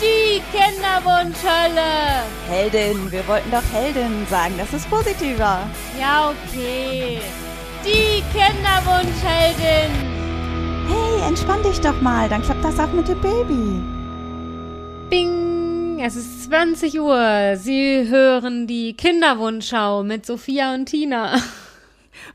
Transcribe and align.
Die 0.00 0.42
Kinderwunschhölle. 0.52 2.24
Heldin, 2.48 3.10
wir 3.10 3.26
wollten 3.26 3.50
doch 3.50 3.62
Heldin 3.72 4.26
sagen, 4.28 4.54
das 4.58 4.72
ist 4.72 4.88
positiver. 4.90 5.66
Ja, 5.98 6.30
okay. 6.30 7.20
Die 7.84 8.22
Kinderwunschheldin. 8.32 9.90
Hey, 10.88 11.28
entspann 11.28 11.62
dich 11.62 11.80
doch 11.80 12.00
mal, 12.00 12.28
dann 12.28 12.42
klappt 12.42 12.64
das 12.64 12.78
auch 12.78 12.92
mit 12.92 13.08
dem 13.08 13.20
Baby. 13.20 13.82
Bing, 15.10 16.00
es 16.00 16.16
ist 16.16 16.44
20 16.44 17.00
Uhr. 17.00 17.56
Sie 17.56 18.08
hören 18.08 18.66
die 18.66 18.94
Kinderwunschschau 18.94 20.02
mit 20.02 20.26
Sophia 20.26 20.74
und 20.74 20.86
Tina. 20.86 21.38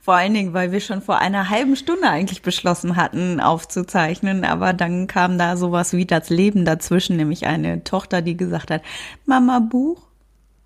Vor 0.02 0.16
allen 0.16 0.34
Dingen, 0.34 0.54
weil 0.54 0.72
wir 0.72 0.80
schon 0.80 1.02
vor 1.02 1.20
einer 1.20 1.50
halben 1.50 1.76
Stunde 1.76 2.10
eigentlich 2.10 2.42
beschlossen 2.42 2.96
hatten, 2.96 3.40
aufzuzeichnen. 3.40 4.46
Aber 4.46 4.74
dann 4.74 5.08
kam 5.08 5.38
da 5.38 5.58
sowas 5.58 5.94
wie 5.94 6.06
das 6.06 6.30
Leben 6.30 6.66
dazwischen, 6.66 7.18
nämlich 7.18 7.48
eine 7.48 7.84
Tochter, 7.84 8.22
die 8.22 8.38
gesagt 8.38 8.72
hat, 8.72 8.82
Mama 9.26 9.60
Buch, 9.60 10.10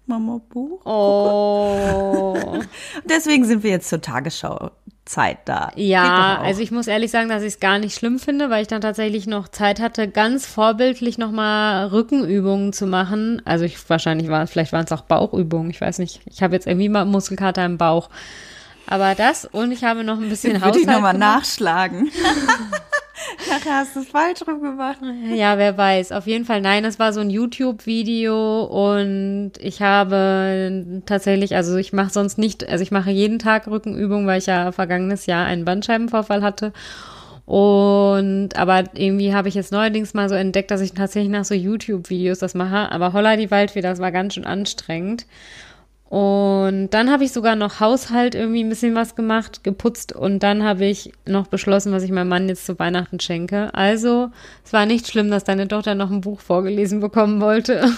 Mama 0.06 0.42
Buch. 0.50 0.86
Oh. 0.86 2.60
Deswegen 3.10 3.46
sind 3.46 3.64
wir 3.64 3.72
jetzt 3.72 3.88
zur 3.88 4.02
Tagesschauzeit 4.02 5.38
da. 5.46 5.72
Ja, 5.76 6.40
also 6.42 6.62
ich 6.62 6.72
muss 6.72 6.88
ehrlich 6.88 7.10
sagen, 7.10 7.30
dass 7.30 7.42
ich 7.42 7.54
es 7.54 7.60
gar 7.62 7.80
nicht 7.80 7.98
schlimm 7.98 8.20
finde, 8.20 8.50
weil 8.50 8.64
ich 8.64 8.68
dann 8.68 8.82
tatsächlich 8.82 9.28
noch 9.28 9.48
Zeit 9.48 9.80
hatte, 9.80 10.10
ganz 10.10 10.46
vorbildlich 10.46 11.18
nochmal 11.18 11.88
Rückenübungen 11.88 12.74
zu 12.74 12.86
machen. 12.86 13.42
Also 13.46 13.64
ich 13.64 13.78
wahrscheinlich 13.90 14.28
war, 14.28 14.46
vielleicht 14.48 14.74
waren 14.74 14.84
es 14.84 14.92
auch 14.92 15.04
Bauchübungen, 15.04 15.70
ich 15.70 15.80
weiß 15.80 16.00
nicht. 16.00 16.20
Ich 16.26 16.44
habe 16.44 16.54
jetzt 16.54 16.68
irgendwie 16.68 16.90
mal 16.90 17.06
Muskelkater 17.06 17.64
im 17.66 17.78
Bauch. 17.78 18.10
Aber 18.88 19.16
das 19.16 19.46
und 19.46 19.72
ich 19.72 19.84
habe 19.84 20.04
noch 20.04 20.20
ein 20.20 20.30
bisschen 20.30 20.62
Würde 20.62 20.80
ich 20.80 20.86
nochmal 20.86 21.18
nachschlagen. 21.18 22.12
Nachher 23.50 23.78
hast 23.78 23.96
du 23.96 24.02
es 24.02 24.08
falsch 24.08 24.42
rum 24.48 24.62
gemacht. 24.62 24.98
Ja, 25.34 25.58
wer 25.58 25.78
weiß. 25.78 26.12
Auf 26.12 26.28
jeden 26.28 26.46
Fall, 26.46 26.62
nein, 26.62 26.84
es 26.86 27.00
war 27.00 27.14
so 27.14 27.22
ein 27.22 27.30
YouTube-Video 27.30 28.64
und 28.64 29.54
ich 29.60 29.82
habe 29.82 31.02
tatsächlich, 31.06 31.56
also 31.56 31.78
ich 31.78 31.94
mache 31.94 32.12
sonst 32.12 32.38
nicht, 32.38 32.68
also 32.68 32.82
ich 32.82 32.92
mache 32.92 33.12
jeden 33.12 33.40
Tag 33.40 33.68
Rückenübungen, 33.68 34.28
weil 34.28 34.40
ich 34.40 34.48
ja 34.48 34.72
vergangenes 34.72 35.26
Jahr 35.26 35.46
einen 35.46 35.66
Bandscheibenvorfall 35.66 36.42
hatte. 36.42 36.74
Und 37.46 38.52
aber 38.56 38.86
irgendwie 38.94 39.34
habe 39.34 39.50
ich 39.50 39.56
jetzt 39.56 39.72
neuerdings 39.72 40.14
mal 40.14 40.30
so 40.30 40.36
entdeckt, 40.36 40.72
dass 40.72 40.82
ich 40.82 40.94
tatsächlich 40.94 41.32
nach 41.32 41.46
so 41.46 41.54
YouTube-Videos 41.54 42.40
das 42.40 42.54
mache. 42.54 42.92
Aber 42.92 43.14
Holla 43.14 43.36
die 43.36 43.52
Waldfee, 43.52 43.82
das 43.82 44.00
war 44.00 44.12
ganz 44.12 44.36
schön 44.36 44.46
anstrengend. 44.46 45.26
Und 46.14 46.92
dann 46.92 47.10
habe 47.10 47.24
ich 47.24 47.32
sogar 47.32 47.56
noch 47.56 47.80
Haushalt 47.80 48.36
irgendwie 48.36 48.64
ein 48.64 48.70
bisschen 48.70 48.94
was 48.94 49.16
gemacht, 49.16 49.64
geputzt 49.64 50.14
und 50.14 50.44
dann 50.44 50.64
habe 50.64 50.86
ich 50.86 51.12
noch 51.26 51.48
beschlossen, 51.48 51.92
was 51.92 52.04
ich 52.04 52.12
meinem 52.12 52.28
Mann 52.28 52.48
jetzt 52.48 52.68
zu 52.68 52.78
Weihnachten 52.78 53.20
schenke. 53.20 53.74
Also, 53.74 54.30
es 54.64 54.72
war 54.74 54.86
nicht 54.86 55.08
schlimm, 55.08 55.32
dass 55.32 55.44
deine 55.44 55.68
Tochter 55.68 55.96
noch 55.96 56.12
ein 56.12 56.22
Buch 56.22 56.40
vorgelesen 56.40 57.00
bekommen 57.00 57.42
wollte. 57.42 57.92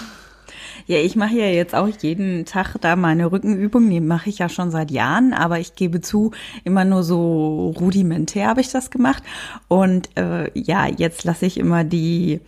Ja, 0.86 0.98
ich 0.98 1.16
mache 1.16 1.34
ja 1.34 1.46
jetzt 1.46 1.74
auch 1.74 1.88
jeden 1.88 2.44
Tag 2.44 2.76
da 2.80 2.94
meine 2.94 3.32
Rückenübungen, 3.32 3.90
die 3.90 4.00
mache 4.00 4.28
ich 4.30 4.38
ja 4.38 4.48
schon 4.48 4.70
seit 4.70 4.92
Jahren, 4.92 5.32
aber 5.32 5.58
ich 5.58 5.74
gebe 5.74 6.00
zu, 6.00 6.30
immer 6.62 6.84
nur 6.84 7.02
so 7.02 7.74
rudimentär 7.80 8.46
habe 8.48 8.60
ich 8.60 8.70
das 8.70 8.90
gemacht. 8.90 9.24
Und 9.66 10.10
äh, 10.16 10.48
ja, 10.54 10.86
jetzt 10.86 11.24
lasse 11.24 11.46
ich 11.46 11.58
immer 11.58 11.82
die 11.82 12.40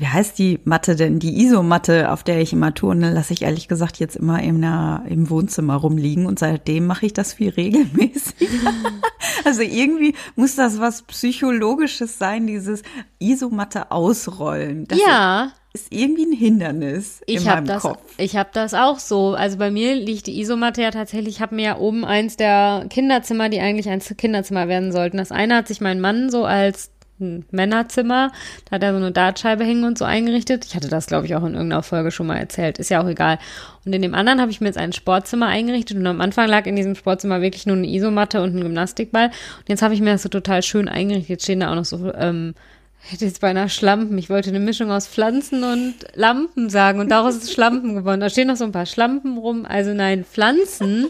wie 0.00 0.06
heißt 0.06 0.38
die 0.38 0.60
Matte 0.64 0.96
denn? 0.96 1.18
Die 1.18 1.42
Isomatte, 1.42 2.10
auf 2.10 2.22
der 2.22 2.40
ich 2.40 2.52
immer 2.52 2.74
turne, 2.74 3.12
lasse 3.12 3.32
ich 3.32 3.42
ehrlich 3.42 3.68
gesagt 3.68 3.98
jetzt 3.98 4.16
immer 4.16 4.42
in 4.42 4.60
der, 4.60 5.02
im 5.08 5.30
Wohnzimmer 5.30 5.74
rumliegen 5.74 6.26
und 6.26 6.38
seitdem 6.38 6.86
mache 6.86 7.06
ich 7.06 7.12
das 7.12 7.32
viel 7.32 7.50
regelmäßig. 7.50 8.48
also 9.44 9.62
irgendwie 9.62 10.14
muss 10.34 10.56
das 10.56 10.80
was 10.80 11.02
Psychologisches 11.02 12.18
sein, 12.18 12.46
dieses 12.46 12.82
Isomatte 13.18 13.90
ausrollen. 13.90 14.86
Das 14.86 14.98
ja. 14.98 15.52
Ist 15.72 15.92
irgendwie 15.92 16.24
ein 16.24 16.32
Hindernis 16.32 17.20
ich 17.26 17.36
in 17.36 17.44
meinem 17.44 17.66
das, 17.66 17.82
Kopf. 17.82 18.00
Ich 18.16 18.34
habe 18.34 18.48
das 18.54 18.72
auch 18.72 18.98
so. 18.98 19.34
Also 19.34 19.58
bei 19.58 19.70
mir 19.70 19.94
liegt 19.94 20.26
die 20.26 20.40
Isomatte 20.40 20.80
ja 20.80 20.90
tatsächlich, 20.90 21.36
ich 21.36 21.40
habe 21.42 21.54
mir 21.54 21.64
ja 21.64 21.76
oben 21.76 22.06
eins 22.06 22.36
der 22.36 22.86
Kinderzimmer, 22.88 23.50
die 23.50 23.60
eigentlich 23.60 23.90
ein 23.90 24.00
Kinderzimmer 24.00 24.68
werden 24.68 24.90
sollten. 24.90 25.18
Das 25.18 25.32
eine 25.32 25.56
hat 25.56 25.68
sich 25.68 25.82
mein 25.82 26.00
Mann 26.00 26.30
so 26.30 26.46
als 26.46 26.92
ein 27.20 27.44
Männerzimmer. 27.50 28.32
Da 28.66 28.76
hat 28.76 28.82
er 28.82 28.92
so 28.92 28.98
eine 28.98 29.12
Dartscheibe 29.12 29.64
hängen 29.64 29.84
und 29.84 29.98
so 29.98 30.04
eingerichtet. 30.04 30.64
Ich 30.64 30.74
hatte 30.74 30.88
das, 30.88 31.06
glaube 31.06 31.26
ich, 31.26 31.34
auch 31.34 31.44
in 31.44 31.54
irgendeiner 31.54 31.82
Folge 31.82 32.10
schon 32.10 32.26
mal 32.26 32.36
erzählt. 32.36 32.78
Ist 32.78 32.90
ja 32.90 33.02
auch 33.02 33.08
egal. 33.08 33.38
Und 33.84 33.92
in 33.94 34.02
dem 34.02 34.14
anderen 34.14 34.40
habe 34.40 34.50
ich 34.50 34.60
mir 34.60 34.66
jetzt 34.66 34.78
ein 34.78 34.92
Sportzimmer 34.92 35.46
eingerichtet 35.46 35.96
und 35.96 36.06
am 36.06 36.20
Anfang 36.20 36.48
lag 36.48 36.66
in 36.66 36.76
diesem 36.76 36.94
Sportzimmer 36.94 37.40
wirklich 37.40 37.66
nur 37.66 37.76
eine 37.76 37.88
Isomatte 37.88 38.42
und 38.42 38.54
ein 38.54 38.60
Gymnastikball. 38.60 39.26
Und 39.26 39.68
jetzt 39.68 39.82
habe 39.82 39.94
ich 39.94 40.00
mir 40.00 40.12
das 40.12 40.22
so 40.22 40.28
total 40.28 40.62
schön 40.62 40.88
eingerichtet. 40.88 41.28
Jetzt 41.28 41.44
stehen 41.44 41.60
da 41.60 41.70
auch 41.70 41.76
noch 41.76 41.84
so, 41.84 42.12
ähm, 42.14 42.54
hätte 42.98 43.24
jetzt 43.24 43.40
beinahe 43.40 43.68
Schlampen. 43.68 44.18
Ich 44.18 44.30
wollte 44.30 44.50
eine 44.50 44.60
Mischung 44.60 44.90
aus 44.90 45.06
Pflanzen 45.06 45.62
und 45.64 45.94
Lampen 46.14 46.70
sagen 46.70 47.00
und 47.00 47.10
daraus 47.10 47.36
ist 47.36 47.52
Schlampen 47.52 47.94
geworden. 47.94 48.20
Da 48.20 48.30
stehen 48.30 48.48
noch 48.48 48.56
so 48.56 48.64
ein 48.64 48.72
paar 48.72 48.86
Schlampen 48.86 49.38
rum. 49.38 49.64
Also 49.66 49.94
nein, 49.94 50.24
Pflanzen. 50.24 51.06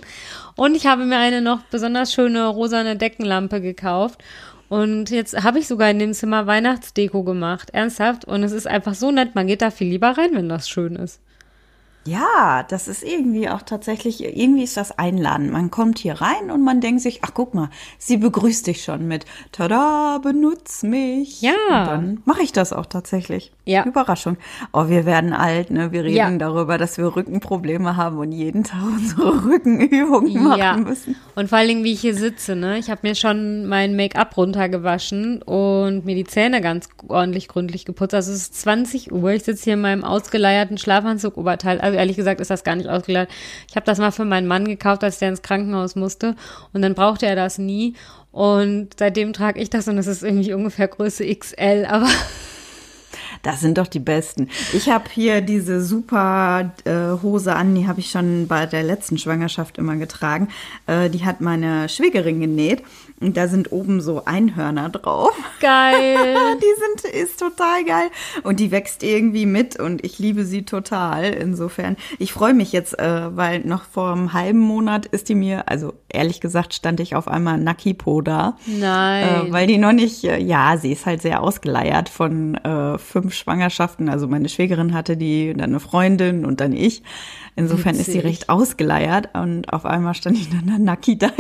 Und 0.57 0.75
ich 0.75 0.87
habe 0.87 1.05
mir 1.05 1.19
eine 1.19 1.41
noch 1.41 1.63
besonders 1.71 2.13
schöne 2.13 2.47
rosane 2.47 2.97
Deckenlampe 2.97 3.61
gekauft. 3.61 4.23
Und 4.69 5.11
jetzt 5.11 5.43
habe 5.43 5.59
ich 5.59 5.69
sogar 5.69 5.91
in 5.91 5.99
dem 5.99 6.13
Zimmer 6.13 6.47
Weihnachtsdeko 6.47 7.23
gemacht. 7.23 7.71
Ernsthaft. 7.71 8.25
Und 8.25 8.43
es 8.43 8.53
ist 8.53 8.67
einfach 8.67 8.95
so 8.95 9.11
nett. 9.11 9.35
Man 9.35 9.47
geht 9.47 9.63
da 9.63 9.71
viel 9.71 9.89
lieber 9.89 10.19
rein, 10.19 10.31
wenn 10.33 10.49
das 10.49 10.69
schön 10.69 10.97
ist. 10.97 11.21
Ja, 12.07 12.65
das 12.69 12.89
ist 12.89 13.03
irgendwie 13.03 13.49
auch 13.49 13.63
tatsächlich, 13.63 14.23
irgendwie 14.23 14.63
ist 14.63 14.77
das 14.77 14.99
einladen. 14.99 15.51
Man 15.51 15.71
kommt 15.71 15.99
hier 15.99 16.21
rein 16.21 16.51
und 16.51 16.63
man 16.63 16.81
denkt 16.81 17.03
sich, 17.03 17.21
ach 17.23 17.33
guck 17.35 17.55
mal, 17.55 17.69
sie 17.99 18.17
begrüßt 18.17 18.67
dich 18.67 18.85
schon 18.85 19.07
mit, 19.09 19.25
tada, 19.53 20.19
benutz 20.23 20.83
mich. 20.83 21.43
Ja. 21.43 21.53
Und 21.69 21.87
dann 21.87 22.23
mache 22.25 22.43
ich 22.43 22.53
das 22.53 22.73
auch 22.73 22.87
tatsächlich. 22.87 23.53
Ja. 23.65 23.85
Überraschung. 23.85 24.37
Oh, 24.73 24.89
wir 24.89 25.07
werden 25.07 25.33
alt, 25.33 25.71
ne? 25.71 25.91
Wir 25.91 26.05
reden 26.05 26.17
Ja. 26.17 26.31
darüber, 26.39 26.79
dass 26.79 26.99
wir 26.99 27.17
Rückenprobleme 27.17 27.97
haben 27.97 28.19
und 28.19 28.31
jeden 28.31 28.63
Tag 28.63 28.83
unsere 28.85 29.45
Rückenübungen 29.45 30.43
machen 30.43 30.59
ja. 30.59 30.77
müssen. 30.77 31.17
Und 31.35 31.49
vor 31.49 31.59
allen 31.59 31.69
Dingen, 31.69 31.85
wie 31.85 31.93
ich 31.93 32.01
hier 32.01 32.15
sitze, 32.15 32.55
ne? 32.55 32.79
Ich 32.79 32.91
habe 32.91 33.01
mir 33.03 33.17
schon 33.17 33.67
mein 33.67 33.97
Make-up 33.97 34.37
runtergewaschen 34.37 35.43
und 35.43 36.05
mir 36.05 36.15
die 36.15 36.25
Zähne 36.25 36.61
ganz 36.61 36.89
ordentlich 37.09 37.49
gründlich 37.49 37.85
geputzt. 37.85 38.15
Also 38.15 38.31
es 38.33 38.43
ist 38.43 38.61
20 38.61 39.11
Uhr. 39.11 39.31
Ich 39.31 39.43
sitze 39.43 39.65
hier 39.65 39.75
in 39.75 39.81
meinem 39.81 40.05
ausgeleierten 40.05 40.79
Schlafanzug-Oberteil. 40.79 41.81
Also 41.81 41.96
ehrlich 41.97 42.17
gesagt 42.17 42.41
ist 42.41 42.51
das 42.51 42.65
gar 42.65 42.77
nicht 42.77 42.89
ausgeleiert. 42.89 43.31
Ich 43.69 43.77
habe 43.77 43.87
das 43.87 43.99
mal 43.99 44.13
für 44.13 44.25
meinen 44.25 44.47
Mann 44.47 44.67
gekauft, 44.67 45.05
als 45.05 45.19
der 45.19 45.31
ins 45.31 45.43
Krankenhaus 45.43 45.97
musste. 45.97 46.37
Und 46.73 46.83
dann 46.83 46.95
brauchte 46.95 47.27
er 47.27 47.37
das 47.37 47.59
nie. 47.59 47.95
Und 48.33 48.91
seitdem 48.99 49.33
trage 49.33 49.61
ich 49.61 49.71
das 49.71 49.89
und 49.89 49.99
es 49.99 50.07
ist 50.07 50.23
irgendwie 50.23 50.53
ungefähr 50.53 50.89
Größe 50.89 51.25
XL. 51.35 51.87
Aber 51.89 52.07
Das 53.47 53.61
sind 53.61 53.79
doch 53.79 53.87
die 53.87 54.01
besten. 54.01 54.49
Ich 54.73 54.89
habe 54.89 55.05
hier 55.09 55.41
diese 55.41 55.81
super 55.81 56.73
äh, 56.85 57.23
Hose 57.23 57.55
an, 57.55 57.77
die 57.77 57.87
habe 57.87 58.01
ich 58.01 58.11
schon 58.11 58.49
bei 58.49 58.67
der 58.67 58.83
letzten 58.83 59.19
Schwangerschaft 59.19 59.79
immer 59.79 59.95
getragen. 59.95 60.49
Äh, 60.89 61.11
die 61.11 61.25
hat 61.25 61.41
meine 61.41 61.89
Schwägerin 61.89 62.41
genäht 62.41 62.83
und 63.21 63.37
da 63.37 63.47
sind 63.47 63.71
oben 63.71 64.01
so 64.01 64.25
Einhörner 64.25 64.89
drauf. 64.89 65.33
geil. 65.61 66.17
Die 66.57 67.03
sind 67.03 67.15
ist 67.15 67.39
total 67.39 67.85
geil 67.85 68.09
und 68.43 68.61
die 68.61 68.71
wächst 68.71 69.03
irgendwie 69.03 69.47
mit 69.47 69.79
und 69.79 70.05
ich 70.05 70.19
liebe 70.19 70.45
sie 70.45 70.65
total. 70.65 71.25
Insofern, 71.25 71.97
ich 72.19 72.33
freue 72.33 72.55
mich 72.55 72.73
jetzt, 72.73 72.99
äh, 72.99 73.37
weil 73.37 73.61
noch 73.61 73.85
vor 73.85 74.13
einem 74.13 74.33
halben 74.33 74.59
Monat 74.59 75.07
ist 75.07 75.29
die 75.29 75.35
mir, 75.35 75.69
also 75.69 75.95
ehrlich 76.09 76.41
gesagt, 76.41 76.75
stand 76.75 77.01
ich 77.01 77.15
auf 77.15 77.29
einmal 77.29 77.59
Nakipo 77.59 78.21
da. 78.23 78.57
Nein. 78.67 79.49
Äh, 79.49 79.53
weil 79.53 79.67
die 79.67 79.79
noch 79.79 79.93
nicht, 79.93 80.25
äh, 80.25 80.39
ja, 80.39 80.77
sie 80.77 80.93
ist 80.93 81.07
halt 81.07 81.23
sehr 81.23 81.43
ausgeleiert 81.43 82.09
von 82.09 82.55
äh, 82.57 82.99
fünf 82.99 83.35
Schwangerschaften. 83.37 84.09
Also 84.09 84.27
meine 84.29 84.49
Schwägerin 84.49 84.95
hatte 84.95 85.17
die, 85.17 85.53
dann 85.53 85.71
eine 85.71 85.81
Freundin 85.81 86.45
und 86.45 86.61
dann 86.61 86.73
ich. 86.73 87.03
Insofern 87.59 87.95
ist 87.95 88.07
sie 88.07 88.15
Witzig. 88.19 88.25
recht 88.25 88.49
ausgeleiert 88.51 89.31
und 89.35 89.73
auf 89.73 89.87
einmal 89.87 90.13
stand 90.15 90.37
ich 90.37 90.51
dann 90.51 90.67
da 90.67 90.79
Naki 90.79 91.17
da. 91.19 91.31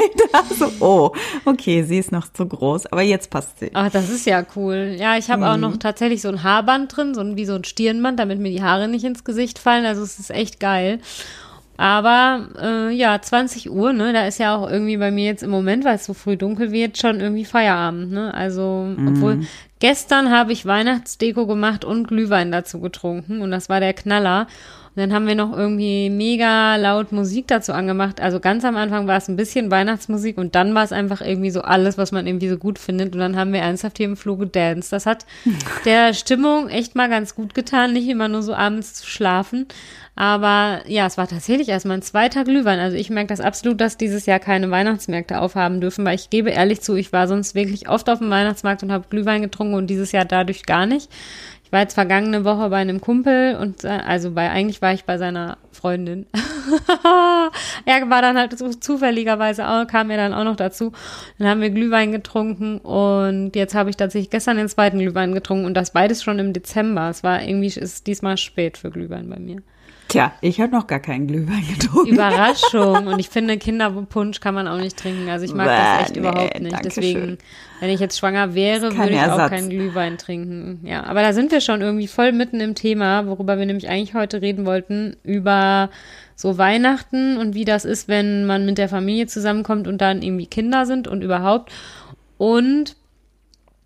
So, 0.58 0.70
oh, 0.80 1.12
okay, 1.44 1.82
sie 1.82 1.98
ist 1.98 2.10
noch 2.10 2.32
zu 2.32 2.46
groß, 2.46 2.86
aber 2.86 3.02
jetzt 3.02 3.28
passt 3.30 3.58
sie. 3.58 3.70
Ach, 3.74 3.90
das 3.90 4.08
ist 4.08 4.24
ja 4.24 4.42
cool. 4.56 4.96
Ja, 4.98 5.18
ich 5.18 5.30
habe 5.30 5.42
Mhm. 5.42 5.48
auch 5.48 5.56
noch 5.58 5.76
tatsächlich 5.76 6.22
so 6.22 6.28
ein 6.28 6.42
Haarband 6.42 6.96
drin, 6.96 7.14
so 7.14 7.20
ein, 7.20 7.36
wie 7.36 7.44
so 7.44 7.54
ein 7.54 7.64
Stirnband, 7.64 8.18
damit 8.18 8.38
mir 8.38 8.50
die 8.50 8.62
Haare 8.62 8.88
nicht 8.88 9.04
ins 9.04 9.24
Gesicht 9.24 9.58
fallen. 9.58 9.84
Also 9.84 10.02
es 10.02 10.18
ist 10.18 10.30
echt 10.30 10.58
geil. 10.58 11.00
Aber 11.76 12.48
äh, 12.60 12.90
ja, 12.94 13.20
20 13.20 13.70
Uhr, 13.70 13.92
ne, 13.92 14.12
da 14.12 14.26
ist 14.26 14.38
ja 14.38 14.56
auch 14.56 14.70
irgendwie 14.70 14.96
bei 14.96 15.10
mir 15.10 15.26
jetzt 15.26 15.42
im 15.42 15.50
Moment, 15.50 15.84
weil 15.84 15.96
es 15.96 16.06
so 16.06 16.14
früh 16.14 16.36
dunkel 16.36 16.72
wird, 16.72 16.98
schon 16.98 17.20
irgendwie 17.20 17.44
Feierabend, 17.44 18.12
ne? 18.12 18.32
Also, 18.32 18.94
obwohl 19.06 19.40
gestern 19.78 20.30
habe 20.30 20.52
ich 20.52 20.66
Weihnachtsdeko 20.66 21.46
gemacht 21.46 21.84
und 21.84 22.08
Glühwein 22.08 22.50
dazu 22.50 22.80
getrunken 22.80 23.42
und 23.42 23.50
das 23.50 23.68
war 23.68 23.80
der 23.80 23.94
Knaller. 23.94 24.46
Und 24.96 25.02
dann 25.02 25.12
haben 25.12 25.26
wir 25.26 25.34
noch 25.34 25.54
irgendwie 25.54 26.08
mega 26.08 26.76
laut 26.76 27.12
Musik 27.12 27.48
dazu 27.48 27.74
angemacht. 27.74 28.18
Also 28.18 28.40
ganz 28.40 28.64
am 28.64 28.76
Anfang 28.76 29.06
war 29.06 29.18
es 29.18 29.28
ein 29.28 29.36
bisschen 29.36 29.70
Weihnachtsmusik 29.70 30.38
und 30.38 30.54
dann 30.54 30.74
war 30.74 30.84
es 30.84 30.92
einfach 30.92 31.20
irgendwie 31.20 31.50
so 31.50 31.60
alles, 31.60 31.98
was 31.98 32.12
man 32.12 32.26
irgendwie 32.26 32.48
so 32.48 32.56
gut 32.56 32.78
findet. 32.78 33.12
Und 33.12 33.20
dann 33.20 33.36
haben 33.36 33.52
wir 33.52 33.60
ernsthaft 33.60 33.98
hier 33.98 34.06
im 34.06 34.16
Flur 34.16 34.38
gedanced. 34.38 34.92
Das 34.92 35.04
hat 35.04 35.26
der 35.84 36.14
Stimmung 36.14 36.70
echt 36.70 36.94
mal 36.94 37.10
ganz 37.10 37.34
gut 37.34 37.52
getan, 37.52 37.92
nicht 37.92 38.08
immer 38.08 38.28
nur 38.28 38.42
so 38.42 38.54
abends 38.54 38.94
zu 38.94 39.06
schlafen. 39.06 39.66
Aber 40.18 40.80
ja, 40.86 41.06
es 41.06 41.18
war 41.18 41.28
tatsächlich 41.28 41.68
erst 41.68 41.84
mein 41.84 42.00
zweiter 42.00 42.44
Glühwein. 42.44 42.78
Also 42.78 42.96
ich 42.96 43.10
merke 43.10 43.28
das 43.28 43.42
absolut, 43.42 43.82
dass 43.82 43.98
dieses 43.98 44.24
Jahr 44.24 44.38
keine 44.38 44.70
Weihnachtsmärkte 44.70 45.38
aufhaben 45.38 45.82
dürfen, 45.82 46.06
weil 46.06 46.14
ich 46.14 46.30
gebe 46.30 46.48
ehrlich 46.48 46.80
zu, 46.80 46.96
ich 46.96 47.12
war 47.12 47.28
sonst 47.28 47.54
wirklich 47.54 47.90
oft 47.90 48.08
auf 48.08 48.20
dem 48.20 48.30
Weihnachtsmarkt 48.30 48.82
und 48.82 48.92
habe 48.92 49.04
Glühwein 49.10 49.42
getrunken 49.42 49.74
und 49.74 49.88
dieses 49.88 50.12
Jahr 50.12 50.24
dadurch 50.24 50.64
gar 50.64 50.86
nicht. 50.86 51.10
War 51.76 51.82
jetzt 51.82 51.92
vergangene 51.92 52.46
Woche 52.46 52.70
bei 52.70 52.78
einem 52.78 53.02
Kumpel 53.02 53.54
und 53.56 53.84
äh, 53.84 53.88
also 53.88 54.30
bei 54.30 54.48
eigentlich 54.48 54.80
war 54.80 54.94
ich 54.94 55.04
bei 55.04 55.18
seiner 55.18 55.58
Freundin. 55.72 56.24
er 57.84 58.08
war 58.08 58.22
dann 58.22 58.38
halt 58.38 58.56
zufälligerweise 58.82 59.68
auch, 59.68 59.86
kam 59.86 60.08
er 60.08 60.16
dann 60.16 60.32
auch 60.32 60.44
noch 60.44 60.56
dazu. 60.56 60.92
Dann 61.38 61.48
haben 61.48 61.60
wir 61.60 61.68
Glühwein 61.68 62.12
getrunken 62.12 62.78
und 62.78 63.54
jetzt 63.54 63.74
habe 63.74 63.90
ich 63.90 63.98
tatsächlich 63.98 64.30
gestern 64.30 64.56
den 64.56 64.70
zweiten 64.70 65.00
Glühwein 65.00 65.34
getrunken 65.34 65.66
und 65.66 65.74
das 65.74 65.90
beides 65.90 66.22
schon 66.22 66.38
im 66.38 66.54
Dezember. 66.54 67.10
Es 67.10 67.22
war 67.22 67.42
irgendwie 67.42 67.66
ist 67.66 68.06
diesmal 68.06 68.38
spät 68.38 68.78
für 68.78 68.90
Glühwein 68.90 69.28
bei 69.28 69.38
mir. 69.38 69.58
Tja, 70.16 70.32
ich 70.40 70.62
habe 70.62 70.72
noch 70.72 70.86
gar 70.86 71.00
keinen 71.00 71.26
Glühwein 71.26 71.62
getrunken. 71.78 72.14
Überraschung. 72.14 73.06
Und 73.06 73.18
ich 73.18 73.28
finde, 73.28 73.58
Kinderpunsch 73.58 74.40
kann 74.40 74.54
man 74.54 74.66
auch 74.66 74.78
nicht 74.78 74.96
trinken. 74.96 75.28
Also 75.28 75.44
ich 75.44 75.52
mag 75.52 75.66
Bäh, 75.66 75.76
das 75.76 76.00
echt 76.00 76.14
nee, 76.14 76.20
überhaupt 76.20 76.58
nicht. 76.58 76.84
Deswegen, 76.84 77.20
schön. 77.20 77.38
wenn 77.80 77.90
ich 77.90 78.00
jetzt 78.00 78.18
schwanger 78.18 78.54
wäre, 78.54 78.96
würde 78.96 79.10
ich 79.10 79.18
Ersatz. 79.18 79.38
auch 79.38 79.50
keinen 79.50 79.68
Glühwein 79.68 80.16
trinken. 80.16 80.80
Ja, 80.84 81.04
aber 81.04 81.20
da 81.20 81.34
sind 81.34 81.52
wir 81.52 81.60
schon 81.60 81.82
irgendwie 81.82 82.06
voll 82.06 82.32
mitten 82.32 82.60
im 82.60 82.74
Thema, 82.74 83.26
worüber 83.26 83.58
wir 83.58 83.66
nämlich 83.66 83.90
eigentlich 83.90 84.14
heute 84.14 84.40
reden 84.40 84.64
wollten, 84.64 85.16
über 85.22 85.90
so 86.34 86.56
Weihnachten 86.56 87.36
und 87.36 87.54
wie 87.54 87.66
das 87.66 87.84
ist, 87.84 88.08
wenn 88.08 88.46
man 88.46 88.64
mit 88.64 88.78
der 88.78 88.88
Familie 88.88 89.26
zusammenkommt 89.26 89.86
und 89.86 90.00
dann 90.00 90.22
irgendwie 90.22 90.46
Kinder 90.46 90.86
sind 90.86 91.08
und 91.08 91.20
überhaupt. 91.20 91.72
Und 92.38 92.96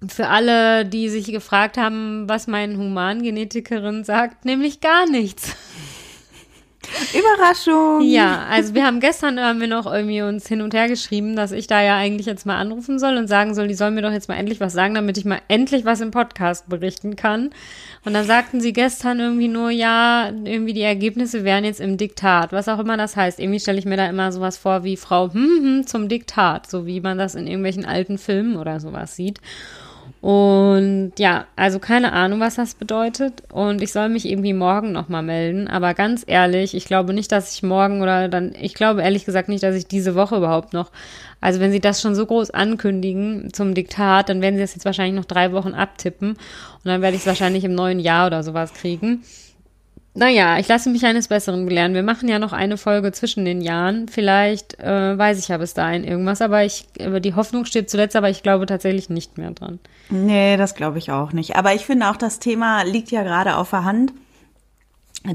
für 0.06 0.28
alle, 0.28 0.84
die 0.84 1.08
sich 1.08 1.26
gefragt 1.26 1.76
haben, 1.76 2.28
was 2.28 2.46
meine 2.46 2.76
Humangenetikerin 2.78 4.04
sagt, 4.04 4.44
nämlich 4.44 4.80
gar 4.80 5.10
nichts. 5.10 5.56
Überraschung. 7.19 8.02
Ja, 8.02 8.46
also 8.48 8.75
wir 8.75 8.84
haben 8.84 9.00
gestern 9.00 9.38
haben 9.40 9.60
wir 9.60 9.69
noch 9.69 9.87
irgendwie 9.87 10.22
uns 10.22 10.46
hin 10.46 10.60
und 10.60 10.75
her 10.75 10.88
geschrieben, 10.88 11.37
dass 11.37 11.52
ich 11.52 11.66
da 11.66 11.82
ja 11.82 11.96
eigentlich 11.96 12.26
jetzt 12.26 12.46
mal 12.46 12.56
anrufen 12.56 12.98
soll 12.98 13.16
und 13.16 13.28
sagen 13.28 13.54
soll, 13.54 13.69
die 13.69 13.75
sollen 13.75 13.94
mir 13.94 14.02
doch 14.02 14.12
jetzt 14.12 14.28
mal 14.28 14.37
endlich 14.37 14.60
was 14.60 14.72
sagen, 14.72 14.94
damit 14.94 15.19
ich 15.19 15.25
mal 15.25 15.40
endlich 15.48 15.84
was 15.84 16.00
im 16.00 16.10
Podcast 16.10 16.69
berichten 16.69 17.16
kann. 17.16 17.50
Und 18.04 18.14
dann 18.14 18.25
sagten 18.25 18.60
sie 18.60 18.72
gestern 18.72 19.20
irgendwie 19.20 19.48
nur, 19.48 19.70
ja, 19.70 20.31
irgendwie 20.44 20.72
die 20.72 20.82
Ergebnisse 20.82 21.44
wären 21.44 21.64
jetzt 21.64 21.81
im 21.81 21.96
Diktat, 21.96 22.52
was 22.52 22.69
auch 22.69 22.78
immer 22.78 22.96
das 22.96 23.16
heißt. 23.16 23.38
Irgendwie 23.38 23.60
stelle 23.60 23.78
ich 23.78 23.84
mir 23.84 23.96
da 23.96 24.08
immer 24.08 24.32
sowas 24.32 24.56
vor 24.56 24.84
wie 24.84 24.96
Frau 24.96 25.32
hm, 25.32 25.60
hm, 25.62 25.87
zum 25.87 26.08
Diktat, 26.08 26.69
so 26.69 26.87
wie 26.87 27.00
man 27.00 27.19
das 27.19 27.34
in 27.34 27.46
irgendwelchen 27.46 27.84
alten 27.84 28.19
Filmen 28.19 28.56
oder 28.56 28.81
sowas 28.81 29.16
sieht. 29.16 29.40
Und 30.20 31.12
ja, 31.19 31.46
also 31.56 31.78
keine 31.78 32.12
Ahnung, 32.12 32.40
was 32.40 32.56
das 32.56 32.75
bedeutet. 32.75 33.43
Und 33.50 33.81
ich 33.81 33.90
soll 33.93 34.11
mich 34.11 34.28
irgendwie 34.28 34.52
morgen 34.52 34.93
nochmal 34.93 35.22
melden. 35.22 35.67
Aber 35.67 35.94
ganz 35.94 36.25
ehrlich, 36.26 36.75
ich 36.75 36.84
glaube 36.84 37.14
nicht, 37.14 37.32
dass 37.32 37.55
ich 37.55 37.62
morgen 37.62 38.02
oder 38.02 38.28
dann, 38.28 38.55
ich 38.61 38.75
glaube 38.75 39.02
ehrlich 39.02 39.25
gesagt 39.25 39.49
nicht, 39.49 39.62
dass 39.62 39.75
ich 39.75 39.87
diese 39.87 40.14
Woche 40.14 40.37
überhaupt 40.37 40.75
noch, 40.75 40.90
also 41.40 41.58
wenn 41.58 41.72
sie 41.72 41.81
das 41.81 42.02
schon 42.02 42.14
so 42.14 42.26
groß 42.26 42.50
ankündigen 42.50 43.50
zum 43.55 43.75
Diktat, 43.75 44.28
dann 44.28 44.43
werden 44.43 44.56
sie 44.56 44.61
das 44.61 44.75
jetzt 44.75 44.84
wahrscheinlich 44.84 45.17
noch 45.17 45.25
drei 45.25 45.52
Wochen 45.52 45.72
abtippen. 45.72 46.31
Und 46.32 46.84
dann 46.84 47.00
werde 47.00 47.16
ich 47.16 47.23
es 47.23 47.26
wahrscheinlich 47.26 47.64
im 47.64 47.75
neuen 47.75 47.99
Jahr 47.99 48.26
oder 48.26 48.43
sowas 48.43 48.75
kriegen. 48.75 49.23
Naja, 50.12 50.58
ich 50.58 50.66
lasse 50.66 50.90
mich 50.90 51.06
eines 51.06 51.28
Besseren 51.28 51.66
belehren. 51.66 51.94
Wir 51.94 52.02
machen 52.02 52.28
ja 52.28 52.40
noch 52.40 52.52
eine 52.52 52.76
Folge 52.76 53.12
zwischen 53.12 53.44
den 53.44 53.60
Jahren. 53.60 54.08
Vielleicht 54.08 54.80
äh, 54.80 55.16
weiß 55.16 55.38
ich 55.38 55.48
ja 55.48 55.58
bis 55.58 55.72
dahin 55.72 56.02
irgendwas, 56.02 56.42
aber 56.42 56.64
ich, 56.64 56.88
die 56.98 57.34
Hoffnung 57.34 57.64
steht 57.64 57.88
zuletzt, 57.88 58.16
aber 58.16 58.28
ich 58.28 58.42
glaube 58.42 58.66
tatsächlich 58.66 59.08
nicht 59.08 59.38
mehr 59.38 59.52
dran. 59.52 59.78
Nee, 60.08 60.56
das 60.56 60.74
glaube 60.74 60.98
ich 60.98 61.12
auch 61.12 61.32
nicht. 61.32 61.54
Aber 61.54 61.74
ich 61.74 61.86
finde 61.86 62.10
auch, 62.10 62.16
das 62.16 62.40
Thema 62.40 62.82
liegt 62.82 63.12
ja 63.12 63.22
gerade 63.22 63.56
auf 63.56 63.70
der 63.70 63.84
Hand. 63.84 64.12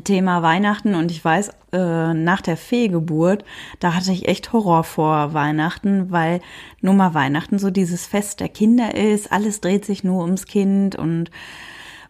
Thema 0.04 0.42
Weihnachten 0.42 0.96
und 0.96 1.12
ich 1.12 1.24
weiß, 1.24 1.50
äh, 1.72 2.14
nach 2.14 2.42
der 2.42 2.58
Fehlgeburt, 2.58 3.46
da 3.80 3.94
hatte 3.94 4.12
ich 4.12 4.28
echt 4.28 4.52
Horror 4.52 4.84
vor 4.84 5.36
Weihnachten, 5.36 6.10
weil 6.10 6.42
nur 6.82 6.96
mal 6.96 7.14
Weihnachten 7.14 7.60
so 7.60 7.70
dieses 7.70 8.08
Fest 8.08 8.40
der 8.40 8.50
Kinder 8.50 8.96
ist, 8.96 9.32
alles 9.32 9.62
dreht 9.62 9.86
sich 9.86 10.04
nur 10.04 10.24
ums 10.24 10.48
Kind 10.48 10.96
und 10.96 11.30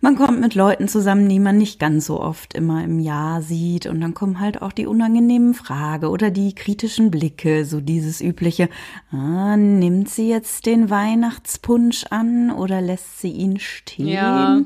man 0.01 0.15
kommt 0.15 0.39
mit 0.39 0.55
Leuten 0.55 0.87
zusammen, 0.87 1.29
die 1.29 1.39
man 1.39 1.57
nicht 1.57 1.79
ganz 1.79 2.05
so 2.05 2.19
oft 2.19 2.53
immer 2.53 2.83
im 2.83 2.99
Jahr 2.99 3.41
sieht. 3.41 3.85
Und 3.85 4.01
dann 4.01 4.13
kommen 4.13 4.39
halt 4.39 4.61
auch 4.61 4.71
die 4.71 4.87
unangenehmen 4.87 5.53
Frage 5.53 6.09
oder 6.09 6.31
die 6.31 6.53
kritischen 6.53 7.11
Blicke, 7.11 7.65
so 7.65 7.81
dieses 7.81 8.21
übliche, 8.21 8.69
ah, 9.11 9.57
nimmt 9.57 10.09
sie 10.09 10.29
jetzt 10.29 10.65
den 10.65 10.89
Weihnachtspunsch 10.89 12.05
an 12.09 12.51
oder 12.51 12.81
lässt 12.81 13.21
sie 13.21 13.31
ihn 13.31 13.59
stehen? 13.59 14.07
Ja. 14.07 14.61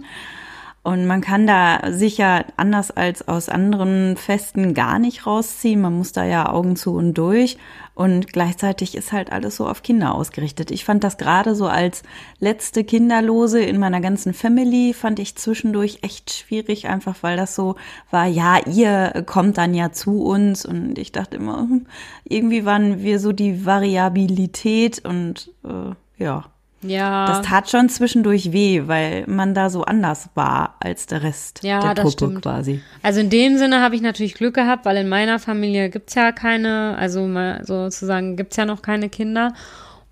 Und 0.81 1.05
man 1.05 1.21
kann 1.21 1.45
da 1.45 1.91
sicher 1.91 2.45
anders 2.55 2.89
als 2.89 3.27
aus 3.27 3.49
anderen 3.49 4.15
Festen 4.15 4.73
gar 4.73 4.97
nicht 4.97 5.27
rausziehen. 5.27 5.81
Man 5.81 5.97
muss 5.97 6.13
da 6.13 6.23
ja 6.23 6.51
Augen 6.51 6.75
zu 6.77 6.93
und 6.93 7.13
durch. 7.15 7.57
Und 7.99 8.31
gleichzeitig 8.31 8.95
ist 8.95 9.11
halt 9.11 9.29
alles 9.33 9.57
so 9.57 9.67
auf 9.67 9.83
Kinder 9.83 10.15
ausgerichtet. 10.15 10.71
Ich 10.71 10.85
fand 10.85 11.03
das 11.03 11.17
gerade 11.17 11.53
so 11.53 11.67
als 11.67 12.01
letzte 12.39 12.85
Kinderlose 12.85 13.61
in 13.61 13.77
meiner 13.77 13.99
ganzen 13.99 14.33
Family, 14.33 14.93
fand 14.93 15.19
ich 15.19 15.35
zwischendurch 15.35 15.99
echt 16.01 16.31
schwierig, 16.31 16.87
einfach 16.87 17.17
weil 17.23 17.35
das 17.35 17.55
so 17.55 17.75
war, 18.09 18.25
ja, 18.25 18.65
ihr 18.65 19.25
kommt 19.25 19.57
dann 19.57 19.73
ja 19.73 19.91
zu 19.91 20.23
uns. 20.23 20.65
Und 20.65 20.97
ich 20.97 21.11
dachte 21.11 21.35
immer, 21.35 21.57
hm, 21.57 21.87
irgendwie 22.23 22.63
waren 22.63 23.03
wir 23.03 23.19
so 23.19 23.33
die 23.33 23.65
Variabilität 23.65 25.03
und 25.03 25.51
äh, 25.65 26.23
ja. 26.23 26.45
Ja. 26.81 27.27
Das 27.27 27.45
tat 27.45 27.69
schon 27.69 27.89
zwischendurch 27.89 28.51
weh, 28.51 28.83
weil 28.85 29.25
man 29.27 29.53
da 29.53 29.69
so 29.69 29.83
anders 29.83 30.29
war 30.35 30.75
als 30.79 31.07
der 31.07 31.23
Rest 31.23 31.59
ja, 31.63 31.81
der 31.81 31.95
Truppe 31.95 32.11
stimmt. 32.11 32.41
quasi. 32.41 32.81
Also 33.03 33.19
in 33.19 33.29
dem 33.29 33.57
Sinne 33.57 33.81
habe 33.81 33.95
ich 33.95 34.01
natürlich 34.01 34.33
Glück 34.33 34.55
gehabt, 34.55 34.85
weil 34.85 34.97
in 34.97 35.09
meiner 35.09 35.39
Familie 35.39 35.89
gibt's 35.89 36.15
ja 36.15 36.31
keine, 36.31 36.95
also 36.97 37.27
sozusagen 37.63 38.37
gibt's 38.37 38.55
ja 38.55 38.65
noch 38.65 38.81
keine 38.81 39.09
Kinder. 39.09 39.53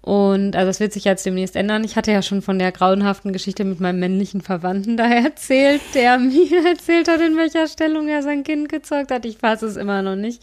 Und 0.08 0.56
also 0.56 0.68
das 0.68 0.80
wird 0.80 0.94
sich 0.94 1.04
jetzt 1.04 1.26
demnächst 1.26 1.58
ändern. 1.58 1.84
Ich 1.84 1.98
hatte 1.98 2.14
ja 2.14 2.22
schon 2.22 2.42
von 2.42 2.58
der 2.58 2.72
grauenhaften 2.72 3.34
Geschichte 3.34 3.66
mit 3.66 3.82
meinem 3.82 4.00
männlichen 4.00 4.40
Verwandten 4.40 4.96
da 4.96 5.06
erzählt, 5.10 5.82
der 5.94 6.18
mir 6.18 6.66
erzählt 6.66 7.10
hat, 7.10 7.20
in 7.20 7.36
welcher 7.36 7.68
Stellung 7.68 8.08
er 8.08 8.24
sein 8.24 8.44
Kind 8.44 8.70
gezeugt 8.70 9.12
hat. 9.12 9.26
Ich 9.26 9.38
fasse 9.38 9.66
es 9.66 9.76
immer 9.76 10.02
noch 10.02 10.16
nicht. 10.16 10.42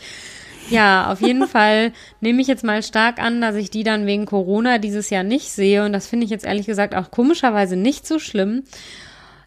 Ja, 0.70 1.12
auf 1.12 1.20
jeden 1.20 1.46
Fall 1.48 1.92
nehme 2.20 2.40
ich 2.40 2.48
jetzt 2.48 2.64
mal 2.64 2.82
stark 2.82 3.18
an, 3.20 3.40
dass 3.40 3.56
ich 3.56 3.70
die 3.70 3.84
dann 3.84 4.06
wegen 4.06 4.26
Corona 4.26 4.78
dieses 4.78 5.10
Jahr 5.10 5.22
nicht 5.22 5.50
sehe. 5.50 5.84
Und 5.84 5.92
das 5.92 6.06
finde 6.06 6.24
ich 6.24 6.30
jetzt 6.30 6.44
ehrlich 6.44 6.66
gesagt 6.66 6.94
auch 6.94 7.10
komischerweise 7.10 7.76
nicht 7.76 8.06
so 8.06 8.18
schlimm. 8.18 8.64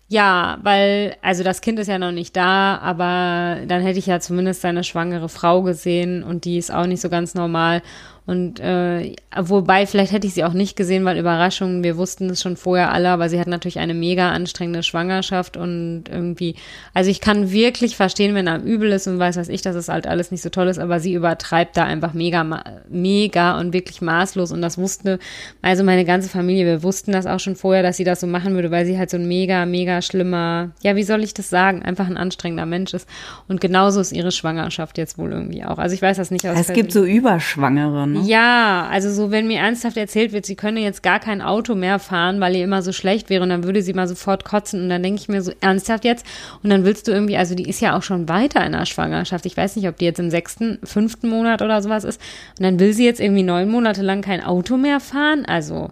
Ja, 0.09 0.57
weil, 0.61 1.17
also 1.21 1.43
das 1.43 1.59
Kind 1.59 1.79
ist 1.79 1.87
ja 1.87 1.99
noch 1.99 2.13
nicht 2.13 2.35
da, 2.37 2.77
aber 2.77 3.57
dann 3.67 3.81
hätte 3.81 3.99
ich 3.99 4.05
ja 4.05 4.21
zumindest 4.21 4.61
seine 4.61 4.85
schwangere 4.85 5.27
Frau 5.27 5.63
gesehen 5.63 6.23
und 6.23 6.45
die 6.45 6.57
ist 6.57 6.71
auch 6.71 6.85
nicht 6.85 7.01
so 7.01 7.09
ganz 7.09 7.33
normal. 7.33 7.81
Und 8.27 8.59
äh, 8.59 9.15
wobei, 9.37 9.85
vielleicht 9.85 10.11
hätte 10.11 10.27
ich 10.27 10.33
sie 10.33 10.43
auch 10.43 10.51
nicht 10.51 10.75
gesehen, 10.75 11.05
weil 11.05 11.17
Überraschung, 11.17 11.81
wir 11.81 11.95
wussten 11.95 12.29
es 12.29 12.41
schon 12.41 12.57
vorher 12.57 12.91
alle, 12.91 13.09
aber 13.09 13.29
sie 13.29 13.39
hat 13.39 13.47
natürlich 13.47 13.79
eine 13.79 13.93
mega 13.93 14.31
anstrengende 14.31 14.83
Schwangerschaft 14.83 15.55
und 15.55 16.03
irgendwie, 16.11 16.55
also 16.93 17.09
ich 17.09 17.21
kann 17.21 17.51
wirklich 17.51 17.95
verstehen, 17.95 18.35
wenn 18.35 18.47
er 18.47 18.61
übel 18.61 18.91
ist 18.91 19.07
und 19.07 19.17
weiß 19.17 19.37
was 19.37 19.47
ich, 19.47 19.61
dass 19.61 19.77
es 19.77 19.87
halt 19.87 20.07
alles 20.07 20.29
nicht 20.29 20.41
so 20.43 20.49
toll 20.49 20.67
ist, 20.67 20.77
aber 20.77 20.99
sie 20.99 21.13
übertreibt 21.13 21.77
da 21.77 21.85
einfach 21.85 22.13
mega, 22.13 22.43
mega 22.89 23.57
und 23.61 23.71
wirklich 23.71 24.01
maßlos 24.01 24.51
und 24.51 24.61
das 24.61 24.77
wusste, 24.77 25.19
also 25.61 25.85
meine 25.85 26.03
ganze 26.03 26.27
Familie, 26.27 26.65
wir 26.65 26.83
wussten 26.83 27.13
das 27.13 27.27
auch 27.27 27.39
schon 27.39 27.55
vorher, 27.55 27.81
dass 27.81 27.95
sie 27.95 28.03
das 28.03 28.19
so 28.19 28.27
machen 28.27 28.55
würde, 28.55 28.71
weil 28.71 28.85
sie 28.85 28.97
halt 28.97 29.09
so 29.09 29.15
ein 29.15 29.29
mega, 29.29 29.65
mega 29.65 30.01
schlimmer, 30.01 30.71
ja, 30.83 30.97
wie 30.97 31.03
soll 31.03 31.23
ich 31.23 31.33
das 31.33 31.49
sagen, 31.49 31.81
einfach 31.81 32.07
ein 32.07 32.17
anstrengender 32.17 32.65
Mensch 32.65 32.93
ist. 32.93 33.07
Und 33.47 33.61
genauso 33.61 34.01
ist 34.01 34.11
ihre 34.11 34.33
Schwangerschaft 34.33 34.97
jetzt 34.97 35.17
wohl 35.17 35.31
irgendwie 35.31 35.63
auch. 35.63 35.77
Also 35.77 35.95
ich 35.95 36.01
weiß 36.01 36.17
das 36.17 36.29
nicht 36.29 36.45
aus. 36.45 36.59
Es 36.59 36.73
gibt 36.73 36.91
so 36.91 37.05
Überschwangere, 37.05 38.05
ne? 38.21 38.27
Ja, 38.27 38.87
also 38.91 39.11
so, 39.11 39.31
wenn 39.31 39.47
mir 39.47 39.59
ernsthaft 39.59 39.97
erzählt 39.97 40.31
wird, 40.31 40.45
sie 40.45 40.55
könne 40.55 40.79
jetzt 40.79 41.03
gar 41.03 41.19
kein 41.19 41.41
Auto 41.41 41.75
mehr 41.75 41.99
fahren, 41.99 42.39
weil 42.39 42.55
ihr 42.55 42.63
immer 42.63 42.81
so 42.81 42.91
schlecht 42.91 43.29
wäre 43.29 43.43
und 43.43 43.49
dann 43.49 43.63
würde 43.63 43.81
sie 43.81 43.93
mal 43.93 44.07
sofort 44.07 44.45
kotzen 44.45 44.83
und 44.83 44.89
dann 44.89 45.03
denke 45.03 45.21
ich 45.21 45.29
mir 45.29 45.41
so, 45.41 45.51
ernsthaft 45.61 46.05
jetzt? 46.05 46.25
Und 46.63 46.69
dann 46.69 46.85
willst 46.85 47.07
du 47.07 47.11
irgendwie, 47.11 47.37
also 47.37 47.55
die 47.55 47.69
ist 47.69 47.81
ja 47.81 47.97
auch 47.97 48.03
schon 48.03 48.29
weiter 48.29 48.65
in 48.65 48.73
der 48.73 48.85
Schwangerschaft. 48.85 49.45
Ich 49.45 49.57
weiß 49.57 49.75
nicht, 49.75 49.87
ob 49.87 49.97
die 49.97 50.05
jetzt 50.05 50.19
im 50.19 50.29
sechsten, 50.29 50.79
fünften 50.83 51.29
Monat 51.29 51.61
oder 51.61 51.81
sowas 51.81 52.03
ist. 52.03 52.21
Und 52.57 52.63
dann 52.63 52.79
will 52.79 52.93
sie 52.93 53.05
jetzt 53.05 53.19
irgendwie 53.19 53.43
neun 53.43 53.69
Monate 53.69 54.01
lang 54.01 54.21
kein 54.21 54.43
Auto 54.43 54.77
mehr 54.77 54.99
fahren. 54.99 55.45
Also, 55.45 55.89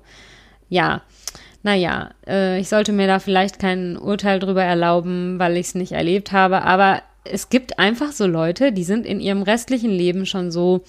ja. 0.70 1.02
Naja, 1.64 2.12
äh, 2.28 2.60
ich 2.60 2.70
sollte 2.70 2.92
mir 2.92 3.08
da 3.08 3.18
vielleicht 3.18 3.58
kein 3.58 3.98
Urteil 3.98 4.38
drüber 4.38 4.64
erlauben, 4.64 5.40
weil 5.40 5.58
ich 5.58 5.68
es 5.68 5.76
nicht 5.76 5.94
erlebt 5.94 6.32
habe. 6.32 6.62
Aber 6.62 7.02
es 7.24 7.50
gibt 7.50 7.80
einfach 7.80 8.12
so 8.12 8.28
Leute, 8.28 8.72
die 8.72 8.84
sind 8.84 9.06
in 9.06 9.20
ihrem 9.20 9.42
restlichen 9.42 9.90
Leben 9.90 10.26
schon 10.26 10.52
so 10.52 10.84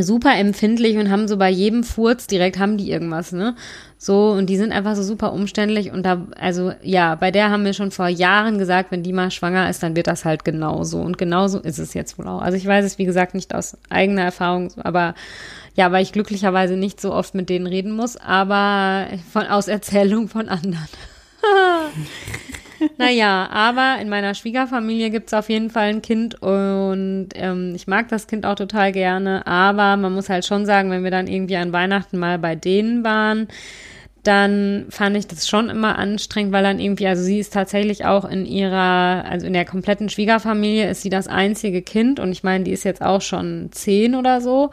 super 0.00 0.34
empfindlich 0.34 0.96
und 0.96 1.10
haben 1.10 1.28
so 1.28 1.36
bei 1.36 1.50
jedem 1.50 1.84
Furz 1.84 2.26
direkt 2.26 2.58
haben 2.58 2.78
die 2.78 2.90
irgendwas, 2.90 3.32
ne? 3.32 3.54
So, 3.98 4.30
und 4.30 4.46
die 4.46 4.56
sind 4.56 4.72
einfach 4.72 4.96
so 4.96 5.02
super 5.02 5.32
umständlich 5.32 5.92
und 5.92 6.04
da, 6.04 6.26
also 6.38 6.72
ja, 6.82 7.14
bei 7.14 7.30
der 7.30 7.50
haben 7.50 7.64
wir 7.64 7.72
schon 7.72 7.90
vor 7.90 8.08
Jahren 8.08 8.58
gesagt, 8.58 8.90
wenn 8.90 9.02
die 9.02 9.12
mal 9.12 9.30
schwanger 9.30 9.68
ist, 9.68 9.82
dann 9.82 9.94
wird 9.94 10.06
das 10.06 10.24
halt 10.24 10.44
genauso. 10.44 11.00
Und 11.00 11.18
genauso 11.18 11.60
ist 11.60 11.78
es 11.78 11.94
jetzt 11.94 12.18
wohl 12.18 12.26
auch. 12.26 12.40
Also 12.40 12.56
ich 12.56 12.66
weiß 12.66 12.84
es, 12.84 12.98
wie 12.98 13.04
gesagt, 13.04 13.34
nicht 13.34 13.54
aus 13.54 13.76
eigener 13.90 14.22
Erfahrung, 14.22 14.72
aber 14.82 15.14
ja, 15.74 15.92
weil 15.92 16.02
ich 16.02 16.12
glücklicherweise 16.12 16.76
nicht 16.76 17.00
so 17.00 17.12
oft 17.12 17.34
mit 17.34 17.48
denen 17.48 17.66
reden 17.66 17.92
muss, 17.92 18.16
aber 18.16 19.06
von, 19.32 19.46
aus 19.46 19.68
Erzählung 19.68 20.28
von 20.28 20.48
anderen. 20.48 20.88
naja, 22.98 23.48
aber 23.50 24.00
in 24.00 24.08
meiner 24.08 24.34
Schwiegerfamilie 24.34 25.10
gibt 25.10 25.28
es 25.28 25.34
auf 25.34 25.48
jeden 25.48 25.70
Fall 25.70 25.88
ein 25.88 26.02
Kind 26.02 26.40
und 26.42 27.28
ähm, 27.34 27.72
ich 27.74 27.86
mag 27.86 28.08
das 28.08 28.26
Kind 28.26 28.46
auch 28.46 28.54
total 28.54 28.92
gerne. 28.92 29.46
Aber 29.46 29.96
man 29.96 30.12
muss 30.12 30.28
halt 30.28 30.44
schon 30.44 30.66
sagen, 30.66 30.90
wenn 30.90 31.04
wir 31.04 31.10
dann 31.10 31.26
irgendwie 31.26 31.56
an 31.56 31.72
Weihnachten 31.72 32.18
mal 32.18 32.38
bei 32.38 32.54
denen 32.54 33.04
waren, 33.04 33.48
dann 34.22 34.86
fand 34.88 35.16
ich 35.16 35.26
das 35.26 35.48
schon 35.48 35.68
immer 35.68 35.98
anstrengend, 35.98 36.52
weil 36.52 36.62
dann 36.62 36.78
irgendwie, 36.78 37.08
also 37.08 37.22
sie 37.22 37.40
ist 37.40 37.52
tatsächlich 37.52 38.04
auch 38.04 38.24
in 38.24 38.46
ihrer, 38.46 39.24
also 39.28 39.46
in 39.46 39.52
der 39.52 39.64
kompletten 39.64 40.08
Schwiegerfamilie 40.08 40.88
ist 40.88 41.02
sie 41.02 41.10
das 41.10 41.26
einzige 41.26 41.82
Kind 41.82 42.20
und 42.20 42.30
ich 42.30 42.44
meine, 42.44 42.64
die 42.64 42.70
ist 42.70 42.84
jetzt 42.84 43.02
auch 43.02 43.20
schon 43.20 43.70
zehn 43.72 44.14
oder 44.14 44.40
so. 44.40 44.70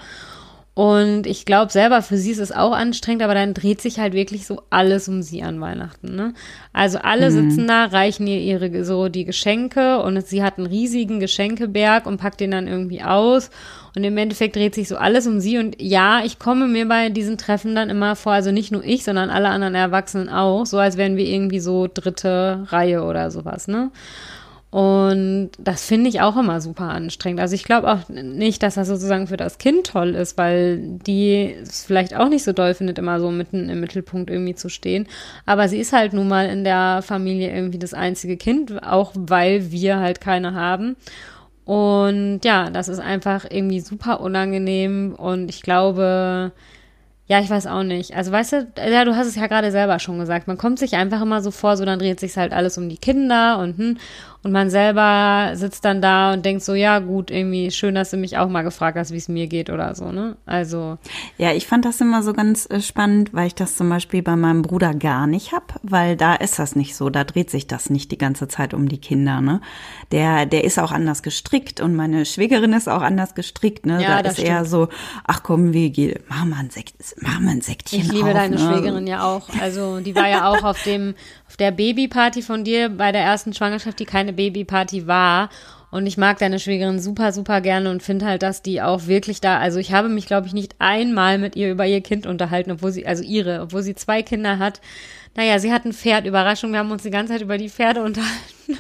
Und 0.76 1.28
ich 1.28 1.44
glaube 1.44 1.72
selber, 1.72 2.02
für 2.02 2.16
sie 2.16 2.32
ist 2.32 2.40
es 2.40 2.54
auch 2.54 2.72
anstrengend, 2.72 3.22
aber 3.22 3.34
dann 3.34 3.54
dreht 3.54 3.82
sich 3.82 4.00
halt 4.00 4.14
wirklich 4.14 4.48
so 4.48 4.62
alles 4.70 5.10
um 5.10 5.22
sie 5.22 5.44
an 5.44 5.60
Weihnachten. 5.60 6.16
Ne? 6.16 6.34
Also 6.72 7.00
alle 7.00 7.30
mhm. 7.30 7.34
sitzen 7.34 7.68
da, 7.68 7.86
reichen 7.86 8.28
ihr 8.28 8.40
ihre 8.40 8.86
so 8.86 9.10
die 9.10 9.26
Geschenke 9.26 10.02
und 10.02 10.26
sie 10.26 10.42
hat 10.42 10.58
einen 10.58 10.68
riesigen 10.68 11.20
Geschenkeberg 11.20 12.06
und 12.06 12.18
packt 12.18 12.40
den 12.40 12.52
dann 12.52 12.68
irgendwie 12.68 13.02
aus. 13.02 13.50
Und 13.96 14.04
im 14.04 14.18
Endeffekt 14.18 14.56
dreht 14.56 14.76
sich 14.76 14.88
so 14.88 14.96
alles 14.96 15.28
um 15.28 15.42
sie. 15.42 15.58
Und 15.58 15.82
ja, 15.82 16.22
ich 16.24 16.40
komme 16.40 16.68
mir 16.68 16.88
bei 16.88 17.10
diesen 17.10 17.38
Treffen 17.38 17.76
dann 17.76 17.90
immer 17.90 18.16
vor, 18.16 18.32
also 18.32 18.52
nicht 18.52 18.72
nur 18.72 18.84
ich, 18.84 19.04
sondern 19.04 19.30
alle 19.30 19.50
anderen 19.50 19.76
Erwachsenen 19.76 20.30
auch, 20.30 20.66
so 20.66 20.78
als 20.78 20.96
wären 20.96 21.18
wir 21.18 21.26
irgendwie 21.26 21.60
so 21.60 21.90
dritte 21.94 22.66
Reihe 22.70 23.04
oder 23.04 23.32
sowas, 23.32 23.68
ne? 23.68 23.92
Und 24.72 25.50
das 25.58 25.84
finde 25.84 26.10
ich 26.10 26.22
auch 26.22 26.38
immer 26.38 26.62
super 26.62 26.90
anstrengend. 26.90 27.42
Also 27.42 27.56
ich 27.56 27.64
glaube 27.64 27.92
auch 27.92 28.08
nicht, 28.08 28.62
dass 28.62 28.76
das 28.76 28.88
sozusagen 28.88 29.26
für 29.26 29.38
das 29.38 29.58
Kind 29.58 29.88
toll 29.88 30.14
ist, 30.14 30.38
weil 30.38 30.78
die 30.78 31.56
es 31.60 31.86
vielleicht 31.86 32.16
auch 32.16 32.30
nicht 32.30 32.44
so 32.44 32.54
doll 32.54 32.76
findet, 32.76 33.00
immer 33.00 33.20
so 33.20 33.32
mitten 33.32 33.68
im 33.68 33.80
Mittelpunkt 33.80 34.30
irgendwie 34.30 34.54
zu 34.54 34.70
stehen. 34.70 35.08
Aber 35.48 35.68
sie 35.70 35.80
ist 35.80 35.92
halt 35.92 36.14
nun 36.14 36.28
mal 36.28 36.48
in 36.48 36.64
der 36.64 37.02
Familie 37.02 37.52
irgendwie 37.52 37.80
das 37.80 37.96
einzige 37.96 38.38
Kind, 38.38 38.84
auch 38.84 39.12
weil 39.16 39.72
wir 39.72 40.00
halt 40.00 40.22
keine 40.22 40.54
haben. 40.54 40.96
Und 41.66 42.42
ja, 42.44 42.70
das 42.70 42.90
ist 42.90 43.00
einfach 43.00 43.46
irgendwie 43.50 43.80
super 43.80 44.22
unangenehm 44.22 45.16
und 45.16 45.50
ich 45.50 45.62
glaube, 45.62 46.52
ja, 47.30 47.40
ich 47.40 47.50
weiß 47.50 47.68
auch 47.68 47.84
nicht. 47.84 48.16
Also 48.16 48.32
weißt 48.32 48.54
du, 48.54 48.68
ja, 48.90 49.06
du 49.06 49.16
hast 49.16 49.28
es 49.28 49.36
ja 49.36 49.46
gerade 49.46 49.70
selber 49.70 50.00
schon 50.00 50.18
gesagt. 50.18 50.48
Man 50.48 50.58
kommt 50.58 50.80
sich 50.80 50.96
einfach 50.96 51.22
immer 51.22 51.44
so 51.44 51.52
vor, 51.52 51.78
so 51.78 51.86
dann 51.86 52.00
dreht 52.00 52.20
sich 52.20 52.36
halt 52.38 52.54
alles 52.54 52.80
um 52.80 52.90
die 52.90 52.98
Kinder 52.98 53.60
und 53.60 53.78
hm, 53.78 53.98
und 54.42 54.54
man 54.54 54.70
selber 54.70 55.52
sitzt 55.56 55.84
dann 55.84 56.02
da 56.02 56.32
und 56.32 56.46
denkt 56.46 56.64
so, 56.64 56.74
ja 56.74 57.00
gut, 57.00 57.30
irgendwie 57.30 57.72
schön, 57.72 57.94
dass 57.94 58.12
du 58.12 58.18
mich 58.18 58.38
auch 58.38 58.48
mal 58.48 58.62
gefragt 58.62 58.98
hast, 58.98 59.12
wie 59.12 59.18
es 59.18 59.28
mir 59.28 59.48
geht 59.48 59.70
oder 59.70 59.94
so, 59.96 60.14
ne? 60.14 60.38
Also. 60.46 60.98
Ja, 61.38 61.52
ich 61.52 61.68
fand 61.68 61.84
das 61.84 62.00
immer 62.00 62.24
so 62.24 62.32
ganz 62.32 62.66
äh, 62.70 62.80
spannend, 62.80 63.34
weil 63.34 63.48
ich 63.48 63.56
das 63.56 63.76
zum 63.76 63.90
Beispiel 63.90 64.22
bei 64.22 64.38
meinem 64.38 64.62
Bruder 64.62 64.94
gar 64.94 65.28
nicht 65.28 65.52
hab, 65.52 65.80
weil 65.84 66.16
da 66.16 66.36
ist 66.36 66.58
das 66.58 66.78
nicht 66.78 66.96
so, 66.96 67.10
da 67.10 67.26
dreht 67.26 67.50
sich 67.50 67.68
das 67.68 67.90
nicht 67.90 68.12
die 68.12 68.18
ganze 68.18 68.48
Zeit 68.48 68.74
um 68.74 68.88
die 68.88 68.98
Kinder, 68.98 69.42
ne? 69.42 69.60
Der, 70.14 70.46
der 70.46 70.64
ist 70.64 70.80
auch 70.80 70.94
anders 70.94 71.22
gestrickt 71.22 71.82
und 71.82 71.96
meine 71.96 72.26
Schwägerin 72.26 72.72
ist 72.72 72.88
auch 72.88 73.02
anders 73.02 73.36
gestrickt, 73.36 73.86
ne? 73.86 74.02
Ja, 74.02 74.24
da 74.24 74.30
ist 74.30 74.38
stimmt. 74.38 74.48
eher 74.48 74.64
so, 74.64 74.88
ach 75.26 75.44
komm, 75.44 75.74
wir 75.74 75.90
gehen, 75.90 76.18
machen 76.30 76.50
wir 76.52 76.58
ein 76.58 76.70
Sekt, 76.70 76.96
machen 77.22 77.44
wir 77.44 77.52
ein 77.52 77.62
Sektchen 77.62 78.00
Ich 78.00 78.10
liebe 78.10 78.30
auf, 78.30 78.34
deine 78.34 78.56
ne? 78.56 78.62
Schwägerin 78.62 79.06
ja 79.06 79.24
auch. 79.24 79.50
Also 79.60 80.00
die 80.00 80.16
war 80.16 80.30
ja 80.30 80.50
auch 80.50 80.64
auf 80.64 80.82
dem, 80.84 81.14
auf 81.48 81.58
der 81.58 81.72
Babyparty 81.72 82.42
von 82.42 82.64
dir 82.64 82.88
bei 82.88 83.12
der 83.12 83.22
ersten 83.22 83.54
Schwangerschaft, 83.54 84.00
die 84.00 84.06
keine 84.06 84.29
meine 84.30 84.34
Babyparty 84.34 85.08
war. 85.08 85.50
Und 85.92 86.06
ich 86.06 86.18
mag 86.18 86.38
deine 86.38 86.60
Schwägerin 86.60 87.00
super, 87.00 87.32
super 87.32 87.62
gerne 87.62 87.90
und 87.90 88.04
finde 88.04 88.28
halt, 88.28 88.44
dass 88.44 88.62
die 88.62 88.80
auch 88.80 89.08
wirklich 89.08 89.42
da, 89.42 89.58
also 89.58 89.80
ich 89.80 89.92
habe 89.92 90.08
mich, 90.08 90.28
glaube 90.28 90.46
ich, 90.46 90.54
nicht 90.54 90.76
einmal 90.78 91.40
mit 91.40 91.56
ihr 91.56 91.72
über 91.72 91.88
ihr 91.88 92.02
Kind 92.02 92.28
unterhalten, 92.28 92.72
obwohl 92.72 92.92
sie, 92.92 93.08
also 93.08 93.24
ihre, 93.24 93.62
obwohl 93.62 93.82
sie 93.82 93.96
zwei 93.96 94.22
Kinder 94.22 94.60
hat. 94.60 94.82
Naja, 95.36 95.58
sie 95.58 95.72
hat 95.74 95.86
ein 95.86 95.94
Pferd, 95.94 96.28
Überraschung, 96.28 96.74
wir 96.74 96.80
haben 96.80 96.92
uns 96.92 97.02
die 97.02 97.10
ganze 97.10 97.34
Zeit 97.34 97.42
über 97.42 97.58
die 97.58 97.70
Pferde 97.70 98.04
unterhalten. 98.04 98.78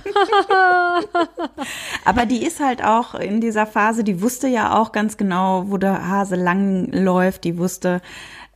Aber 2.05 2.27
die 2.27 2.45
ist 2.45 2.59
halt 2.59 2.83
auch 2.83 3.15
in 3.15 3.41
dieser 3.41 3.65
Phase, 3.65 4.03
die 4.03 4.21
wusste 4.21 4.47
ja 4.47 4.77
auch 4.77 4.91
ganz 4.91 5.17
genau, 5.17 5.71
wo 5.71 5.77
der 5.77 6.07
Hase 6.07 6.35
lang 6.35 6.91
läuft, 6.91 7.43
die 7.43 7.57
wusste, 7.57 8.01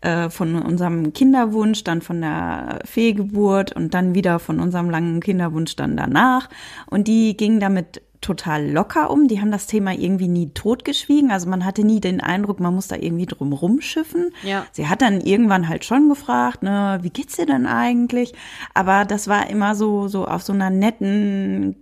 äh, 0.04 0.30
von 0.30 0.62
unserem 0.62 1.14
Kinderwunsch, 1.14 1.84
dann 1.84 2.02
von 2.02 2.20
der 2.20 2.80
Fehlgeburt 2.84 3.74
und 3.74 3.94
dann 3.94 4.14
wieder 4.14 4.40
von 4.40 4.60
unserem 4.60 4.90
langen 4.90 5.22
Kinderwunsch 5.22 5.78
dann 5.78 5.96
danach. 5.96 6.50
Und 6.88 7.08
die 7.08 7.38
ging 7.38 7.62
damit 7.62 8.02
total 8.24 8.70
locker 8.70 9.12
um. 9.12 9.28
Die 9.28 9.40
haben 9.40 9.52
das 9.52 9.68
Thema 9.68 9.94
irgendwie 9.94 10.28
nie 10.28 10.50
totgeschwiegen. 10.50 11.32
Also 11.32 11.50
man 11.50 11.66
hatte 11.66 11.84
nie 11.84 12.00
den 12.00 12.22
Eindruck, 12.22 12.60
man 12.60 12.74
muss 12.74 12.88
da 12.88 12.96
irgendwie 12.96 13.26
drum 13.26 13.54
rumschiffen. 13.54 14.32
Ja. 14.44 14.66
Sie 14.72 14.88
hat 14.88 15.02
dann 15.02 15.22
irgendwann 15.22 15.70
halt 15.70 15.86
schon 15.86 16.10
gefragt, 16.10 16.64
ne, 16.64 17.00
wie 17.02 17.10
geht's 17.10 17.36
dir 17.36 17.46
denn 17.46 17.66
eigentlich? 17.66 18.34
Aber 18.74 19.06
das 19.06 19.28
war 19.28 19.50
immer 19.50 19.76
so, 19.76 20.08
so 20.08 20.26
auf 20.26 20.42
so 20.42 20.54
einer 20.54 20.70
netten 20.70 21.76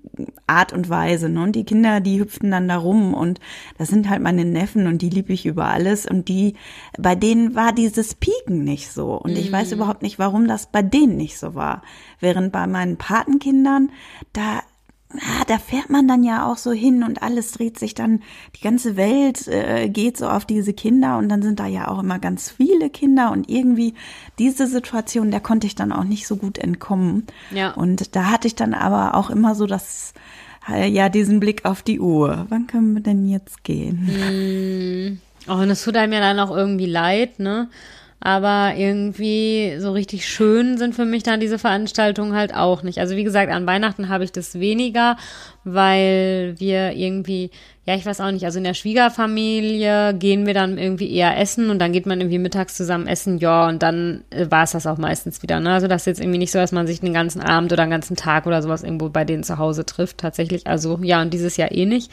Art 0.47 0.73
und 0.73 0.89
Weise. 0.89 1.29
Ne? 1.29 1.43
Und 1.43 1.55
die 1.55 1.63
Kinder, 1.63 2.01
die 2.01 2.19
hüpften 2.19 2.51
dann 2.51 2.67
da 2.67 2.77
rum 2.77 3.13
und 3.13 3.39
das 3.77 3.89
sind 3.89 4.09
halt 4.09 4.21
meine 4.21 4.45
Neffen 4.45 4.87
und 4.87 5.01
die 5.01 5.09
liebe 5.09 5.33
ich 5.33 5.45
über 5.45 5.67
alles. 5.67 6.05
Und 6.05 6.27
die, 6.27 6.55
bei 6.97 7.15
denen 7.15 7.55
war 7.55 7.71
dieses 7.71 8.15
Pieken 8.15 8.63
nicht 8.63 8.91
so. 8.91 9.13
Und 9.13 9.37
ich 9.37 9.51
weiß 9.51 9.69
mhm. 9.69 9.77
überhaupt 9.77 10.01
nicht, 10.01 10.19
warum 10.19 10.47
das 10.47 10.67
bei 10.67 10.81
denen 10.81 11.17
nicht 11.17 11.37
so 11.37 11.55
war. 11.55 11.83
Während 12.19 12.51
bei 12.51 12.67
meinen 12.67 12.97
Patenkindern, 12.97 13.91
da 14.33 14.61
ah, 15.19 15.43
da 15.47 15.57
fährt 15.57 15.89
man 15.89 16.07
dann 16.07 16.23
ja 16.23 16.49
auch 16.49 16.57
so 16.57 16.71
hin 16.71 17.03
und 17.03 17.21
alles 17.23 17.51
dreht 17.51 17.77
sich 17.77 17.93
dann, 17.93 18.21
die 18.55 18.61
ganze 18.61 18.95
Welt 18.97 19.47
äh, 19.47 19.89
geht 19.89 20.17
so 20.17 20.27
auf 20.27 20.45
diese 20.45 20.73
Kinder 20.73 21.17
und 21.17 21.29
dann 21.29 21.41
sind 21.41 21.59
da 21.59 21.67
ja 21.67 21.87
auch 21.87 21.99
immer 21.99 22.19
ganz 22.19 22.51
viele 22.51 22.89
Kinder 22.89 23.31
und 23.31 23.49
irgendwie 23.49 23.93
diese 24.39 24.67
Situation, 24.67 25.31
der 25.31 25.39
konnte 25.39 25.67
ich 25.67 25.75
dann 25.75 25.91
auch 25.91 26.03
nicht 26.03 26.27
so 26.27 26.35
gut 26.35 26.57
entkommen. 26.57 27.27
Ja. 27.51 27.71
Und 27.71 28.15
da 28.15 28.25
hatte 28.25 28.47
ich 28.47 28.55
dann 28.55 28.73
aber 28.73 29.15
auch 29.15 29.29
immer 29.29 29.55
so 29.55 29.65
das, 29.67 30.13
äh, 30.69 30.87
ja, 30.87 31.09
diesen 31.09 31.39
Blick 31.39 31.65
auf 31.65 31.81
die 31.81 31.99
Uhr. 31.99 32.45
Wann 32.49 32.67
können 32.67 32.93
wir 32.93 33.01
denn 33.01 33.27
jetzt 33.27 33.63
gehen? 33.63 35.17
Mm. 35.17 35.19
Oh, 35.47 35.53
und 35.53 35.69
es 35.71 35.83
tut 35.83 35.97
einem 35.97 36.13
ja 36.13 36.19
dann 36.19 36.39
auch 36.39 36.55
irgendwie 36.55 36.85
leid, 36.85 37.39
ne? 37.39 37.67
Aber 38.23 38.73
irgendwie 38.77 39.77
so 39.79 39.91
richtig 39.91 40.29
schön 40.29 40.77
sind 40.77 40.93
für 40.93 41.05
mich 41.05 41.23
dann 41.23 41.39
diese 41.39 41.57
Veranstaltungen 41.57 42.35
halt 42.35 42.53
auch 42.53 42.83
nicht. 42.83 42.99
Also 42.99 43.15
wie 43.15 43.23
gesagt, 43.23 43.51
an 43.51 43.65
Weihnachten 43.65 44.09
habe 44.09 44.23
ich 44.23 44.31
das 44.31 44.59
weniger, 44.59 45.17
weil 45.63 46.53
wir 46.59 46.91
irgendwie, 46.91 47.49
ja, 47.87 47.95
ich 47.95 48.05
weiß 48.05 48.21
auch 48.21 48.29
nicht, 48.29 48.45
also 48.45 48.59
in 48.59 48.63
der 48.63 48.75
Schwiegerfamilie 48.75 50.13
gehen 50.13 50.45
wir 50.45 50.53
dann 50.53 50.77
irgendwie 50.77 51.11
eher 51.11 51.35
essen 51.39 51.71
und 51.71 51.79
dann 51.79 51.93
geht 51.93 52.05
man 52.05 52.21
irgendwie 52.21 52.37
mittags 52.37 52.77
zusammen 52.77 53.07
essen, 53.07 53.39
ja, 53.39 53.67
und 53.67 53.81
dann 53.81 54.23
äh, 54.29 54.45
war 54.51 54.65
es 54.65 54.71
das 54.71 54.85
auch 54.85 54.99
meistens 54.99 55.41
wieder. 55.41 55.59
Ne? 55.59 55.73
Also 55.73 55.87
das 55.87 56.03
ist 56.03 56.05
jetzt 56.05 56.19
irgendwie 56.19 56.37
nicht 56.37 56.51
so, 56.51 56.59
dass 56.59 56.71
man 56.71 56.85
sich 56.85 56.99
den 56.99 57.13
ganzen 57.13 57.41
Abend 57.41 57.73
oder 57.73 57.85
den 57.85 57.91
ganzen 57.91 58.15
Tag 58.15 58.45
oder 58.45 58.61
sowas 58.61 58.83
irgendwo 58.83 59.09
bei 59.09 59.25
denen 59.25 59.43
zu 59.43 59.57
Hause 59.57 59.83
trifft, 59.83 60.19
tatsächlich. 60.19 60.67
Also 60.67 60.99
ja, 61.01 61.23
und 61.23 61.33
dieses 61.33 61.57
Jahr 61.57 61.71
eh 61.71 61.87
nicht. 61.87 62.11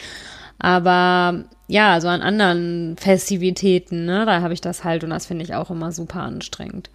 Aber 0.59 1.45
ja, 1.69 2.01
so 2.01 2.09
an 2.09 2.23
anderen 2.23 2.97
Festivitäten, 2.99 4.07
ne, 4.07 4.25
da 4.27 4.41
habe 4.41 4.55
ich 4.55 4.61
das 4.61 4.85
halt 4.85 5.05
und 5.05 5.11
das 5.11 5.27
finde 5.27 5.45
ich 5.45 5.55
auch 5.55 5.71
immer 5.71 5.93
super 5.93 6.23
anstrengend. 6.23 6.91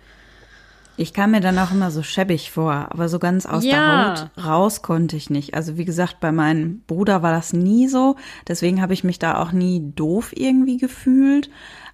Ich 0.95 1.13
kam 1.13 1.31
mir 1.31 1.41
dann 1.41 1.57
auch 1.57 1.71
immer 1.71 1.89
so 1.89 2.03
schäbig 2.03 2.51
vor, 2.51 2.87
aber 2.91 3.09
so 3.09 3.17
ganz 3.17 3.47
aus 3.47 3.63
ja. 3.63 3.71
der 3.71 4.21
Haut 4.21 4.45
raus 4.45 4.81
konnte 4.83 5.15
ich 5.15 5.29
nicht. 5.31 5.55
Also 5.55 5.77
wie 5.77 5.85
gesagt, 5.85 6.19
bei 6.19 6.31
meinem 6.31 6.81
Bruder 6.85 7.23
war 7.23 7.31
das 7.31 7.51
nie 7.53 7.87
so, 7.87 8.15
deswegen 8.47 8.81
habe 8.81 8.93
ich 8.93 9.03
mich 9.03 9.17
da 9.17 9.41
auch 9.41 9.51
nie 9.51 9.91
doof 9.95 10.31
irgendwie 10.35 10.77
gefühlt. 10.77 11.49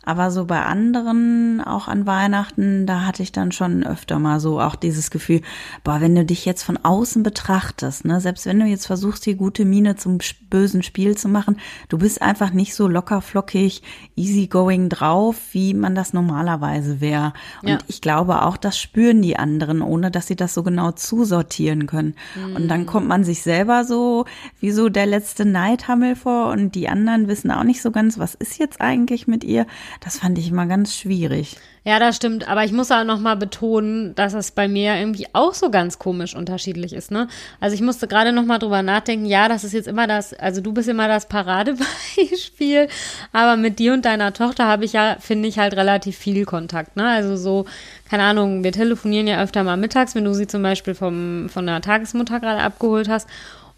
Aber 0.09 0.31
so 0.31 0.45
bei 0.45 0.63
anderen, 0.63 1.61
auch 1.61 1.87
an 1.87 2.07
Weihnachten, 2.07 2.87
da 2.87 3.05
hatte 3.05 3.21
ich 3.21 3.31
dann 3.31 3.51
schon 3.51 3.85
öfter 3.85 4.17
mal 4.17 4.39
so 4.39 4.59
auch 4.59 4.75
dieses 4.75 5.11
Gefühl, 5.11 5.41
boah, 5.83 6.01
wenn 6.01 6.15
du 6.15 6.25
dich 6.25 6.45
jetzt 6.45 6.63
von 6.63 6.77
außen 6.77 7.21
betrachtest, 7.21 8.05
ne, 8.05 8.19
selbst 8.19 8.47
wenn 8.47 8.59
du 8.59 8.65
jetzt 8.65 8.87
versuchst, 8.87 9.27
die 9.27 9.35
gute 9.35 9.65
Miene 9.65 9.97
zum 9.97 10.17
bösen 10.49 10.81
Spiel 10.81 11.15
zu 11.15 11.29
machen, 11.29 11.57
du 11.89 11.99
bist 11.99 12.23
einfach 12.23 12.51
nicht 12.51 12.73
so 12.73 12.87
locker 12.87 13.21
flockig, 13.21 13.83
easygoing 14.15 14.89
drauf, 14.89 15.35
wie 15.51 15.75
man 15.75 15.93
das 15.93 16.11
normalerweise 16.11 17.01
wäre. 17.01 17.33
Und 17.61 17.69
ja. 17.69 17.77
ich 17.85 18.01
glaube 18.01 18.41
auch, 18.41 18.57
das 18.57 18.79
spüren 18.79 19.21
die 19.21 19.37
anderen, 19.37 19.83
ohne 19.83 20.09
dass 20.09 20.25
sie 20.25 20.35
das 20.35 20.55
so 20.55 20.63
genau 20.63 20.91
zusortieren 20.91 21.85
können. 21.85 22.15
Mhm. 22.35 22.55
Und 22.55 22.67
dann 22.67 22.87
kommt 22.87 23.07
man 23.07 23.23
sich 23.23 23.43
selber 23.43 23.83
so 23.83 24.25
wie 24.59 24.71
so 24.71 24.89
der 24.89 25.05
letzte 25.05 25.45
Neidhammel 25.45 26.15
vor 26.15 26.49
und 26.49 26.73
die 26.73 26.89
anderen 26.89 27.27
wissen 27.27 27.51
auch 27.51 27.63
nicht 27.63 27.83
so 27.83 27.91
ganz, 27.91 28.17
was 28.17 28.33
ist 28.33 28.57
jetzt 28.57 28.81
eigentlich 28.81 29.27
mit 29.27 29.43
ihr. 29.43 29.67
Das 29.99 30.19
fand 30.19 30.37
ich 30.37 30.49
immer 30.49 30.65
ganz 30.65 30.95
schwierig. 30.95 31.57
Ja, 31.83 31.99
das 31.99 32.15
stimmt. 32.17 32.47
Aber 32.47 32.63
ich 32.63 32.71
muss 32.71 32.91
auch 32.91 33.03
noch 33.03 33.19
mal 33.19 33.35
betonen, 33.35 34.13
dass 34.15 34.33
es 34.33 34.51
bei 34.51 34.67
mir 34.67 34.95
irgendwie 34.95 35.27
auch 35.33 35.53
so 35.53 35.71
ganz 35.71 35.99
komisch 35.99 36.35
unterschiedlich 36.35 36.93
ist. 36.93 37.09
Ne? 37.11 37.27
Also 37.59 37.73
ich 37.73 37.81
musste 37.81 38.07
gerade 38.07 38.31
noch 38.31 38.45
mal 38.45 38.59
drüber 38.59 38.81
nachdenken. 38.81 39.25
Ja, 39.25 39.47
das 39.49 39.63
ist 39.63 39.73
jetzt 39.73 39.87
immer 39.87 40.07
das. 40.07 40.33
Also 40.33 40.61
du 40.61 40.73
bist 40.73 40.87
immer 40.87 41.07
das 41.07 41.27
Paradebeispiel. 41.27 42.87
Aber 43.33 43.57
mit 43.57 43.79
dir 43.79 43.93
und 43.93 44.05
deiner 44.05 44.33
Tochter 44.33 44.67
habe 44.67 44.85
ich 44.85 44.93
ja, 44.93 45.17
finde 45.19 45.49
ich, 45.49 45.59
halt 45.59 45.73
relativ 45.73 46.17
viel 46.17 46.45
Kontakt. 46.45 46.95
Ne? 46.95 47.07
Also 47.07 47.35
so, 47.35 47.65
keine 48.09 48.23
Ahnung, 48.23 48.63
wir 48.63 48.71
telefonieren 48.71 49.27
ja 49.27 49.41
öfter 49.41 49.63
mal 49.63 49.77
mittags, 49.77 50.15
wenn 50.15 50.25
du 50.25 50.33
sie 50.33 50.47
zum 50.47 50.61
Beispiel 50.61 50.95
vom, 50.95 51.49
von 51.49 51.65
der 51.65 51.81
Tagesmutter 51.81 52.39
gerade 52.39 52.61
abgeholt 52.61 53.09
hast. 53.09 53.27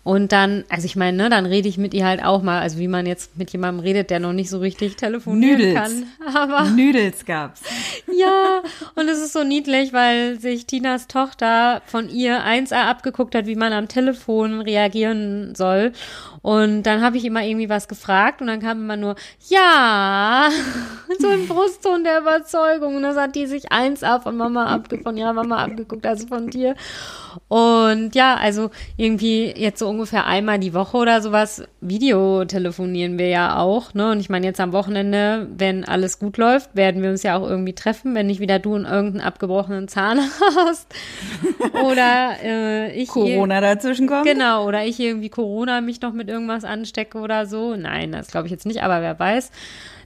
Und 0.03 0.31
dann, 0.31 0.63
also 0.69 0.85
ich 0.85 0.95
meine, 0.95 1.15
ne, 1.15 1.29
dann 1.29 1.45
rede 1.45 1.69
ich 1.69 1.77
mit 1.77 1.93
ihr 1.93 2.05
halt 2.05 2.23
auch 2.23 2.41
mal, 2.41 2.59
also 2.59 2.79
wie 2.79 2.87
man 2.87 3.05
jetzt 3.05 3.37
mit 3.37 3.51
jemandem 3.51 3.83
redet, 3.83 4.09
der 4.09 4.19
noch 4.19 4.33
nicht 4.33 4.49
so 4.49 4.57
richtig 4.57 4.95
telefonieren 4.95 5.59
Nüdels. 5.59 5.75
kann. 5.75 6.05
Aber 6.35 6.69
Nüdels 6.71 7.23
gab's. 7.25 7.61
ja, 8.07 8.63
und 8.95 9.07
es 9.07 9.19
ist 9.19 9.33
so 9.33 9.43
niedlich, 9.43 9.93
weil 9.93 10.39
sich 10.39 10.65
Tinas 10.65 11.07
Tochter 11.07 11.83
von 11.85 12.09
ihr 12.09 12.43
1A 12.43 12.87
abgeguckt 12.89 13.35
hat, 13.35 13.45
wie 13.45 13.55
man 13.55 13.73
am 13.73 13.87
Telefon 13.87 14.61
reagieren 14.61 15.53
soll. 15.53 15.91
Und 16.41 16.83
dann 16.83 17.01
habe 17.01 17.17
ich 17.17 17.25
immer 17.25 17.43
irgendwie 17.43 17.69
was 17.69 17.87
gefragt 17.87 18.41
und 18.41 18.47
dann 18.47 18.59
kam 18.59 18.79
immer 18.79 18.97
nur, 18.97 19.15
ja, 19.49 20.49
so 21.19 21.27
ein 21.27 21.47
Brustton 21.47 22.03
der 22.03 22.21
Überzeugung. 22.21 22.95
Und 22.95 23.03
das 23.03 23.17
hat 23.17 23.35
die 23.35 23.45
sich 23.45 23.71
1A 23.71 24.21
von 24.21 24.35
Mama 24.35 24.65
abge 24.65 24.97
von 24.99 25.17
ihrer 25.17 25.33
Mama 25.33 25.57
abgeguckt, 25.57 26.05
also 26.05 26.27
von 26.27 26.49
dir. 26.49 26.75
Und 27.47 28.15
ja, 28.15 28.35
also 28.35 28.71
irgendwie 28.97 29.53
jetzt 29.55 29.79
so 29.79 29.87
ungefähr 29.87 30.25
einmal 30.25 30.59
die 30.59 30.73
Woche 30.73 30.97
oder 30.97 31.21
sowas 31.21 31.63
Videotelefonieren 31.81 33.17
wir 33.17 33.27
ja 33.27 33.57
auch, 33.57 33.93
ne? 33.93 34.11
Und 34.11 34.19
ich 34.19 34.29
meine, 34.29 34.45
jetzt 34.45 34.59
am 34.59 34.73
Wochenende, 34.73 35.47
wenn 35.57 35.83
alles 35.83 36.19
gut 36.19 36.37
läuft, 36.37 36.75
werden 36.75 37.01
wir 37.01 37.09
uns 37.09 37.23
ja 37.23 37.37
auch 37.37 37.47
irgendwie 37.47 37.73
treffen, 37.73 38.15
wenn 38.15 38.27
nicht 38.27 38.39
wieder 38.39 38.59
du 38.59 38.75
in 38.75 38.85
irgendeinen 38.85 39.25
abgebrochenen 39.25 39.87
Zahn 39.87 40.19
hast. 40.55 40.87
oder 41.83 42.31
äh, 42.43 42.91
ich. 42.93 43.09
Corona 43.09 43.61
dazwischen 43.61 44.07
kommt. 44.07 44.25
Genau, 44.25 44.67
oder 44.67 44.85
ich 44.85 44.99
irgendwie 44.99 45.29
Corona 45.29 45.81
mich 45.81 46.01
noch 46.01 46.13
mit 46.13 46.29
irgendwas 46.31 46.63
anstecke 46.63 47.19
oder 47.19 47.45
so. 47.45 47.75
Nein, 47.75 48.11
das 48.11 48.31
glaube 48.31 48.47
ich 48.47 48.51
jetzt 48.51 48.65
nicht, 48.65 48.81
aber 48.81 49.01
wer 49.01 49.19
weiß 49.19 49.51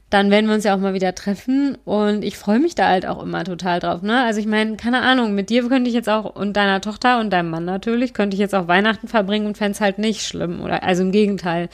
dann 0.09 0.29
werden 0.29 0.47
wir 0.47 0.53
uns 0.53 0.63
ja 0.63 0.75
auch 0.75 0.79
mal 0.79 0.93
wieder 0.93 1.15
treffen 1.15 1.77
und 1.83 2.23
ich 2.23 2.37
freue 2.37 2.59
mich 2.59 2.75
da 2.75 2.87
halt 2.87 3.05
auch 3.05 3.21
immer 3.21 3.43
total 3.43 3.79
drauf, 3.79 4.01
ne? 4.01 4.23
Also 4.23 4.39
ich 4.39 4.45
meine, 4.45 4.77
keine 4.77 5.01
Ahnung, 5.01 5.33
mit 5.33 5.49
dir 5.49 5.67
könnte 5.67 5.89
ich 5.89 5.95
jetzt 5.95 6.09
auch 6.09 6.35
und 6.35 6.53
deiner 6.53 6.79
Tochter 6.79 7.19
und 7.19 7.31
deinem 7.31 7.49
Mann 7.49 7.65
natürlich, 7.65 8.13
könnte 8.13 8.35
ich 8.35 8.39
jetzt 8.39 8.53
auch 8.53 8.67
Weihnachten 8.67 9.07
verbringen 9.07 9.47
und 9.47 9.57
fände 9.57 9.71
es 9.71 9.81
halt 9.81 9.97
nicht 9.97 10.21
schlimm 10.21 10.61
oder 10.61 10.83
also 10.83 11.01
im 11.03 11.11
Gegenteil. 11.11 11.69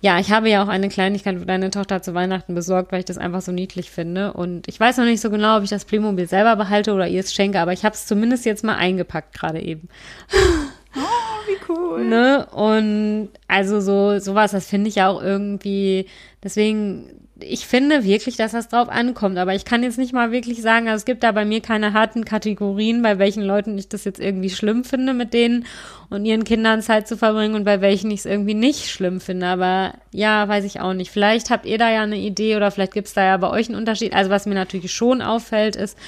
Ja, 0.00 0.18
ich 0.18 0.32
habe 0.32 0.50
ja 0.50 0.64
auch 0.64 0.68
eine 0.68 0.88
Kleinigkeit 0.88 1.38
für 1.38 1.46
deine 1.46 1.70
Tochter 1.70 2.02
zu 2.02 2.12
Weihnachten 2.12 2.56
besorgt, 2.56 2.90
weil 2.90 2.98
ich 2.98 3.04
das 3.04 3.18
einfach 3.18 3.40
so 3.40 3.52
niedlich 3.52 3.92
finde. 3.92 4.32
Und 4.32 4.66
ich 4.66 4.80
weiß 4.80 4.96
noch 4.96 5.04
nicht 5.04 5.20
so 5.20 5.30
genau, 5.30 5.58
ob 5.58 5.62
ich 5.62 5.70
das 5.70 5.84
Playmobil 5.84 6.26
selber 6.26 6.56
behalte 6.56 6.92
oder 6.92 7.06
ihr 7.06 7.20
es 7.20 7.32
schenke, 7.32 7.60
aber 7.60 7.72
ich 7.72 7.84
habe 7.84 7.94
es 7.94 8.06
zumindest 8.06 8.44
jetzt 8.44 8.64
mal 8.64 8.74
eingepackt 8.74 9.32
gerade 9.32 9.62
eben. 9.62 9.88
Oh, 10.96 11.48
wie 11.48 11.72
cool. 11.72 12.04
Ne? 12.04 12.46
Und 12.52 13.30
also 13.48 13.80
so 13.80 14.18
sowas, 14.18 14.52
das 14.52 14.66
finde 14.66 14.88
ich 14.88 14.96
ja 14.96 15.08
auch 15.08 15.22
irgendwie. 15.22 16.06
Deswegen 16.42 17.22
ich 17.42 17.66
finde 17.66 18.04
wirklich, 18.04 18.36
dass 18.36 18.52
das 18.52 18.68
drauf 18.68 18.88
ankommt, 18.88 19.38
aber 19.38 19.54
ich 19.54 19.64
kann 19.64 19.82
jetzt 19.82 19.98
nicht 19.98 20.12
mal 20.12 20.32
wirklich 20.32 20.62
sagen, 20.62 20.88
also 20.88 20.96
es 20.96 21.04
gibt 21.04 21.22
da 21.22 21.32
bei 21.32 21.44
mir 21.44 21.60
keine 21.60 21.92
harten 21.92 22.24
Kategorien, 22.24 23.02
bei 23.02 23.18
welchen 23.18 23.42
Leuten 23.42 23.76
ich 23.78 23.88
das 23.88 24.04
jetzt 24.04 24.20
irgendwie 24.20 24.50
schlimm 24.50 24.84
finde, 24.84 25.14
mit 25.14 25.32
denen 25.32 25.66
und 26.10 26.24
ihren 26.24 26.44
Kindern 26.44 26.82
Zeit 26.82 27.08
zu 27.08 27.16
verbringen 27.16 27.54
und 27.54 27.64
bei 27.64 27.80
welchen 27.80 28.10
ich 28.10 28.20
es 28.20 28.26
irgendwie 28.26 28.54
nicht 28.54 28.90
schlimm 28.90 29.20
finde. 29.20 29.46
Aber 29.46 29.94
ja, 30.12 30.46
weiß 30.48 30.64
ich 30.64 30.80
auch 30.80 30.94
nicht. 30.94 31.10
Vielleicht 31.10 31.50
habt 31.50 31.66
ihr 31.66 31.78
da 31.78 31.90
ja 31.90 32.02
eine 32.02 32.18
Idee 32.18 32.56
oder 32.56 32.70
vielleicht 32.70 32.94
gibt 32.94 33.08
es 33.08 33.14
da 33.14 33.24
ja 33.24 33.36
bei 33.36 33.50
euch 33.50 33.68
einen 33.68 33.78
Unterschied. 33.78 34.14
Also 34.14 34.30
was 34.30 34.46
mir 34.46 34.54
natürlich 34.54 34.92
schon 34.92 35.22
auffällt, 35.22 35.76
ist, 35.76 35.98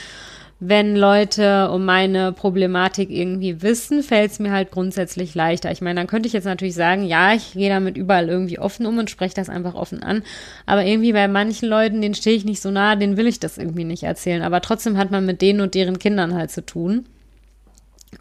wenn 0.60 0.96
Leute 0.96 1.70
um 1.70 1.84
meine 1.84 2.32
Problematik 2.32 3.10
irgendwie 3.10 3.60
wissen, 3.62 4.02
fällt 4.02 4.30
es 4.30 4.38
mir 4.38 4.52
halt 4.52 4.70
grundsätzlich 4.70 5.34
leichter. 5.34 5.70
Ich 5.70 5.80
meine, 5.80 6.00
dann 6.00 6.06
könnte 6.06 6.26
ich 6.26 6.32
jetzt 6.32 6.44
natürlich 6.44 6.74
sagen, 6.74 7.04
ja, 7.04 7.34
ich 7.34 7.52
gehe 7.52 7.68
damit 7.68 7.96
überall 7.96 8.28
irgendwie 8.28 8.58
offen 8.58 8.86
um 8.86 8.98
und 8.98 9.10
spreche 9.10 9.34
das 9.34 9.48
einfach 9.48 9.74
offen 9.74 10.02
an. 10.02 10.22
Aber 10.64 10.84
irgendwie 10.84 11.12
bei 11.12 11.28
manchen 11.28 11.68
Leuten, 11.68 12.00
denen 12.00 12.14
stehe 12.14 12.36
ich 12.36 12.44
nicht 12.44 12.62
so 12.62 12.70
nah, 12.70 12.96
denen 12.96 13.16
will 13.16 13.26
ich 13.26 13.40
das 13.40 13.58
irgendwie 13.58 13.84
nicht 13.84 14.04
erzählen. 14.04 14.42
Aber 14.42 14.60
trotzdem 14.60 14.96
hat 14.96 15.10
man 15.10 15.26
mit 15.26 15.42
denen 15.42 15.60
und 15.60 15.74
deren 15.74 15.98
Kindern 15.98 16.34
halt 16.34 16.50
zu 16.50 16.64
tun. 16.64 17.06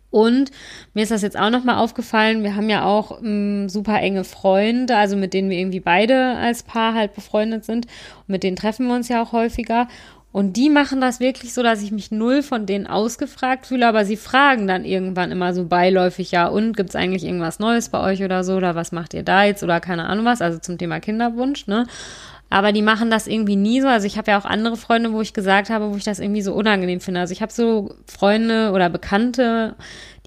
Und 0.10 0.52
mir 0.94 1.02
ist 1.02 1.12
das 1.12 1.24
jetzt 1.24 1.38
auch 1.38 1.50
nochmal 1.50 1.78
aufgefallen, 1.78 2.44
wir 2.44 2.56
haben 2.56 2.70
ja 2.70 2.86
auch 2.86 3.20
ähm, 3.22 3.68
super 3.68 4.00
enge 4.00 4.24
Freunde, 4.24 4.96
also 4.96 5.16
mit 5.16 5.34
denen 5.34 5.50
wir 5.50 5.58
irgendwie 5.58 5.80
beide 5.80 6.36
als 6.36 6.62
Paar 6.62 6.94
halt 6.94 7.16
befreundet 7.16 7.66
sind. 7.66 7.86
Und 7.86 8.30
mit 8.30 8.44
denen 8.44 8.56
treffen 8.56 8.88
wir 8.88 8.96
uns 8.96 9.10
ja 9.10 9.24
auch 9.24 9.32
häufiger. 9.32 9.88
Und 10.34 10.58
die 10.58 10.72
machen 10.72 11.00
das 11.00 11.20
wirklich 11.20 11.54
so, 11.54 11.62
dass 11.62 11.84
ich 11.84 11.92
mich 11.92 12.10
null 12.10 12.42
von 12.42 12.66
denen 12.66 12.88
ausgefragt 12.88 13.68
fühle, 13.68 13.88
aber 13.88 14.04
sie 14.04 14.18
fragen 14.18 14.68
dann 14.68 14.84
irgendwann 14.84 15.32
immer 15.32 15.54
so 15.54 15.66
beiläufig, 15.66 16.32
ja, 16.32 16.48
und 16.48 16.76
gibt's 16.76 16.96
eigentlich 16.96 17.24
irgendwas 17.24 17.60
Neues 17.60 17.90
bei 17.90 18.02
euch 18.02 18.24
oder 18.24 18.44
so, 18.44 18.56
oder 18.56 18.74
was 18.74 18.92
macht 18.92 19.14
ihr 19.14 19.22
da 19.22 19.44
jetzt 19.44 19.64
oder 19.64 19.80
keine 19.80 20.08
Ahnung 20.08 20.26
was, 20.26 20.42
also 20.42 20.58
zum 20.58 20.80
Thema 20.80 21.00
Kinderwunsch, 21.00 21.68
ne? 21.68 21.86
Aber 22.50 22.72
die 22.72 22.82
machen 22.82 23.10
das 23.10 23.28
irgendwie 23.28 23.56
nie 23.56 23.82
so. 23.82 23.88
Also 23.88 24.06
ich 24.06 24.18
habe 24.18 24.30
ja 24.30 24.40
auch 24.40 24.46
andere 24.46 24.78
Freunde, 24.78 25.12
wo 25.12 25.22
ich 25.22 25.34
gesagt 25.34 25.72
habe, 25.72 25.92
wo 25.92 25.96
ich 25.96 26.04
das 26.04 26.20
irgendwie 26.20 26.44
so 26.44 26.54
unangenehm 26.54 27.00
finde. 27.00 27.20
Also 27.20 27.32
ich 27.32 27.42
habe 27.42 27.52
so 27.52 27.96
Freunde 28.06 28.72
oder 28.72 28.90
Bekannte, 28.90 29.76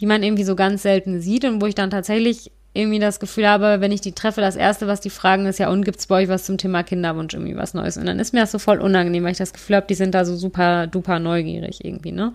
die 0.00 0.06
man 0.06 0.24
irgendwie 0.24 0.42
so 0.42 0.56
ganz 0.56 0.82
selten 0.82 1.20
sieht 1.20 1.44
und 1.44 1.62
wo 1.62 1.66
ich 1.66 1.76
dann 1.76 1.90
tatsächlich 1.90 2.50
irgendwie 2.76 2.98
das 2.98 3.20
Gefühl 3.20 3.48
habe, 3.48 3.80
wenn 3.80 3.92
ich 3.92 4.00
die 4.00 4.12
treffe, 4.12 4.40
das 4.40 4.56
Erste, 4.56 4.86
was 4.86 5.00
die 5.00 5.10
fragen, 5.10 5.46
ist 5.46 5.58
ja, 5.58 5.70
und 5.70 5.84
gibt's 5.84 6.06
bei 6.06 6.22
euch 6.22 6.28
was 6.28 6.44
zum 6.44 6.58
Thema 6.58 6.82
Kinderwunsch, 6.82 7.34
irgendwie 7.34 7.56
was 7.56 7.74
Neues? 7.74 7.96
Und 7.96 8.06
dann 8.06 8.18
ist 8.18 8.32
mir 8.32 8.40
das 8.40 8.52
so 8.52 8.58
voll 8.58 8.80
unangenehm, 8.80 9.24
weil 9.24 9.32
ich 9.32 9.38
das 9.38 9.52
Gefühl 9.52 9.76
habe, 9.76 9.86
die 9.86 9.94
sind 9.94 10.14
da 10.14 10.24
so 10.24 10.36
super 10.36 10.86
duper 10.86 11.18
neugierig 11.18 11.84
irgendwie, 11.84 12.12
ne? 12.12 12.32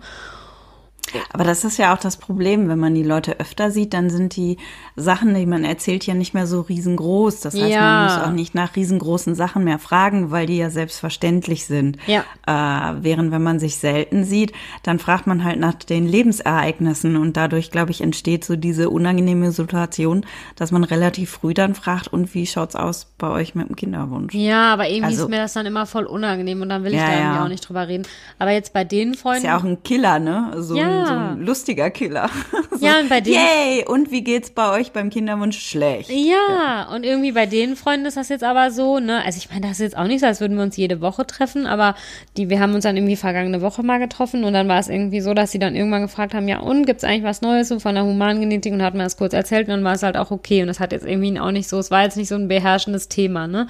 Aber 1.32 1.44
das 1.44 1.64
ist 1.64 1.78
ja 1.78 1.94
auch 1.94 1.98
das 1.98 2.16
Problem, 2.16 2.68
wenn 2.68 2.78
man 2.78 2.94
die 2.94 3.02
Leute 3.02 3.38
öfter 3.40 3.70
sieht, 3.70 3.94
dann 3.94 4.10
sind 4.10 4.36
die 4.36 4.56
Sachen, 4.96 5.34
die 5.34 5.46
man 5.46 5.64
erzählt, 5.64 6.06
ja 6.06 6.14
nicht 6.14 6.34
mehr 6.34 6.46
so 6.46 6.60
riesengroß. 6.62 7.40
Das 7.40 7.54
heißt, 7.54 7.66
Ja. 7.68 7.80
man 7.80 8.04
muss 8.04 8.18
auch 8.26 8.30
nicht 8.32 8.54
nach 8.54 8.76
riesengroßen 8.76 9.34
Sachen 9.34 9.64
mehr 9.64 9.78
fragen, 9.78 10.30
weil 10.30 10.46
die 10.46 10.56
ja 10.58 10.70
selbstverständlich 10.70 11.66
sind. 11.66 11.96
Ja. 12.06 12.24
Äh, 12.46 12.94
während 13.02 13.30
wenn 13.32 13.42
man 13.42 13.58
sich 13.58 13.76
selten 13.76 14.24
sieht, 14.24 14.52
dann 14.82 14.98
fragt 14.98 15.26
man 15.26 15.44
halt 15.44 15.58
nach 15.58 15.74
den 15.74 16.06
Lebensereignissen 16.06 17.16
und 17.16 17.36
dadurch, 17.36 17.70
glaube 17.70 17.90
ich, 17.90 18.00
entsteht 18.00 18.44
so 18.44 18.56
diese 18.56 18.90
unangenehme 18.90 19.52
Situation, 19.52 20.24
dass 20.56 20.72
man 20.72 20.84
relativ 20.84 21.30
früh 21.30 21.54
dann 21.54 21.74
fragt, 21.74 22.08
und 22.08 22.34
wie 22.34 22.46
schaut's 22.46 22.76
aus 22.76 23.06
bei 23.18 23.28
euch 23.28 23.54
mit 23.54 23.68
dem 23.68 23.76
Kinderwunsch? 23.76 24.34
Ja, 24.34 24.72
aber 24.72 24.88
irgendwie 24.88 25.06
Also- 25.06 25.24
ist 25.24 25.30
mir 25.30 25.36
das 25.38 25.52
dann 25.52 25.66
immer 25.66 25.86
voll 25.86 26.04
unangenehm 26.04 26.62
und 26.62 26.68
dann 26.68 26.84
will 26.84 26.92
ich 26.92 26.98
Ja, 26.98 27.06
da 27.06 27.12
irgendwie 27.12 27.36
ja. 27.36 27.44
auch 27.44 27.48
nicht 27.48 27.68
drüber 27.68 27.88
reden. 27.88 28.04
Aber 28.38 28.50
jetzt 28.50 28.72
bei 28.72 28.84
den 28.84 29.14
Freunden. 29.14 29.38
Ist 29.38 29.44
ja 29.44 29.56
auch 29.58 29.64
ein 29.64 29.82
Killer, 29.82 30.18
ne? 30.18 30.52
So, 30.58 30.76
Ja. 30.76 31.01
ein, 31.01 31.01
so 31.06 31.12
ein 31.12 31.40
lustiger 31.46 31.90
Killer. 31.90 32.28
so, 32.70 32.84
Ja, 32.86 32.98
und 33.00 33.08
bei 33.08 33.20
denen- 33.20 33.36
Yay! 33.36 33.84
Und 33.86 34.10
wie 34.10 34.22
geht's 34.22 34.50
bei 34.50 34.70
euch 34.70 34.92
beim 34.92 35.10
Kinderwunsch? 35.10 35.58
Schlecht. 35.58 36.10
Ja, 36.10 36.88
und 36.94 37.04
irgendwie 37.04 37.32
bei 37.32 37.46
den 37.46 37.76
Freunden 37.76 38.06
ist 38.06 38.16
das 38.16 38.28
jetzt 38.28 38.44
aber 38.44 38.70
so, 38.70 38.98
ne? 38.98 39.24
Also 39.24 39.38
ich 39.38 39.48
meine, 39.50 39.62
das 39.62 39.72
ist 39.72 39.80
jetzt 39.80 39.96
auch 39.96 40.06
nicht 40.06 40.20
so, 40.20 40.26
als 40.26 40.40
würden 40.40 40.56
wir 40.56 40.62
uns 40.62 40.76
jede 40.76 41.00
Woche 41.00 41.26
treffen, 41.26 41.66
aber 41.66 41.94
die, 42.36 42.48
wir 42.50 42.60
haben 42.60 42.74
uns 42.74 42.84
dann 42.84 42.96
irgendwie 42.96 43.16
vergangene 43.16 43.60
Woche 43.62 43.82
mal 43.82 43.98
getroffen 43.98 44.44
und 44.44 44.52
dann 44.52 44.68
war 44.68 44.78
es 44.78 44.88
irgendwie 44.88 45.20
so, 45.20 45.34
dass 45.34 45.50
sie 45.52 45.58
dann 45.58 45.74
irgendwann 45.76 46.02
gefragt 46.02 46.34
haben, 46.34 46.48
ja, 46.48 46.60
und 46.60 46.86
gibt's 46.86 47.04
eigentlich 47.04 47.24
was 47.24 47.40
Neues 47.42 47.68
so 47.68 47.78
von 47.78 47.94
der 47.94 48.04
Humangenetik 48.04 48.72
und 48.72 48.82
hat 48.82 48.94
mir 48.94 49.02
das 49.04 49.16
kurz 49.16 49.32
erzählt 49.32 49.68
und 49.68 49.74
dann 49.74 49.84
war 49.84 49.94
es 49.94 50.02
halt 50.02 50.16
auch 50.16 50.30
okay 50.30 50.62
und 50.62 50.68
das 50.68 50.80
hat 50.80 50.92
jetzt 50.92 51.06
irgendwie 51.06 51.38
auch 51.40 51.50
nicht 51.52 51.68
so, 51.68 51.78
es 51.78 51.90
war 51.90 52.02
jetzt 52.02 52.16
nicht 52.16 52.28
so 52.28 52.34
ein 52.34 52.48
beherrschendes 52.48 53.08
Thema, 53.08 53.46
ne? 53.46 53.66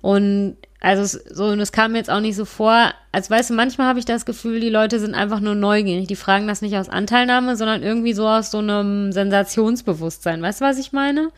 Und 0.00 0.56
also 0.80 1.02
es, 1.02 1.12
so, 1.34 1.46
und 1.46 1.60
es 1.60 1.72
kam 1.72 1.92
mir 1.92 1.98
jetzt 1.98 2.10
auch 2.10 2.20
nicht 2.20 2.36
so 2.36 2.44
vor, 2.44 2.92
als 3.10 3.30
weißt 3.30 3.50
du, 3.50 3.54
manchmal 3.54 3.88
habe 3.88 3.98
ich 3.98 4.04
das 4.04 4.24
Gefühl, 4.24 4.60
die 4.60 4.68
Leute 4.68 5.00
sind 5.00 5.14
einfach 5.14 5.40
nur 5.40 5.56
neugierig. 5.56 6.06
Die 6.06 6.16
fragen 6.16 6.46
das 6.46 6.62
nicht 6.62 6.76
aus 6.76 6.88
Anteilnahme, 6.88 7.56
sondern 7.56 7.82
irgendwie 7.82 8.12
so 8.12 8.28
aus 8.28 8.50
so 8.50 8.58
einem 8.58 9.12
Sensationsbewusstsein. 9.12 10.40
Weißt 10.40 10.60
du, 10.60 10.64
was 10.64 10.78
ich 10.78 10.92
meine? 10.92 11.30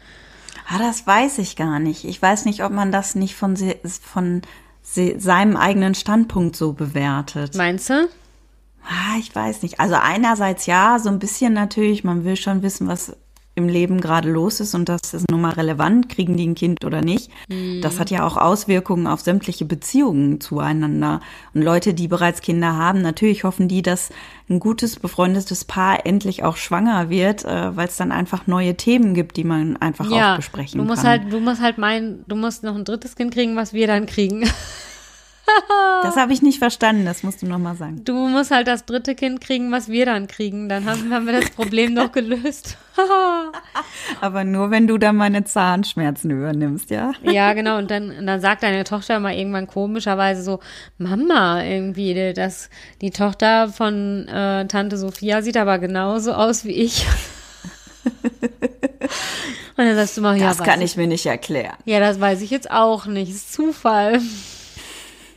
Ah, 0.69 0.79
das 0.79 1.07
weiß 1.07 1.39
ich 1.39 1.57
gar 1.57 1.79
nicht. 1.79 2.05
Ich 2.05 2.21
weiß 2.21 2.45
nicht, 2.45 2.63
ob 2.63 2.73
man 2.73 2.93
das 2.93 3.15
nicht 3.15 3.35
von, 3.35 3.57
se 3.57 3.77
von 4.03 4.43
se 4.83 5.19
seinem 5.19 5.57
eigenen 5.57 5.95
Standpunkt 5.95 6.55
so 6.55 6.73
bewertet. 6.75 7.55
Meinst 7.55 7.89
du? 7.89 8.09
Ah, 8.85 9.17
ich 9.19 9.35
weiß 9.35 9.63
nicht. 9.63 9.81
Also 9.81 9.95
einerseits 9.95 10.67
ja, 10.67 10.99
so 10.99 11.09
ein 11.09 11.19
bisschen 11.19 11.55
natürlich, 11.55 12.05
man 12.05 12.25
will 12.25 12.37
schon 12.37 12.63
wissen, 12.63 12.89
was 12.89 13.17
im 13.57 13.69
Leben 13.69 14.01
gerade 14.01 14.31
los 14.31 14.61
ist 14.61 14.75
und 14.75 14.89
das 14.89 15.13
ist 15.13 15.31
nun 15.31 15.41
mal 15.41 15.53
relevant, 15.53 16.09
kriegen 16.09 16.37
die 16.37 16.47
ein 16.47 16.55
Kind 16.55 16.85
oder 16.85 17.03
nicht. 17.03 17.31
Das 17.83 17.99
hat 17.99 18.11
ja 18.11 18.25
auch 18.25 18.37
Auswirkungen 18.37 19.07
auf 19.07 19.21
sämtliche 19.21 19.65
Beziehungen 19.65 20.41
zueinander. 20.41 21.21
Und 21.53 21.63
Leute, 21.63 21.93
die 21.93 22.09
bereits 22.09 22.43
Kinder 22.43 22.77
haben, 22.77 23.03
natürlich 23.03 23.45
hoffen 23.45 23.69
die, 23.69 23.83
dass 23.83 24.11
ein 24.49 24.61
gutes, 24.61 24.97
befreundetes 24.97 25.65
Paar 25.65 26.07
endlich 26.07 26.43
auch 26.43 26.57
schwanger 26.57 27.11
wird, 27.11 27.45
äh, 27.45 27.77
weil 27.77 27.89
es 27.89 27.97
dann 27.97 28.13
einfach 28.13 28.47
neue 28.47 28.77
Themen 28.77 29.15
gibt, 29.15 29.37
die 29.37 29.45
man 29.45 29.77
einfach 29.77 30.11
auch 30.11 30.37
besprechen 30.37 30.79
du 30.81 30.85
musst 30.85 31.03
kann. 31.03 31.11
halt, 31.11 31.33
du 31.33 31.41
musst 31.41 31.61
halt 31.61 31.79
meinen, 31.79 32.25
du 32.27 32.37
musst 32.37 32.63
noch 32.63 32.75
ein 32.75 32.85
drittes 32.85 33.17
Kind 33.17 33.35
kriegen, 33.35 33.57
was 33.57 33.73
wir 33.73 33.87
dann 33.87 34.07
kriegen. 34.07 34.49
Das 36.03 36.17
habe 36.17 36.33
ich 36.33 36.43
nicht 36.43 36.59
verstanden, 36.59 37.05
das 37.05 37.23
musst 37.23 37.43
du 37.43 37.47
nochmal 37.47 37.77
sagen. 37.77 38.05
Du 38.05 38.29
musst 38.29 38.51
halt 38.51 38.67
das 38.67 38.85
dritte 38.85 39.15
Kind 39.15 39.41
kriegen, 39.41 39.71
was 39.73 39.89
wir 39.89 40.07
dann 40.07 40.27
kriegen. 40.27 40.69
Dann 40.69 40.85
haben, 40.85 41.13
haben 41.13 41.27
wir 41.27 41.41
das 41.41 41.51
Problem 41.51 41.95
doch 41.95 42.13
gelöst. 42.13 42.77
Aber 44.21 44.45
nur, 44.45 44.71
wenn 44.71 44.87
du 44.87 44.99
dann 44.99 45.17
meine 45.17 45.45
Zahnschmerzen 45.45 46.31
übernimmst, 46.31 46.91
ja? 46.91 47.13
ja, 47.23 47.53
genau. 47.53 47.79
Und 47.79 47.91
dann, 47.91 48.11
und 48.11 48.27
dann 48.27 48.41
sagt 48.41 48.63
deine 48.63 48.85
Tochter 48.85 49.21
mal 49.21 49.35
irgendwann 49.35 49.67
komischerweise 49.67 50.43
so, 50.43 50.61
Mama, 50.99 51.63
irgendwie, 51.63 52.33
das, 52.35 52.71
die 53.01 53.11
Tochter 53.11 53.69
von 53.69 54.29
äh, 54.29 54.67
Tante 54.67 54.97
Sophia 54.97 55.43
sieht 55.43 55.57
aber 55.57 55.79
genauso 55.79 56.33
aus 56.33 56.65
wie 56.65 56.73
ich. 56.73 57.07
Und 59.77 59.87
dann 59.87 59.97
sagst 59.97 60.17
du 60.19 60.21
mal, 60.21 60.37
ja, 60.37 60.49
Das 60.49 60.59
kann 60.59 60.83
ich 60.83 60.97
mir 60.97 61.07
nicht 61.07 61.25
erklären. 61.25 61.77
Ja, 61.87 62.01
das 62.01 62.21
weiß 62.21 62.43
ich 62.43 62.51
jetzt 62.51 62.71
auch 62.71 63.07
nicht. 63.07 63.31
Ist 63.31 63.53
Zufall. 63.53 64.21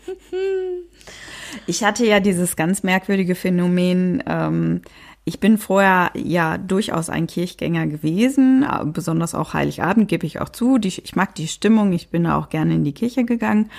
Ich 1.68 1.84
hatte 1.84 2.04
ja 2.04 2.20
dieses 2.20 2.56
ganz 2.56 2.82
merkwürdige 2.82 3.36
Phänomen. 3.36 4.24
Ähm, 4.26 4.82
ich 5.24 5.40
bin 5.40 5.60
vorher 5.60 6.10
ja 6.16 6.58
durchaus 6.58 7.10
ein 7.10 7.28
Kirchgänger 7.28 7.86
gewesen, 7.86 8.66
besonders 8.86 9.36
auch 9.36 9.54
Heiligabend 9.54 10.08
gebe 10.08 10.26
ich 10.26 10.42
auch 10.42 10.50
zu. 10.50 10.80
Die, 10.80 10.88
ich 10.88 11.16
mag 11.16 11.36
die 11.36 11.48
Stimmung, 11.48 11.94
ich 11.94 12.10
bin 12.10 12.26
auch 12.26 12.50
gerne 12.50 12.74
in 12.74 12.84
die 12.84 12.94
Kirche 12.94 13.24
gegangen 13.24 13.70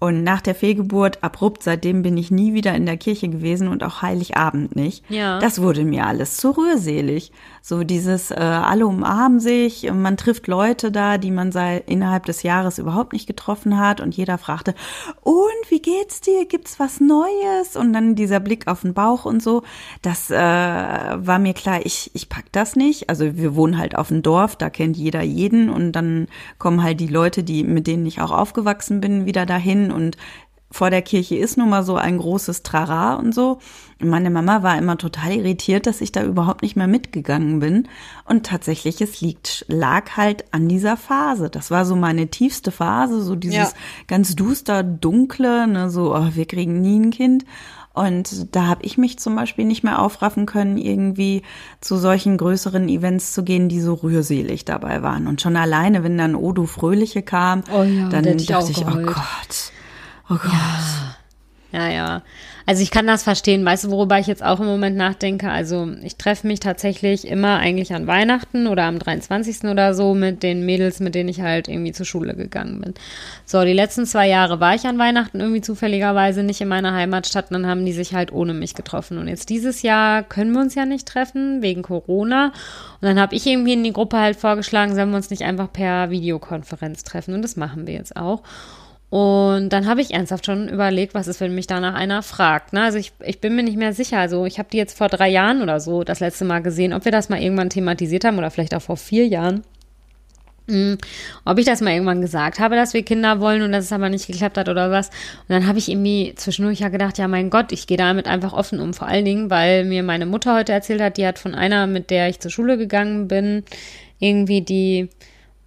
und 0.00 0.22
nach 0.22 0.40
der 0.40 0.54
Fehlgeburt, 0.54 1.24
abrupt, 1.24 1.64
seitdem 1.64 2.02
bin 2.02 2.16
ich 2.16 2.30
nie 2.30 2.54
wieder 2.54 2.72
in 2.74 2.86
der 2.86 2.96
Kirche 2.96 3.28
gewesen 3.28 3.66
und 3.66 3.82
auch 3.82 4.00
Heiligabend 4.00 4.76
nicht. 4.76 5.04
Ja. 5.10 5.40
Das 5.40 5.60
wurde 5.60 5.84
mir 5.84 6.06
alles 6.06 6.36
zu 6.36 6.56
rührselig. 6.56 7.32
So 7.62 7.82
dieses, 7.82 8.30
äh, 8.30 8.36
alle 8.36 8.86
umarmen 8.86 9.40
sich, 9.40 9.90
man 9.92 10.16
trifft 10.16 10.46
Leute 10.46 10.92
da, 10.92 11.18
die 11.18 11.32
man 11.32 11.50
seit 11.50 11.90
innerhalb 11.90 12.26
des 12.26 12.44
Jahres 12.44 12.78
überhaupt 12.78 13.12
nicht 13.12 13.26
getroffen 13.26 13.78
hat 13.78 14.00
und 14.00 14.16
jeder 14.16 14.38
fragte, 14.38 14.74
und 15.22 15.36
wie 15.68 15.82
geht's 15.82 16.20
dir? 16.20 16.46
Gibt's 16.46 16.78
was 16.78 17.00
Neues? 17.00 17.74
Und 17.74 17.92
dann 17.92 18.14
dieser 18.14 18.38
Blick 18.38 18.68
auf 18.68 18.82
den 18.82 18.94
Bauch 18.94 19.24
und 19.24 19.42
so. 19.42 19.64
Das 20.02 20.30
äh, 20.30 20.36
war 20.36 21.40
mir 21.40 21.54
klar, 21.54 21.80
ich, 21.84 22.12
ich 22.14 22.28
pack 22.28 22.44
das 22.52 22.76
nicht. 22.76 23.10
Also 23.10 23.36
wir 23.36 23.56
wohnen 23.56 23.76
halt 23.76 23.98
auf 23.98 24.08
dem 24.08 24.22
Dorf, 24.22 24.54
da 24.54 24.70
kennt 24.70 24.96
jeder 24.96 25.22
jeden 25.22 25.70
und 25.70 25.90
dann 25.90 26.28
kommen 26.58 26.84
halt 26.84 27.00
die 27.00 27.08
Leute, 27.08 27.42
die, 27.42 27.64
mit 27.64 27.88
denen 27.88 28.06
ich 28.06 28.20
auch 28.20 28.30
aufgewachsen 28.30 29.00
bin, 29.00 29.26
wieder 29.26 29.44
dahin 29.44 29.87
und 29.90 30.16
vor 30.70 30.90
der 30.90 31.00
Kirche 31.00 31.36
ist 31.36 31.56
nun 31.56 31.70
mal 31.70 31.82
so 31.82 31.96
ein 31.96 32.18
großes 32.18 32.62
Trara 32.62 33.14
und 33.14 33.34
so. 33.34 33.58
Und 34.00 34.10
meine 34.10 34.28
Mama 34.28 34.62
war 34.62 34.76
immer 34.76 34.98
total 34.98 35.32
irritiert, 35.32 35.86
dass 35.86 36.02
ich 36.02 36.12
da 36.12 36.22
überhaupt 36.22 36.60
nicht 36.62 36.76
mehr 36.76 36.86
mitgegangen 36.86 37.58
bin. 37.58 37.88
Und 38.26 38.44
tatsächlich, 38.44 39.00
es 39.00 39.22
liegt, 39.22 39.64
lag 39.68 40.16
halt 40.16 40.44
an 40.52 40.68
dieser 40.68 40.98
Phase. 40.98 41.48
Das 41.48 41.70
war 41.70 41.86
so 41.86 41.96
meine 41.96 42.28
tiefste 42.28 42.70
Phase, 42.70 43.22
so 43.22 43.34
dieses 43.34 43.56
ja. 43.56 43.70
ganz 44.08 44.36
duster, 44.36 44.82
dunkle, 44.82 45.66
ne, 45.66 45.88
so, 45.90 46.14
oh, 46.14 46.28
wir 46.34 46.44
kriegen 46.44 46.80
nie 46.82 47.00
ein 47.00 47.10
Kind. 47.10 47.44
Und 47.98 48.54
da 48.54 48.66
habe 48.66 48.84
ich 48.84 48.98
mich 48.98 49.18
zum 49.18 49.34
Beispiel 49.34 49.64
nicht 49.64 49.82
mehr 49.82 50.00
aufraffen 50.00 50.46
können, 50.46 50.78
irgendwie 50.78 51.42
zu 51.80 51.96
solchen 51.96 52.36
größeren 52.36 52.88
Events 52.88 53.32
zu 53.32 53.42
gehen, 53.42 53.68
die 53.68 53.80
so 53.80 53.94
rührselig 53.94 54.64
dabei 54.64 55.02
waren. 55.02 55.26
Und 55.26 55.40
schon 55.40 55.56
alleine, 55.56 56.04
wenn 56.04 56.16
dann 56.16 56.34
Odo 56.34 56.66
Fröhliche 56.66 57.22
kam, 57.22 57.64
oh 57.72 57.82
ja, 57.82 58.08
dann 58.08 58.24
dachte 58.24 58.70
ich, 58.70 58.78
ich 58.78 58.86
oh 58.86 59.02
Gott 59.02 59.72
Oh 60.30 60.34
Gott. 60.34 60.52
Ja. 60.52 61.16
ja, 61.72 61.88
ja. 61.88 62.22
Also 62.68 62.82
ich 62.82 62.90
kann 62.90 63.06
das 63.06 63.22
verstehen. 63.22 63.64
Weißt 63.64 63.84
du, 63.84 63.90
worüber 63.90 64.18
ich 64.18 64.26
jetzt 64.26 64.44
auch 64.44 64.60
im 64.60 64.66
Moment 64.66 64.94
nachdenke? 64.94 65.50
Also 65.50 65.88
ich 66.02 66.16
treffe 66.16 66.46
mich 66.46 66.60
tatsächlich 66.60 67.26
immer 67.26 67.56
eigentlich 67.56 67.94
an 67.94 68.06
Weihnachten 68.06 68.66
oder 68.66 68.82
am 68.82 68.98
23. 68.98 69.64
oder 69.70 69.94
so 69.94 70.12
mit 70.12 70.42
den 70.42 70.66
Mädels, 70.66 71.00
mit 71.00 71.14
denen 71.14 71.30
ich 71.30 71.40
halt 71.40 71.66
irgendwie 71.66 71.92
zur 71.92 72.04
Schule 72.04 72.34
gegangen 72.34 72.82
bin. 72.82 72.92
So, 73.46 73.64
die 73.64 73.72
letzten 73.72 74.04
zwei 74.04 74.28
Jahre 74.28 74.60
war 74.60 74.74
ich 74.74 74.84
an 74.84 74.98
Weihnachten 74.98 75.40
irgendwie 75.40 75.62
zufälligerweise 75.62 76.42
nicht 76.42 76.60
in 76.60 76.68
meiner 76.68 76.92
Heimatstadt 76.92 77.46
und 77.50 77.54
dann 77.54 77.66
haben 77.66 77.86
die 77.86 77.94
sich 77.94 78.12
halt 78.12 78.32
ohne 78.32 78.52
mich 78.52 78.74
getroffen. 78.74 79.16
Und 79.16 79.28
jetzt 79.28 79.48
dieses 79.48 79.80
Jahr 79.80 80.22
können 80.22 80.52
wir 80.52 80.60
uns 80.60 80.74
ja 80.74 80.84
nicht 80.84 81.08
treffen 81.08 81.62
wegen 81.62 81.80
Corona. 81.80 82.48
Und 83.00 83.08
dann 83.08 83.18
habe 83.18 83.34
ich 83.34 83.46
irgendwie 83.46 83.72
in 83.72 83.82
die 83.82 83.94
Gruppe 83.94 84.18
halt 84.18 84.36
vorgeschlagen, 84.36 84.94
sollen 84.94 85.08
wir 85.08 85.16
uns 85.16 85.30
nicht 85.30 85.44
einfach 85.44 85.72
per 85.72 86.10
Videokonferenz 86.10 87.02
treffen. 87.02 87.32
Und 87.32 87.40
das 87.40 87.56
machen 87.56 87.86
wir 87.86 87.94
jetzt 87.94 88.14
auch. 88.14 88.42
Und 89.10 89.70
dann 89.70 89.86
habe 89.86 90.02
ich 90.02 90.12
ernsthaft 90.12 90.44
schon 90.44 90.68
überlegt, 90.68 91.14
was 91.14 91.28
ist, 91.28 91.40
wenn 91.40 91.54
mich 91.54 91.66
danach 91.66 91.94
einer 91.94 92.22
fragt. 92.22 92.74
Ne? 92.74 92.82
Also 92.82 92.98
ich, 92.98 93.12
ich 93.24 93.40
bin 93.40 93.56
mir 93.56 93.62
nicht 93.62 93.78
mehr 93.78 93.94
sicher. 93.94 94.18
Also 94.18 94.44
ich 94.44 94.58
habe 94.58 94.68
die 94.70 94.76
jetzt 94.76 94.98
vor 94.98 95.08
drei 95.08 95.28
Jahren 95.30 95.62
oder 95.62 95.80
so 95.80 96.04
das 96.04 96.20
letzte 96.20 96.44
Mal 96.44 96.60
gesehen, 96.60 96.92
ob 96.92 97.04
wir 97.06 97.12
das 97.12 97.30
mal 97.30 97.40
irgendwann 97.40 97.70
thematisiert 97.70 98.24
haben 98.24 98.36
oder 98.36 98.50
vielleicht 98.50 98.74
auch 98.74 98.82
vor 98.82 98.98
vier 98.98 99.26
Jahren. 99.26 99.64
Hm, 100.68 100.98
ob 101.46 101.58
ich 101.58 101.64
das 101.64 101.80
mal 101.80 101.94
irgendwann 101.94 102.20
gesagt 102.20 102.58
habe, 102.60 102.76
dass 102.76 102.92
wir 102.92 103.02
Kinder 103.02 103.40
wollen 103.40 103.62
und 103.62 103.72
dass 103.72 103.86
es 103.86 103.92
aber 103.92 104.10
nicht 104.10 104.26
geklappt 104.26 104.58
hat 104.58 104.68
oder 104.68 104.90
was. 104.90 105.08
Und 105.08 105.48
dann 105.48 105.66
habe 105.66 105.78
ich 105.78 105.88
irgendwie 105.88 106.34
zwischendurch 106.36 106.80
ja 106.80 106.90
gedacht, 106.90 107.16
ja 107.16 107.26
mein 107.26 107.48
Gott, 107.48 107.72
ich 107.72 107.86
gehe 107.86 107.96
damit 107.96 108.26
einfach 108.26 108.52
offen 108.52 108.78
um. 108.78 108.92
Vor 108.92 109.08
allen 109.08 109.24
Dingen, 109.24 109.48
weil 109.48 109.86
mir 109.86 110.02
meine 110.02 110.26
Mutter 110.26 110.54
heute 110.54 110.72
erzählt 110.72 111.00
hat, 111.00 111.16
die 111.16 111.26
hat 111.26 111.38
von 111.38 111.54
einer, 111.54 111.86
mit 111.86 112.10
der 112.10 112.28
ich 112.28 112.40
zur 112.40 112.50
Schule 112.50 112.76
gegangen 112.76 113.28
bin, 113.28 113.64
irgendwie 114.18 114.60
die 114.60 115.08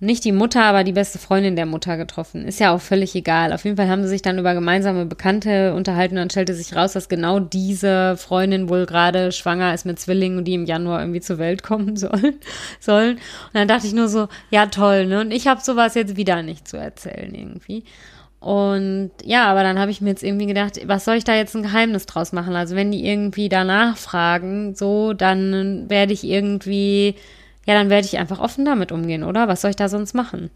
nicht 0.02 0.26
die 0.26 0.32
Mutter, 0.32 0.64
aber 0.64 0.84
die 0.84 0.94
beste 0.94 1.20
Freundin 1.20 1.56
der 1.56 1.68
Mutter 1.68 1.96
getroffen. 1.96 2.46
Ist 2.46 2.60
ja 2.60 2.74
auch 2.74 2.82
völlig 2.82 3.14
egal. 3.14 3.54
Auf 3.54 3.66
jeden 3.66 3.78
Fall 3.78 3.88
haben 3.88 4.02
sie 4.02 4.10
sich 4.10 4.24
dann 4.24 4.40
über 4.40 4.56
gemeinsame 4.56 5.06
Bekannte 5.06 5.76
unterhalten 5.76 6.16
und 6.16 6.22
dann 6.22 6.30
stellte 6.32 6.56
sich 6.56 6.76
raus, 6.76 6.94
dass 6.94 7.08
genau 7.08 7.40
diese 7.40 8.18
Freundin 8.18 8.68
wohl 8.68 8.88
gerade 8.88 9.32
schwanger 9.32 9.76
ist 9.76 9.86
mit 9.86 10.00
Zwillingen 10.00 10.40
und 10.40 10.46
die 10.46 10.56
im 10.56 10.66
Januar 10.66 11.02
irgendwie 11.02 11.22
zur 11.22 11.38
Welt 11.38 11.62
kommen 11.72 11.98
sollen. 11.98 12.40
sollen. 12.80 13.18
Und 13.18 13.54
dann 13.54 13.68
dachte 13.68 13.86
ich 13.86 13.94
nur 13.94 14.08
so, 14.08 14.28
ja 14.50 14.66
toll, 14.66 15.06
ne? 15.06 15.22
Und 15.22 15.32
ich 15.32 15.46
habe 15.46 15.62
sowas 15.62 15.94
jetzt 15.94 16.18
wieder 16.18 16.42
nicht 16.42 16.68
zu 16.68 16.78
erzählen 16.78 17.34
irgendwie. 17.36 17.84
Und 18.40 19.12
ja, 19.24 19.46
aber 19.46 19.62
dann 19.62 19.78
habe 19.78 19.92
ich 19.92 20.02
mir 20.02 20.10
jetzt 20.10 20.24
irgendwie 20.24 20.48
gedacht, 20.48 20.80
was 20.88 21.06
soll 21.06 21.18
ich 21.18 21.26
da 21.26 21.36
jetzt 21.36 21.56
ein 21.56 21.62
Geheimnis 21.62 22.08
draus 22.08 22.34
machen? 22.34 22.56
Also 22.56 22.76
wenn 22.76 22.92
die 22.92 23.06
irgendwie 23.06 23.50
danach 23.50 23.98
fragen, 23.98 24.74
so, 24.74 25.14
dann 25.14 25.88
werde 25.92 26.12
ich 26.14 26.24
irgendwie 26.24 27.14
ja, 27.66 27.74
dann 27.74 27.90
werde 27.90 28.08
ich 28.08 28.18
einfach 28.18 28.40
offen 28.40 28.66
damit 28.66 28.92
umgehen, 28.92 29.24
oder? 29.24 29.48
Was 29.48 29.62
soll 29.62 29.72
ich 29.72 29.76
da 29.76 29.90
sonst 29.90 30.14
machen? 30.14 30.50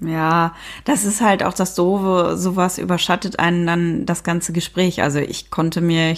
Ja, 0.00 0.54
das 0.84 1.04
ist 1.04 1.20
halt 1.20 1.42
auch 1.42 1.54
das 1.54 1.74
Doofe, 1.74 2.36
sowas 2.36 2.78
überschattet 2.78 3.40
einen 3.40 3.66
dann 3.66 4.06
das 4.06 4.22
ganze 4.22 4.52
Gespräch. 4.52 5.02
Also 5.02 5.18
ich 5.18 5.50
konnte 5.50 5.80
mir 5.80 6.14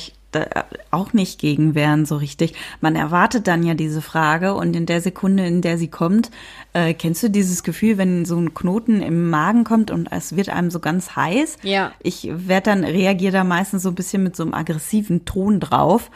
auch 0.90 1.12
nicht 1.12 1.40
gegen 1.40 1.74
wehren 1.74 2.06
so 2.06 2.16
richtig. 2.16 2.54
Man 2.80 2.94
erwartet 2.94 3.46
dann 3.48 3.64
ja 3.64 3.74
diese 3.74 4.00
Frage 4.00 4.54
und 4.54 4.76
in 4.76 4.86
der 4.86 5.00
Sekunde, 5.00 5.46
in 5.46 5.60
der 5.60 5.76
sie 5.76 5.88
kommt, 5.88 6.30
äh, 6.72 6.94
kennst 6.94 7.22
du 7.22 7.30
dieses 7.30 7.62
Gefühl, 7.62 7.98
wenn 7.98 8.24
so 8.24 8.38
ein 8.38 8.54
Knoten 8.54 9.02
im 9.02 9.28
Magen 9.28 9.64
kommt 9.64 9.90
und 9.90 10.08
es 10.12 10.36
wird 10.36 10.48
einem 10.48 10.70
so 10.70 10.78
ganz 10.78 11.16
heiß? 11.16 11.58
Ja. 11.62 11.92
Ich 12.00 12.28
werde 12.30 12.70
dann, 12.70 12.84
reagiere 12.84 13.32
da 13.32 13.44
meistens 13.44 13.82
so 13.82 13.88
ein 13.88 13.96
bisschen 13.96 14.22
mit 14.22 14.36
so 14.36 14.44
einem 14.44 14.54
aggressiven 14.54 15.24
Ton 15.24 15.58
drauf 15.58 16.10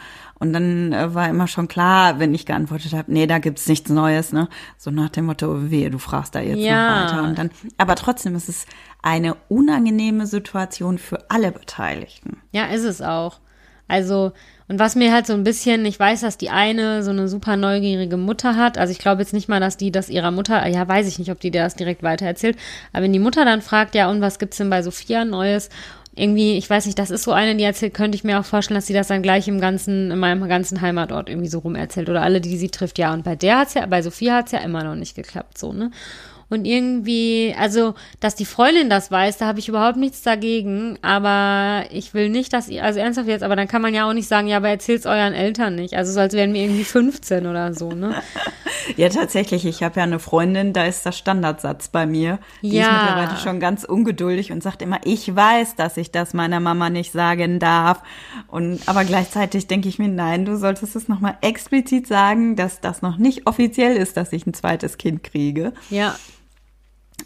und 0.45 0.53
dann 0.53 0.93
äh, 0.93 1.15
war 1.15 1.29
immer 1.29 1.49
schon 1.49 1.69
klar, 1.69 2.19
wenn 2.19 2.35
ich 2.35 2.47
geantwortet 2.47 2.93
habe, 2.93 3.13
nee, 3.13 3.27
da 3.27 3.39
gibt's 3.39 3.67
nichts 3.67 3.91
Neues, 3.91 4.33
ne? 4.33 4.49
So 4.77 4.91
nach 4.91 5.11
dem 5.11 5.27
Motto, 5.27 5.71
wehe, 5.71 5.91
du 5.91 5.99
fragst 5.99 6.35
da 6.35 6.41
jetzt 6.41 6.59
ja. 6.59 7.07
noch 7.07 7.13
weiter. 7.13 7.23
Und 7.25 7.39
dann, 7.39 7.51
aber 7.79 7.95
trotzdem 7.95 8.37
ist 8.37 8.49
es 8.49 8.67
eine 9.03 9.37
unangenehme 9.49 10.27
Situation 10.27 10.99
für 10.99 11.31
alle 11.31 11.53
Beteiligten. 11.53 12.39
Ja, 12.53 12.67
ist 12.67 12.85
es 12.85 13.03
auch. 13.03 13.41
Also, 13.87 14.33
und 14.67 14.79
was 14.79 14.97
mir 14.97 15.13
halt 15.13 15.27
so 15.27 15.35
ein 15.35 15.45
bisschen, 15.45 15.85
ich 15.85 16.01
weiß, 16.01 16.23
dass 16.23 16.39
die 16.39 16.49
eine 16.49 17.03
so 17.03 17.11
eine 17.11 17.29
super 17.29 17.57
neugierige 17.57 18.17
Mutter 18.17 18.57
hat. 18.57 18.79
Also 18.79 18.93
ich 18.93 18.99
glaube 18.99 19.21
jetzt 19.21 19.35
nicht 19.35 19.49
mal, 19.49 19.61
dass 19.61 19.77
die 19.77 19.93
das 19.93 20.09
ihrer 20.09 20.31
Mutter, 20.31 20.67
ja, 20.67 20.89
weiß 20.89 21.07
ich 21.07 21.19
nicht, 21.19 21.31
ob 21.31 21.41
die 21.41 21.51
dir 21.51 21.63
das 21.63 21.77
direkt 21.77 22.03
weitererzählt. 22.03 22.57
Aber 22.93 23.03
wenn 23.03 23.13
die 23.13 23.19
Mutter 23.19 23.45
dann 23.45 23.61
fragt, 23.61 23.95
ja, 23.95 24.11
und 24.11 24.23
was 24.23 24.39
gibt's 24.39 24.57
denn 24.57 24.71
bei 24.71 24.83
Sophia 24.83 25.27
Neues? 25.27 25.69
Irgendwie, 26.17 26.57
ich 26.57 26.69
weiß 26.69 26.87
nicht, 26.87 26.99
das 26.99 27.11
ist 27.11 27.25
so 27.25 27.33
eine, 27.33 27.57
die 27.57 27.65
erzählt, 27.65 27.95
könnte 27.95 28.17
ich 28.17 28.25
mir 28.25 28.39
auch 28.39 28.45
vorstellen, 28.45 28.77
dass 28.77 28.87
sie 28.87 28.93
das 28.93 29.09
dann 29.09 29.23
gleich 29.23 29.49
im 29.49 29.61
ganzen, 29.61 30.11
in 30.11 30.19
meinem 30.19 30.49
ganzen 30.49 30.81
Heimatort 30.81 31.29
irgendwie 31.29 31.49
so 31.49 31.59
rum 31.61 31.75
erzählt 31.75 32.09
oder 32.09 32.23
alle, 32.23 32.41
die 32.41 32.57
sie 32.57 32.69
trifft, 32.69 32.99
ja. 32.99 33.13
Und 33.13 33.25
bei 33.25 33.37
der 33.37 33.59
hat's 33.59 33.75
ja, 33.75 33.87
bei 33.87 34.03
Sophia 34.03 34.37
hat's 34.37 34.53
ja 34.53 34.61
immer 34.61 34.85
noch 34.85 34.95
nicht 34.95 35.17
geklappt, 35.17 35.59
so, 35.59 35.73
ne? 35.73 35.91
Und 36.55 36.65
irgendwie, 36.65 37.55
also, 37.59 37.95
dass 38.21 38.37
die 38.37 38.45
Freundin 38.45 38.89
das 38.89 39.11
weiß, 39.11 39.39
da 39.39 39.47
habe 39.47 39.59
ich 39.59 39.69
überhaupt 39.69 39.97
nichts 39.97 40.23
dagegen. 40.23 40.99
Aber 41.03 41.85
ich 41.91 42.15
will 42.15 42.31
nicht, 42.31 42.53
dass 42.53 42.69
ihr, 42.69 42.85
also 42.85 43.01
ernsthaft 43.01 43.29
jetzt, 43.29 43.43
aber 43.43 43.57
dann 43.57 43.69
kann 43.69 43.83
man 43.83 43.93
ja 43.93 44.09
auch 44.09 44.13
nicht 44.13 44.29
sagen, 44.29 44.47
ja, 44.47 44.59
aber 44.59 44.69
erzählt's 44.69 45.05
euren 45.05 45.35
Eltern 45.35 45.75
nicht. 45.75 45.95
Also 45.95 46.13
so 46.13 46.21
als 46.21 46.33
wären 46.35 46.55
wir 46.55 46.63
irgendwie 46.63 46.85
15 46.85 47.47
oder 47.47 47.75
so, 47.75 47.91
ne? 47.91 48.15
Ja, 48.97 49.09
tatsächlich. 49.09 49.65
Ich 49.65 49.83
habe 49.83 49.99
ja 49.99 50.05
eine 50.05 50.19
Freundin, 50.19 50.73
da 50.73 50.85
ist 50.85 51.07
das 51.07 51.17
Standardsatz 51.17 51.89
bei 51.89 52.07
mir. 52.07 52.39
Die 52.63 52.71
ja. 52.71 52.85
ist 52.85 52.93
mittlerweile 52.93 53.39
schon 53.39 53.61
ganz 53.61 53.85
ungeduldig 53.85 54.53
und 54.53 54.63
sagt 54.63 54.83
immer, 54.83 55.01
ich 55.05 55.35
weiß, 55.35 55.77
dass 55.77 55.97
ich 55.97 56.11
das 56.11 56.35
meiner 56.35 56.61
Mama 56.61 56.91
nicht 56.91 57.13
sagen 57.13 57.59
darf. 57.59 58.03
Und 58.49 58.81
aber 58.87 59.05
gleichzeitig 59.05 59.67
denke 59.67 59.89
ich 59.89 59.99
mir, 59.99 60.09
nein, 60.09 60.45
du 60.45 60.57
solltest 60.57 60.97
es 60.97 61.09
nochmal 61.09 61.37
explizit 61.41 62.07
sagen, 62.07 62.57
dass 62.57 62.81
das 62.81 63.03
noch 63.03 63.17
nicht 63.17 63.47
offiziell 63.47 63.97
ist, 63.97 64.17
dass 64.17 64.33
ich 64.33 64.47
ein 64.47 64.55
zweites 64.55 64.99
Kind 64.99 65.23
kriege. 65.23 65.73
Ja. 65.91 66.15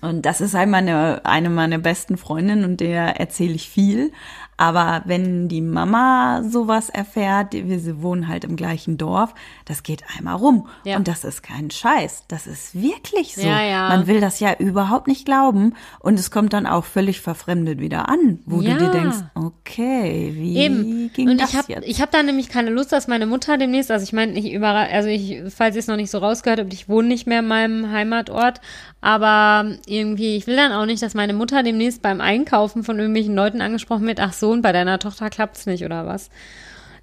Und 0.01 0.27
das 0.27 0.41
ist 0.41 0.55
halt 0.55 0.69
meine, 0.69 1.25
eine 1.25 1.51
meiner 1.51 1.79
besten 1.79 2.17
Freundinnen 2.17 2.65
und 2.65 2.81
der 2.81 3.19
erzähle 3.19 3.55
ich 3.55 3.69
viel. 3.69 4.13
Aber 4.61 5.03
wenn 5.05 5.47
die 5.47 5.61
Mama 5.61 6.43
sowas 6.43 6.89
erfährt, 6.89 7.53
wir 7.53 8.03
wohnen 8.03 8.27
halt 8.27 8.43
im 8.43 8.57
gleichen 8.57 8.99
Dorf, 8.99 9.33
das 9.65 9.85
geht 9.85 10.03
einmal 10.17 10.35
rum. 10.35 10.67
Ja. 10.85 10.97
Und 10.97 11.07
das 11.07 11.23
ist 11.23 11.45
kein 11.45 11.71
Scheiß. 11.71 12.25
Das 12.27 12.49
ist 12.49 12.75
wirklich 12.75 13.37
so. 13.37 13.47
Ja, 13.47 13.63
ja. 13.63 13.89
Man 13.89 14.09
will 14.09 14.21
das 14.21 14.41
ja 14.41 14.55
überhaupt 14.59 15.07
nicht 15.07 15.25
glauben. 15.25 15.75
Und 16.01 16.19
es 16.19 16.33
kommt 16.33 16.53
dann 16.53 16.67
auch 16.67 16.85
völlig 16.85 17.21
verfremdet 17.21 17.79
wieder 17.79 18.09
an, 18.09 18.41
wo 18.47 18.57
du 18.57 18.77
dir 18.77 18.91
denkst, 18.91 19.19
okay, 19.37 20.33
wie 20.35 20.57
Eben. 20.57 21.13
ging 21.13 21.31
und 21.31 21.41
das 21.41 21.51
ich 21.51 21.57
hab, 21.57 21.69
jetzt? 21.69 21.87
Ich 21.87 22.01
habe 22.01 22.11
da 22.11 22.25
nämlich 22.25 22.49
keine 22.49 22.71
Lust, 22.71 22.91
dass 22.91 23.07
meine 23.07 23.27
Mutter 23.27 23.59
demnächst, 23.59 23.93
also 23.93 24.03
ich 24.03 24.13
meine, 24.13 24.33
ich 24.33 24.53
überall, 24.53 24.89
also 24.91 25.09
ich, 25.09 25.41
falls 25.55 25.77
ihr 25.77 25.81
es 25.81 25.87
noch 25.87 25.95
nicht 25.95 26.11
so 26.11 26.19
rausgehört 26.19 26.59
habt, 26.59 26.73
ich 26.73 26.89
wohne 26.89 27.07
nicht 27.07 27.29
mehr 27.29 27.41
in 27.41 27.47
meinem 27.47 27.93
Heimatort, 27.93 28.61
aber 29.01 29.77
irgendwie, 29.87 30.37
ich 30.37 30.47
will 30.47 30.57
dann 30.57 30.73
auch 30.73 30.87
nicht, 30.87 31.03
dass 31.03 31.15
meine 31.15 31.33
Mutter 31.33 31.63
demnächst 31.63 32.03
beim 32.03 32.21
Einkaufen 32.21 32.83
von 32.83 32.99
irgendwelchen 32.99 33.35
Leuten 33.35 33.61
angesprochen 33.61 34.07
wird, 34.07 34.21
ach 34.21 34.33
so, 34.33 34.51
und 34.51 34.63
bei 34.63 34.73
deiner 34.73 34.99
Tochter 34.99 35.31
klappt's 35.31 35.67
nicht 35.67 35.85
oder 35.85 36.07
was. 36.07 36.31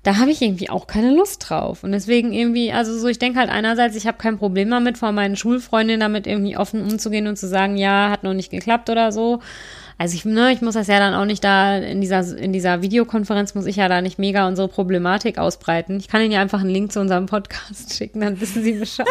Da 0.04 0.18
habe 0.18 0.30
ich 0.30 0.40
irgendwie 0.40 0.70
auch 0.70 0.86
keine 0.86 1.16
Lust 1.16 1.50
drauf. 1.50 1.84
Und 1.84 1.92
deswegen 1.92 2.32
irgendwie, 2.32 2.72
also 2.72 2.96
so, 2.96 3.08
ich 3.08 3.18
denke 3.18 3.40
halt 3.40 3.50
einerseits, 3.50 3.96
ich 3.96 4.06
habe 4.06 4.20
kein 4.20 4.38
Problem 4.38 4.70
damit, 4.70 5.00
vor 5.00 5.12
meinen 5.12 5.36
Schulfreundinnen 5.36 6.00
damit 6.00 6.28
irgendwie 6.28 6.58
offen 6.58 6.84
umzugehen 6.84 7.26
und 7.26 7.38
zu 7.38 7.48
sagen, 7.48 7.76
ja, 7.76 8.12
hat 8.12 8.22
noch 8.24 8.36
nicht 8.36 8.52
geklappt 8.52 8.92
oder 8.92 9.12
so. 9.12 9.40
also 9.98 10.16
ich, 10.16 10.24
ne, 10.24 10.52
ich 10.52 10.62
muss 10.62 10.76
das 10.76 10.88
ja 10.88 11.00
dann 11.00 11.16
auch 11.16 11.26
nicht 11.26 11.44
da 11.44 11.78
in 11.78 12.02
dieser, 12.02 12.38
in 12.38 12.54
dieser 12.54 12.84
Videokonferenz 12.84 13.56
muss 13.56 13.66
ich 13.66 13.78
ja 13.78 13.88
da 13.88 14.02
nicht 14.02 14.20
mega 14.20 14.48
unsere 14.48 14.68
Problematik 14.68 15.40
ausbreiten. 15.40 15.98
Ich 15.98 16.08
kann 16.08 16.22
Ihnen 16.22 16.34
ja 16.34 16.42
einfach 16.42 16.60
einen 16.60 16.70
Link 16.70 16.92
zu 16.92 17.00
unserem 17.00 17.26
Podcast 17.26 17.94
schicken, 17.98 18.20
dann 18.20 18.40
wissen 18.40 18.64
Sie 18.64 18.74
Bescheid. 18.74 19.08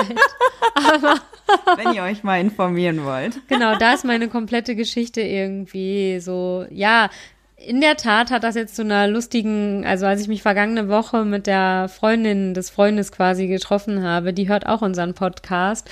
Aber 0.77 1.16
wenn 1.76 1.94
ihr 1.94 2.02
euch 2.02 2.22
mal 2.22 2.40
informieren 2.40 3.04
wollt. 3.04 3.40
Genau, 3.48 3.76
da 3.76 3.92
ist 3.94 4.04
meine 4.04 4.28
komplette 4.28 4.74
Geschichte 4.76 5.20
irgendwie 5.20 6.20
so, 6.20 6.66
ja, 6.70 7.11
in 7.57 7.80
der 7.80 7.96
Tat 7.96 8.30
hat 8.30 8.44
das 8.44 8.57
jetzt 8.57 8.76
zu 8.76 8.83
einer 8.83 9.07
lustigen, 9.07 9.87
also 9.87 10.07
als 10.07 10.20
ich 10.20 10.28
mich 10.28 10.42
vergangene 10.42 10.88
Woche 10.88 11.24
mit 11.24 11.46
der 11.46 11.88
Freundin 11.88 12.52
des 12.54 12.70
Freundes 12.70 13.12
quasi 13.12 13.46
getroffen 13.46 14.02
habe, 14.02 14.33
die 14.33 14.48
hört 14.48 14.66
auch 14.66 14.83
unseren 14.83 15.14
Podcast. 15.14 15.88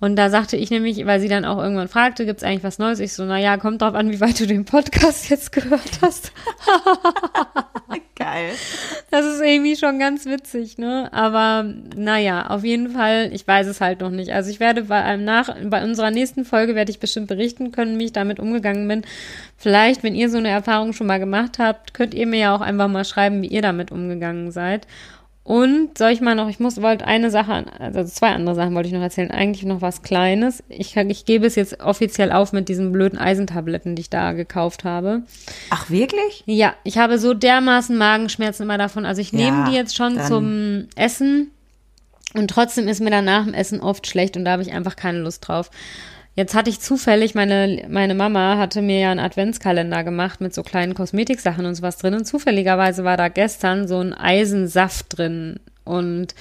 Und 0.00 0.16
da 0.16 0.30
sagte 0.30 0.56
ich 0.56 0.70
nämlich, 0.70 1.04
weil 1.06 1.20
sie 1.20 1.28
dann 1.28 1.44
auch 1.44 1.58
irgendwann 1.58 1.88
fragte, 1.88 2.26
gibt 2.26 2.38
es 2.38 2.44
eigentlich 2.44 2.64
was 2.64 2.78
Neues? 2.78 3.00
Ich 3.00 3.14
so, 3.14 3.24
na 3.24 3.38
ja, 3.38 3.56
kommt 3.56 3.82
drauf 3.82 3.94
an, 3.94 4.10
wie 4.10 4.20
weit 4.20 4.38
du 4.38 4.46
den 4.46 4.64
Podcast 4.64 5.30
jetzt 5.30 5.52
gehört 5.52 5.98
hast. 6.02 6.32
Geil. 8.18 8.50
Das 9.12 9.24
ist 9.24 9.40
irgendwie 9.40 9.76
schon 9.76 10.00
ganz 10.00 10.26
witzig, 10.26 10.76
ne? 10.76 11.08
Aber 11.12 11.72
naja, 11.96 12.48
auf 12.48 12.64
jeden 12.64 12.90
Fall, 12.90 13.30
ich 13.32 13.46
weiß 13.46 13.68
es 13.68 13.80
halt 13.80 14.00
noch 14.00 14.10
nicht. 14.10 14.32
Also 14.32 14.50
ich 14.50 14.58
werde 14.58 14.82
bei 14.82 15.00
einem 15.00 15.24
nach, 15.24 15.54
bei 15.64 15.84
unserer 15.84 16.10
nächsten 16.10 16.44
Folge 16.44 16.74
werde 16.74 16.90
ich 16.90 16.98
bestimmt 16.98 17.28
berichten 17.28 17.70
können, 17.70 17.96
wie 18.00 18.06
ich 18.06 18.12
damit 18.12 18.40
umgegangen 18.40 18.88
bin. 18.88 19.02
Vielleicht, 19.56 20.02
wenn 20.02 20.16
ihr 20.16 20.30
so 20.30 20.38
eine 20.38 20.48
Erfahrung 20.48 20.94
schon 20.94 21.06
mal 21.06 21.20
gemacht 21.20 21.60
habt, 21.60 21.94
könnt 21.94 22.12
ihr 22.12 22.26
mir 22.26 22.40
ja 22.40 22.56
auch 22.56 22.60
einfach 22.60 22.88
mal 22.88 23.04
schreiben, 23.04 23.40
wie 23.40 23.48
ihr 23.48 23.62
damit 23.62 23.92
umgegangen 23.92 24.50
seid. 24.50 24.88
Und 25.48 25.96
soll 25.96 26.10
ich 26.10 26.20
mal 26.20 26.34
noch, 26.34 26.50
ich 26.50 26.60
muss, 26.60 26.82
wollte 26.82 27.06
eine 27.06 27.30
Sache, 27.30 27.64
also 27.78 28.04
zwei 28.04 28.32
andere 28.32 28.54
Sachen 28.54 28.74
wollte 28.74 28.88
ich 28.88 28.92
noch 28.92 29.00
erzählen. 29.00 29.30
Eigentlich 29.30 29.64
noch 29.64 29.80
was 29.80 30.02
Kleines. 30.02 30.62
Ich, 30.68 30.94
ich 30.94 31.24
gebe 31.24 31.46
es 31.46 31.54
jetzt 31.54 31.80
offiziell 31.80 32.32
auf 32.32 32.52
mit 32.52 32.68
diesen 32.68 32.92
blöden 32.92 33.18
Eisentabletten, 33.18 33.96
die 33.96 34.02
ich 34.02 34.10
da 34.10 34.32
gekauft 34.32 34.84
habe. 34.84 35.22
Ach, 35.70 35.88
wirklich? 35.88 36.42
Ja, 36.44 36.74
ich 36.84 36.98
habe 36.98 37.18
so 37.18 37.32
dermaßen 37.32 37.96
Magenschmerzen 37.96 38.64
immer 38.64 38.76
davon. 38.76 39.06
Also 39.06 39.22
ich 39.22 39.32
nehme 39.32 39.60
ja, 39.60 39.64
die 39.70 39.74
jetzt 39.74 39.96
schon 39.96 40.20
zum 40.20 40.88
Essen 40.96 41.50
und 42.34 42.50
trotzdem 42.50 42.86
ist 42.86 43.00
mir 43.00 43.10
dann 43.10 43.24
nach 43.24 43.44
dem 43.44 43.54
Essen 43.54 43.80
oft 43.80 44.06
schlecht 44.06 44.36
und 44.36 44.44
da 44.44 44.50
habe 44.50 44.62
ich 44.62 44.72
einfach 44.72 44.96
keine 44.96 45.20
Lust 45.20 45.48
drauf. 45.48 45.70
Jetzt 46.38 46.54
hatte 46.54 46.70
ich 46.70 46.78
zufällig, 46.78 47.34
meine, 47.34 47.84
meine 47.88 48.14
Mama 48.14 48.58
hatte 48.58 48.80
mir 48.80 49.00
ja 49.00 49.10
einen 49.10 49.18
Adventskalender 49.18 50.04
gemacht 50.04 50.40
mit 50.40 50.54
so 50.54 50.62
kleinen 50.62 50.94
Kosmetiksachen 50.94 51.66
und 51.66 51.74
sowas 51.74 51.96
drin. 51.96 52.14
Und 52.14 52.26
zufälligerweise 52.26 53.02
war 53.02 53.16
da 53.16 53.26
gestern 53.26 53.88
so 53.88 53.98
ein 53.98 54.14
Eisensaft 54.14 55.18
drin. 55.18 55.58
Und 55.82 56.36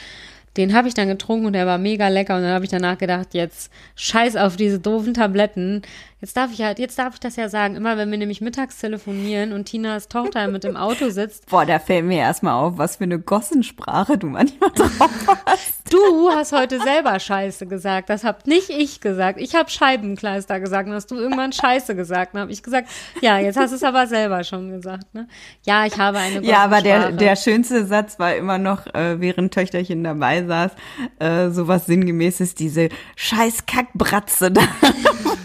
den 0.56 0.76
habe 0.76 0.88
ich 0.88 0.94
dann 0.94 1.08
getrunken 1.08 1.48
und 1.48 1.54
der 1.54 1.66
war 1.66 1.80
mega 1.80 2.10
lecker. 2.10 2.36
Und 2.36 2.44
dann 2.44 2.54
habe 2.54 2.64
ich 2.64 2.70
danach 2.70 3.00
gedacht, 3.00 3.34
jetzt 3.34 3.72
scheiß 3.96 4.36
auf 4.36 4.56
diese 4.56 4.78
doofen 4.78 5.16
Tabletten. 5.16 5.82
Jetzt 6.20 6.36
darf 6.36 6.52
ich 6.52 6.64
halt, 6.64 6.80
jetzt 6.80 6.98
darf 6.98 7.14
ich 7.14 7.20
das 7.20 7.36
ja 7.36 7.48
sagen, 7.48 7.76
immer 7.76 7.96
wenn 7.96 8.10
wir 8.10 8.18
nämlich 8.18 8.42
mittags 8.42 8.80
telefonieren 8.80 9.54
und 9.54 9.66
Tinas 9.66 10.08
Tochter 10.08 10.48
mit 10.48 10.66
im 10.66 10.76
Auto 10.76 11.12
sitzt. 11.12 11.48
Boah, 11.48 11.64
da 11.64 11.78
fällt 11.78 12.06
mir 12.06 12.18
erstmal 12.18 12.56
auf, 12.56 12.80
was 12.80 12.96
für 12.96 13.04
eine 13.04 13.20
Gossensprache 13.20 14.18
du 14.18 14.26
manchmal 14.26 14.72
drauf 14.72 15.38
hast. 15.46 15.94
Du 15.94 16.30
hast 16.32 16.54
heute 16.54 16.82
selber 16.82 17.20
Scheiße 17.20 17.68
gesagt. 17.68 18.10
Das 18.10 18.24
hab 18.24 18.48
nicht 18.48 18.72
ich 18.72 19.00
gesagt. 19.00 19.40
Ich 19.40 19.54
habe 19.54 19.70
Scheibenkleister 19.70 20.60
gesagt. 20.60 20.90
Und 20.90 20.96
hast 20.96 21.12
du 21.12 21.16
irgendwann 21.16 21.54
Scheiße 21.54 21.96
gesagt. 21.96 22.34
Dann 22.34 22.42
habe 22.42 22.52
ich 22.52 22.64
gesagt, 22.64 22.90
ja, 23.22 23.38
jetzt 23.38 23.58
hast 23.58 23.70
du 23.70 23.76
es 23.76 23.84
aber 23.84 24.08
selber 24.08 24.44
schon 24.44 24.72
gesagt. 24.72 25.14
Ne? 25.14 25.28
Ja, 25.68 25.86
ich 25.86 25.98
habe 26.00 26.18
eine 26.18 26.42
Ja, 26.44 26.64
aber 26.64 26.82
der, 26.82 27.12
der 27.12 27.36
schönste 27.36 27.86
Satz 27.86 28.18
war 28.18 28.36
immer 28.36 28.58
noch, 28.58 28.88
äh, 28.88 29.22
während 29.22 29.54
Töchterchen 29.54 30.04
dabei 30.04 30.44
saß, 30.44 30.72
äh, 31.20 31.50
sowas 31.52 31.86
sinngemäßes, 31.86 32.56
diese 32.56 32.90
scheiß 33.16 33.68
Kackbratze 33.68 34.52
da. 34.52 34.64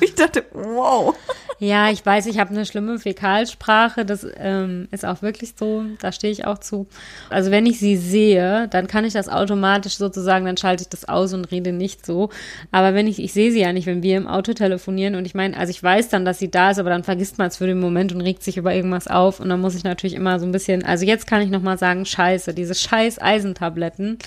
ich 0.05 0.15
dachte, 0.15 0.45
wow. 0.53 1.15
Ja, 1.59 1.91
ich 1.91 2.05
weiß, 2.05 2.27
ich 2.27 2.41
habe 2.41 2.51
eine 2.51 2.67
schlimme 2.67 2.99
Fäkalsprache. 2.99 4.05
Das 4.05 4.27
ähm, 4.37 4.89
ist 4.91 5.05
auch 5.05 5.23
wirklich 5.23 5.53
so. 5.57 5.85
Da 6.01 6.11
stehe 6.11 6.33
ich 6.33 6.45
auch 6.45 6.59
zu. 6.59 6.89
Also 7.31 7.53
wenn 7.53 7.67
ich 7.67 7.79
sie 7.79 7.97
sehe, 7.97 8.67
dann 8.69 8.89
kann 8.89 9.05
ich 9.05 9.13
das 9.13 9.29
automatisch 9.29 9.97
sozusagen, 9.97 10.45
dann 10.45 10.57
schalte 10.57 10.83
ich 10.83 10.89
das 10.89 11.09
aus 11.09 11.33
und 11.35 11.53
rede 11.53 11.73
nicht 11.73 12.05
so. 12.05 12.31
Aber 12.73 12.95
wenn 12.95 13.07
ich, 13.07 13.23
ich 13.23 13.33
sehe 13.33 13.53
sie 13.53 13.61
ja 13.61 13.73
nicht, 13.73 13.87
wenn 13.87 14.03
wir 14.03 14.17
im 14.17 14.27
Auto 14.27 14.55
telefonieren 14.55 15.15
und 15.15 15.25
ich 15.25 15.35
meine, 15.35 15.57
also 15.57 15.71
ich 15.71 15.81
weiß 15.81 16.09
dann, 16.09 16.25
dass 16.25 16.41
sie 16.41 16.51
da 16.51 16.73
ist, 16.73 16.81
aber 16.81 16.91
dann 16.91 17.05
vergisst 17.05 17.39
man 17.39 17.47
es 17.47 17.59
für 17.59 17.69
den 17.69 17.79
Moment 17.79 18.13
und 18.13 18.23
regt 18.23 18.43
sich 18.43 18.57
über 18.57 18.75
irgendwas 18.75 19.07
auf 19.07 19.39
und 19.39 19.49
dann 19.49 19.61
muss 19.61 19.77
ich 19.77 19.85
natürlich 19.85 20.17
immer 20.17 20.41
so 20.41 20.47
ein 20.47 20.53
bisschen, 20.53 20.85
also 20.85 21.05
jetzt 21.05 21.29
kann 21.29 21.43
ich 21.43 21.51
nochmal 21.51 21.79
sagen, 21.79 22.05
scheiße, 22.05 22.55
diese 22.55 22.75
scheiß 22.75 23.23
Eisentabletten 23.23 24.19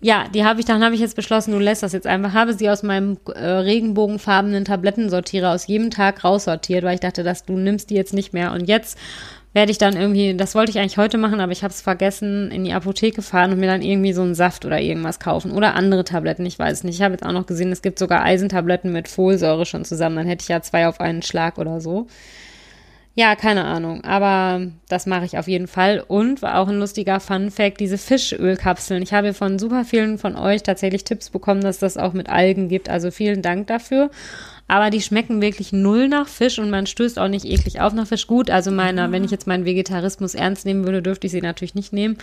ja, 0.00 0.26
die 0.32 0.44
habe 0.44 0.60
ich, 0.60 0.66
dann 0.66 0.84
habe 0.84 0.94
ich 0.94 1.00
jetzt 1.00 1.16
beschlossen, 1.16 1.52
du 1.52 1.58
lässt 1.58 1.82
das 1.82 1.92
jetzt 1.92 2.06
einfach. 2.06 2.32
Habe 2.32 2.52
sie 2.52 2.68
aus 2.68 2.82
meinem 2.82 3.16
äh, 3.34 3.44
regenbogenfarbenen 3.44 4.64
Tablettensortierer 4.64 5.52
aus 5.52 5.66
jedem 5.66 5.90
Tag 5.90 6.22
raussortiert, 6.22 6.84
weil 6.84 6.94
ich 6.94 7.00
dachte, 7.00 7.22
dass 7.22 7.44
du 7.44 7.56
nimmst 7.56 7.90
die 7.90 7.94
jetzt 7.94 8.12
nicht 8.12 8.32
mehr. 8.32 8.52
Und 8.52 8.68
jetzt 8.68 8.98
werde 9.56 9.72
ich 9.72 9.78
dann 9.78 9.96
irgendwie, 9.96 10.36
das 10.36 10.54
wollte 10.54 10.70
ich 10.70 10.78
eigentlich 10.78 10.98
heute 10.98 11.16
machen, 11.16 11.40
aber 11.40 11.50
ich 11.50 11.64
habe 11.64 11.72
es 11.72 11.80
vergessen, 11.80 12.50
in 12.50 12.64
die 12.64 12.74
Apotheke 12.74 13.22
fahren 13.22 13.52
und 13.52 13.58
mir 13.58 13.68
dann 13.68 13.80
irgendwie 13.80 14.12
so 14.12 14.20
einen 14.20 14.34
Saft 14.34 14.66
oder 14.66 14.78
irgendwas 14.78 15.18
kaufen 15.18 15.50
oder 15.50 15.74
andere 15.74 16.04
Tabletten, 16.04 16.44
ich 16.44 16.58
weiß 16.58 16.84
nicht. 16.84 16.96
Ich 16.96 17.02
habe 17.02 17.14
jetzt 17.14 17.24
auch 17.24 17.32
noch 17.32 17.46
gesehen, 17.46 17.72
es 17.72 17.80
gibt 17.80 17.98
sogar 17.98 18.22
Eisentabletten 18.22 18.92
mit 18.92 19.08
Folsäure 19.08 19.64
schon 19.64 19.86
zusammen, 19.86 20.16
dann 20.16 20.26
hätte 20.26 20.42
ich 20.42 20.48
ja 20.48 20.60
zwei 20.60 20.86
auf 20.86 21.00
einen 21.00 21.22
Schlag 21.22 21.56
oder 21.56 21.80
so. 21.80 22.06
Ja, 23.18 23.34
keine 23.34 23.64
Ahnung, 23.64 24.04
aber 24.04 24.66
das 24.90 25.06
mache 25.06 25.24
ich 25.24 25.38
auf 25.38 25.48
jeden 25.48 25.68
Fall. 25.68 26.04
Und 26.06 26.42
war 26.42 26.58
auch 26.58 26.68
ein 26.68 26.78
lustiger 26.78 27.18
Fun 27.18 27.50
Fact, 27.50 27.80
diese 27.80 27.96
Fischölkapseln. 27.96 29.02
Ich 29.02 29.14
habe 29.14 29.32
von 29.32 29.58
super 29.58 29.86
vielen 29.86 30.18
von 30.18 30.36
euch 30.36 30.62
tatsächlich 30.62 31.04
Tipps 31.04 31.30
bekommen, 31.30 31.62
dass 31.62 31.78
das 31.78 31.96
auch 31.96 32.12
mit 32.12 32.28
Algen 32.28 32.68
gibt. 32.68 32.90
Also 32.90 33.10
vielen 33.10 33.40
Dank 33.40 33.68
dafür 33.68 34.10
aber 34.68 34.90
die 34.90 35.00
schmecken 35.00 35.40
wirklich 35.40 35.72
null 35.72 36.08
nach 36.08 36.26
Fisch 36.26 36.58
und 36.58 36.70
man 36.70 36.86
stößt 36.86 37.18
auch 37.18 37.28
nicht 37.28 37.44
eklig 37.44 37.80
auf 37.80 37.92
nach 37.92 38.06
Fisch. 38.06 38.26
Gut, 38.26 38.50
also 38.50 38.70
meiner, 38.72 39.12
wenn 39.12 39.22
ich 39.22 39.30
jetzt 39.30 39.46
meinen 39.46 39.64
Vegetarismus 39.64 40.34
ernst 40.34 40.66
nehmen 40.66 40.84
würde, 40.84 41.02
dürfte 41.02 41.28
ich 41.28 41.32
sie 41.32 41.40
natürlich 41.40 41.76
nicht 41.76 41.92
nehmen. 41.92 42.18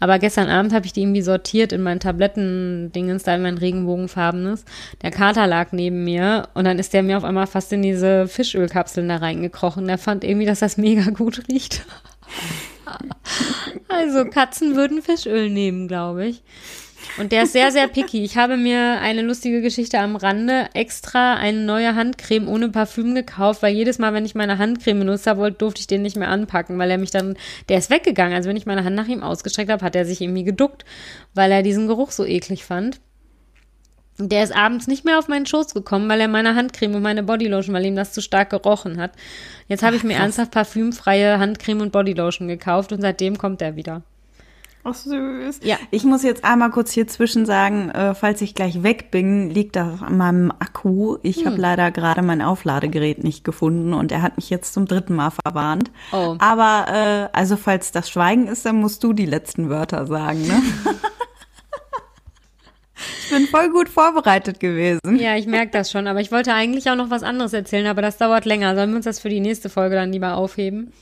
Aber 0.00 0.18
gestern 0.18 0.48
Abend 0.48 0.72
habe 0.72 0.86
ich 0.86 0.92
die 0.92 1.02
irgendwie 1.02 1.22
sortiert 1.22 1.72
in 1.72 1.82
meinen 1.82 2.00
Tabletten-Dingens, 2.00 3.22
da 3.22 3.36
in 3.36 3.42
mein 3.42 3.58
Regenbogenfarbenes. 3.58 4.64
Der 5.02 5.12
Kater 5.12 5.46
lag 5.46 5.70
neben 5.70 6.02
mir 6.02 6.48
und 6.54 6.64
dann 6.64 6.80
ist 6.80 6.92
der 6.92 7.04
mir 7.04 7.16
auf 7.16 7.24
einmal 7.24 7.46
fast 7.46 7.72
in 7.72 7.82
diese 7.82 8.26
Fischölkapseln 8.26 9.08
da 9.08 9.16
reingekrochen. 9.16 9.86
Der 9.86 9.98
fand 9.98 10.24
irgendwie, 10.24 10.46
dass 10.46 10.58
das 10.58 10.76
mega 10.76 11.10
gut 11.10 11.42
riecht. 11.48 11.84
also 13.88 14.24
Katzen 14.24 14.74
würden 14.74 15.00
Fischöl 15.00 15.48
nehmen, 15.48 15.86
glaube 15.86 16.26
ich. 16.26 16.42
Und 17.18 17.32
der 17.32 17.44
ist 17.44 17.52
sehr, 17.52 17.70
sehr 17.70 17.88
picky. 17.88 18.24
Ich 18.24 18.36
habe 18.36 18.56
mir 18.56 19.00
eine 19.00 19.22
lustige 19.22 19.62
Geschichte 19.62 19.98
am 19.98 20.16
Rande 20.16 20.68
extra 20.74 21.34
eine 21.34 21.60
neue 21.60 21.94
Handcreme 21.94 22.48
ohne 22.48 22.68
Parfüm 22.68 23.14
gekauft, 23.14 23.62
weil 23.62 23.74
jedes 23.74 23.98
Mal, 23.98 24.12
wenn 24.14 24.24
ich 24.24 24.34
meine 24.34 24.58
Handcreme 24.58 25.00
benutzt 25.00 25.26
habe, 25.26 25.52
durfte 25.52 25.80
ich 25.80 25.86
den 25.86 26.02
nicht 26.02 26.16
mehr 26.16 26.28
anpacken, 26.28 26.78
weil 26.78 26.90
er 26.90 26.98
mich 26.98 27.10
dann, 27.10 27.36
der 27.68 27.78
ist 27.78 27.90
weggegangen. 27.90 28.34
Also 28.34 28.48
wenn 28.48 28.56
ich 28.56 28.66
meine 28.66 28.84
Hand 28.84 28.96
nach 28.96 29.08
ihm 29.08 29.22
ausgestreckt 29.22 29.70
habe, 29.70 29.84
hat 29.84 29.94
er 29.94 30.04
sich 30.04 30.20
irgendwie 30.20 30.44
geduckt, 30.44 30.84
weil 31.34 31.52
er 31.52 31.62
diesen 31.62 31.86
Geruch 31.86 32.10
so 32.10 32.24
eklig 32.24 32.64
fand. 32.64 33.00
Der 34.18 34.44
ist 34.44 34.54
abends 34.54 34.86
nicht 34.86 35.04
mehr 35.04 35.18
auf 35.18 35.26
meinen 35.26 35.44
Schoß 35.44 35.74
gekommen, 35.74 36.08
weil 36.08 36.20
er 36.20 36.28
meine 36.28 36.54
Handcreme 36.54 36.94
und 36.94 37.02
meine 37.02 37.24
Bodylotion, 37.24 37.74
weil 37.74 37.84
ihm 37.84 37.96
das 37.96 38.12
zu 38.12 38.22
stark 38.22 38.50
gerochen 38.50 39.00
hat. 39.00 39.10
Jetzt 39.66 39.82
habe 39.82 39.96
ich 39.96 40.04
mir 40.04 40.14
ernsthaft 40.14 40.52
parfümfreie 40.52 41.40
Handcreme 41.40 41.80
und 41.80 41.90
Bodylotion 41.90 42.46
gekauft 42.46 42.92
und 42.92 43.00
seitdem 43.00 43.38
kommt 43.38 43.60
er 43.60 43.74
wieder. 43.74 44.02
Ach 44.86 44.94
süß. 44.94 45.60
Ja. 45.62 45.78
Ich 45.90 46.04
muss 46.04 46.22
jetzt 46.22 46.44
einmal 46.44 46.70
kurz 46.70 46.92
hier 46.92 47.06
zwischen 47.06 47.46
sagen, 47.46 47.88
äh, 47.90 48.14
falls 48.14 48.42
ich 48.42 48.54
gleich 48.54 48.82
weg 48.82 49.10
bin, 49.10 49.48
liegt 49.48 49.76
das 49.76 50.02
an 50.02 50.18
meinem 50.18 50.50
Akku. 50.50 51.16
Ich 51.22 51.38
hm. 51.38 51.46
habe 51.46 51.56
leider 51.56 51.90
gerade 51.90 52.20
mein 52.20 52.42
Aufladegerät 52.42 53.24
nicht 53.24 53.44
gefunden 53.44 53.94
und 53.94 54.12
er 54.12 54.20
hat 54.20 54.36
mich 54.36 54.50
jetzt 54.50 54.74
zum 54.74 54.84
dritten 54.84 55.14
Mal 55.14 55.30
verwarnt. 55.30 55.90
Oh. 56.12 56.36
Aber 56.38 56.84
äh, 56.92 57.28
also 57.36 57.56
falls 57.56 57.92
das 57.92 58.10
Schweigen 58.10 58.46
ist, 58.46 58.66
dann 58.66 58.76
musst 58.76 59.02
du 59.02 59.14
die 59.14 59.24
letzten 59.24 59.70
Wörter 59.70 60.06
sagen, 60.06 60.46
ne? 60.46 60.62
ich 63.20 63.30
bin 63.30 63.46
voll 63.46 63.70
gut 63.70 63.88
vorbereitet 63.88 64.60
gewesen. 64.60 65.16
Ja, 65.18 65.36
ich 65.36 65.46
merke 65.46 65.72
das 65.72 65.90
schon, 65.90 66.06
aber 66.06 66.20
ich 66.20 66.30
wollte 66.30 66.52
eigentlich 66.52 66.90
auch 66.90 66.96
noch 66.96 67.08
was 67.08 67.22
anderes 67.22 67.54
erzählen, 67.54 67.86
aber 67.86 68.02
das 68.02 68.18
dauert 68.18 68.44
länger. 68.44 68.74
Sollen 68.74 68.90
wir 68.90 68.96
uns 68.96 69.06
das 69.06 69.18
für 69.18 69.30
die 69.30 69.40
nächste 69.40 69.70
Folge 69.70 69.94
dann 69.94 70.12
lieber 70.12 70.36
aufheben? 70.36 70.92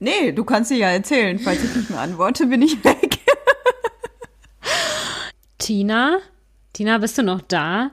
Nee, 0.00 0.32
du 0.32 0.44
kannst 0.44 0.70
dir 0.70 0.78
ja 0.78 0.90
erzählen. 0.90 1.38
Falls 1.38 1.64
ich 1.64 1.74
nicht 1.74 1.90
mehr 1.90 2.00
antworte, 2.00 2.46
bin 2.46 2.62
ich 2.62 2.82
weg. 2.84 3.18
Tina? 5.58 6.18
Tina, 6.72 6.98
bist 6.98 7.18
du 7.18 7.22
noch 7.22 7.40
da? 7.40 7.90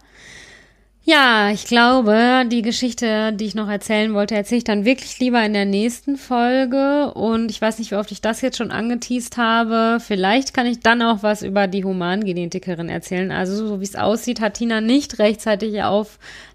Ja, 1.08 1.52
ich 1.52 1.66
glaube, 1.66 2.46
die 2.52 2.64
Geschichte, 2.64 3.32
die 3.32 3.46
ich 3.46 3.54
noch 3.54 3.70
erzählen 3.70 4.16
wollte, 4.16 4.34
erzähle 4.34 4.58
ich 4.58 4.64
dann 4.64 4.86
wirklich 4.86 5.20
lieber 5.20 5.46
in 5.46 5.54
der 5.54 5.66
nächsten 5.66 6.18
Folge. 6.18 7.14
Und 7.14 7.52
ich 7.52 7.62
weiß 7.62 7.78
nicht, 7.78 7.92
wie 7.92 7.96
oft 7.96 8.12
ich 8.12 8.22
das 8.22 8.42
jetzt 8.42 8.58
schon 8.58 8.72
angeteased 8.72 9.38
habe. 9.38 10.00
Vielleicht 10.00 10.56
kann 10.56 10.66
ich 10.66 10.80
dann 10.80 11.04
auch 11.04 11.22
was 11.22 11.44
über 11.44 11.68
die 11.68 11.84
Humangenetikerin 11.84 12.90
erzählen. 12.90 13.32
Also, 13.32 13.68
so 13.68 13.80
wie 13.80 13.84
es 13.84 13.96
aussieht, 13.96 14.42
hat 14.42 14.56
Tina 14.56 14.82
nicht 14.82 15.20
rechtzeitig 15.20 15.84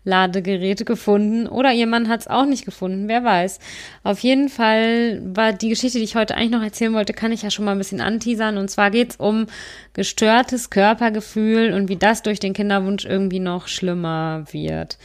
Aufladegeräte 0.01 0.85
gefunden. 0.85 1.47
Oder 1.47 1.73
ihr 1.73 1.87
Mann 1.87 2.09
hat 2.09 2.21
es 2.21 2.29
auch 2.29 2.47
nicht 2.47 2.65
gefunden, 2.65 3.09
wer 3.09 3.25
weiß. 3.25 3.59
Auf 4.03 4.21
jeden 4.21 4.49
Fall 4.49 5.21
war 5.25 5.53
die 5.53 5.69
Geschichte, 5.69 5.99
die 5.99 6.05
ich 6.05 6.17
heute 6.17 6.35
eigentlich 6.37 6.51
noch 6.51 6.63
erzählen 6.63 6.95
wollte, 6.95 7.13
kann 7.13 7.33
ich 7.33 7.43
ja 7.43 7.51
schon 7.51 7.65
mal 7.65 7.73
ein 7.73 7.79
bisschen 7.79 8.01
anteasern. 8.01 8.59
Und 8.59 8.71
zwar 8.71 8.91
geht 8.91 9.11
es 9.11 9.17
um 9.17 9.47
gestörtes 9.93 10.71
Körpergefühl 10.71 11.73
und 11.73 11.89
wie 11.89 11.97
das 11.97 12.23
durch 12.23 12.41
den 12.41 12.55
Kinderwunsch 12.55 13.05
irgendwie 13.05 13.41
noch 13.41 13.69
schlimmer 13.69 14.45
wird. 14.51 14.99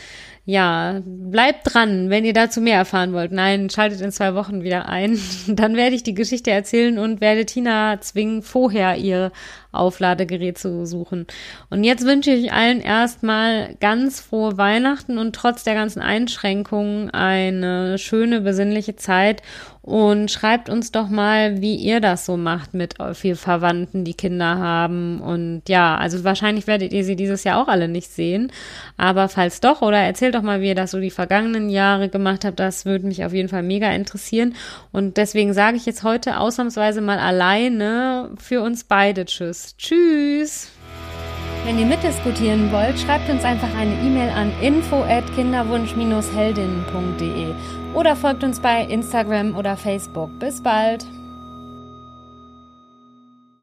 ja, 0.48 1.02
bleibt 1.04 1.74
dran, 1.74 2.12
wenn 2.12 2.24
ihr 2.24 2.34
dazu 2.34 2.62
mehr 2.62 2.78
erfahren 2.78 3.14
wollt. 3.14 3.32
Nein, 3.32 3.72
schaltet 3.72 4.02
in 4.02 4.12
zwei 4.12 4.36
Wochen 4.36 4.62
wieder 4.62 4.88
ein. 4.88 5.20
Dann 5.48 5.76
werde 5.76 5.96
ich 5.96 6.04
die 6.04 6.14
Geschichte 6.14 6.52
erzählen 6.52 7.00
und 7.00 7.20
werde 7.20 7.48
Tina 7.48 8.00
zwingen, 8.00 8.44
vorher 8.44 8.96
ihr 8.98 9.32
Aufladegerät 9.76 10.58
zu 10.58 10.86
suchen. 10.86 11.28
Und 11.70 11.84
jetzt 11.84 12.06
wünsche 12.06 12.32
ich 12.32 12.52
allen 12.52 12.82
erstmal 12.82 13.76
ganz 13.80 14.20
frohe 14.20 14.58
Weihnachten 14.58 15.18
und 15.18 15.36
trotz 15.36 15.64
der 15.64 15.76
ganzen 15.76 16.02
Einschränkungen 16.02 17.10
eine 17.12 17.98
schöne, 17.98 18.42
besinnliche 18.42 18.96
Zeit 18.96 19.42
und 19.86 20.32
schreibt 20.32 20.68
uns 20.68 20.92
doch 20.92 21.10
mal, 21.10 21.62
wie 21.62 21.76
ihr 21.76 22.00
das 22.00 22.26
so 22.26 22.38
macht 22.38 22.74
mit 22.74 22.96
vier 23.14 23.36
Verwandten, 23.36 24.04
die 24.04 24.16
Kinder 24.16 24.58
haben. 24.58 25.22
Und 25.22 25.62
ja, 25.68 25.96
also 25.96 26.24
wahrscheinlich 26.24 26.66
werdet 26.66 26.92
ihr 26.92 27.04
sie 27.04 27.16
dieses 27.16 27.44
Jahr 27.44 27.62
auch 27.62 27.68
alle 27.68 27.88
nicht 27.88 28.10
sehen. 28.10 28.52
Aber 28.98 29.30
falls 29.30 29.60
doch, 29.60 29.84
oder 29.84 30.00
erzählt 30.00 30.34
doch 30.34 30.42
mal, 30.42 30.62
wie 30.62 30.70
ihr 30.70 30.76
das 30.76 30.90
so 30.90 31.00
die 31.00 31.12
vergangenen 31.12 31.70
Jahre 31.70 32.10
gemacht 32.10 32.46
habt. 32.46 32.60
Das 32.60 32.86
würde 32.86 33.06
mich 33.06 33.24
auf 33.26 33.34
jeden 33.34 33.48
Fall 33.50 33.62
mega 33.62 33.92
interessieren. 33.92 34.56
Und 34.92 35.18
deswegen 35.18 35.54
sage 35.54 35.78
ich 35.78 35.86
jetzt 35.86 36.02
heute 36.02 36.40
ausnahmsweise 36.40 37.02
mal 37.02 37.20
alleine 37.20 38.32
für 38.40 38.64
uns 38.64 38.86
beide 38.86 39.26
Tschüss. 39.26 39.65
Tschüss! 39.78 40.72
Wenn 41.66 41.78
ihr 41.80 41.88
mitdiskutieren 41.88 42.72
wollt, 42.72 43.00
schreibt 43.00 43.28
uns 43.30 43.44
einfach 43.44 43.76
eine 43.76 43.96
E-Mail 43.96 44.30
an 44.30 44.54
info 44.62 45.04
at 45.04 45.26
kinderwunsch-heldinnen.de 45.36 47.56
oder 47.96 48.16
folgt 48.16 48.44
uns 48.44 48.60
bei 48.60 48.84
Instagram 48.84 49.56
oder 49.56 49.76
Facebook. 49.76 50.30
Bis 50.38 50.62
bald! 50.62 51.08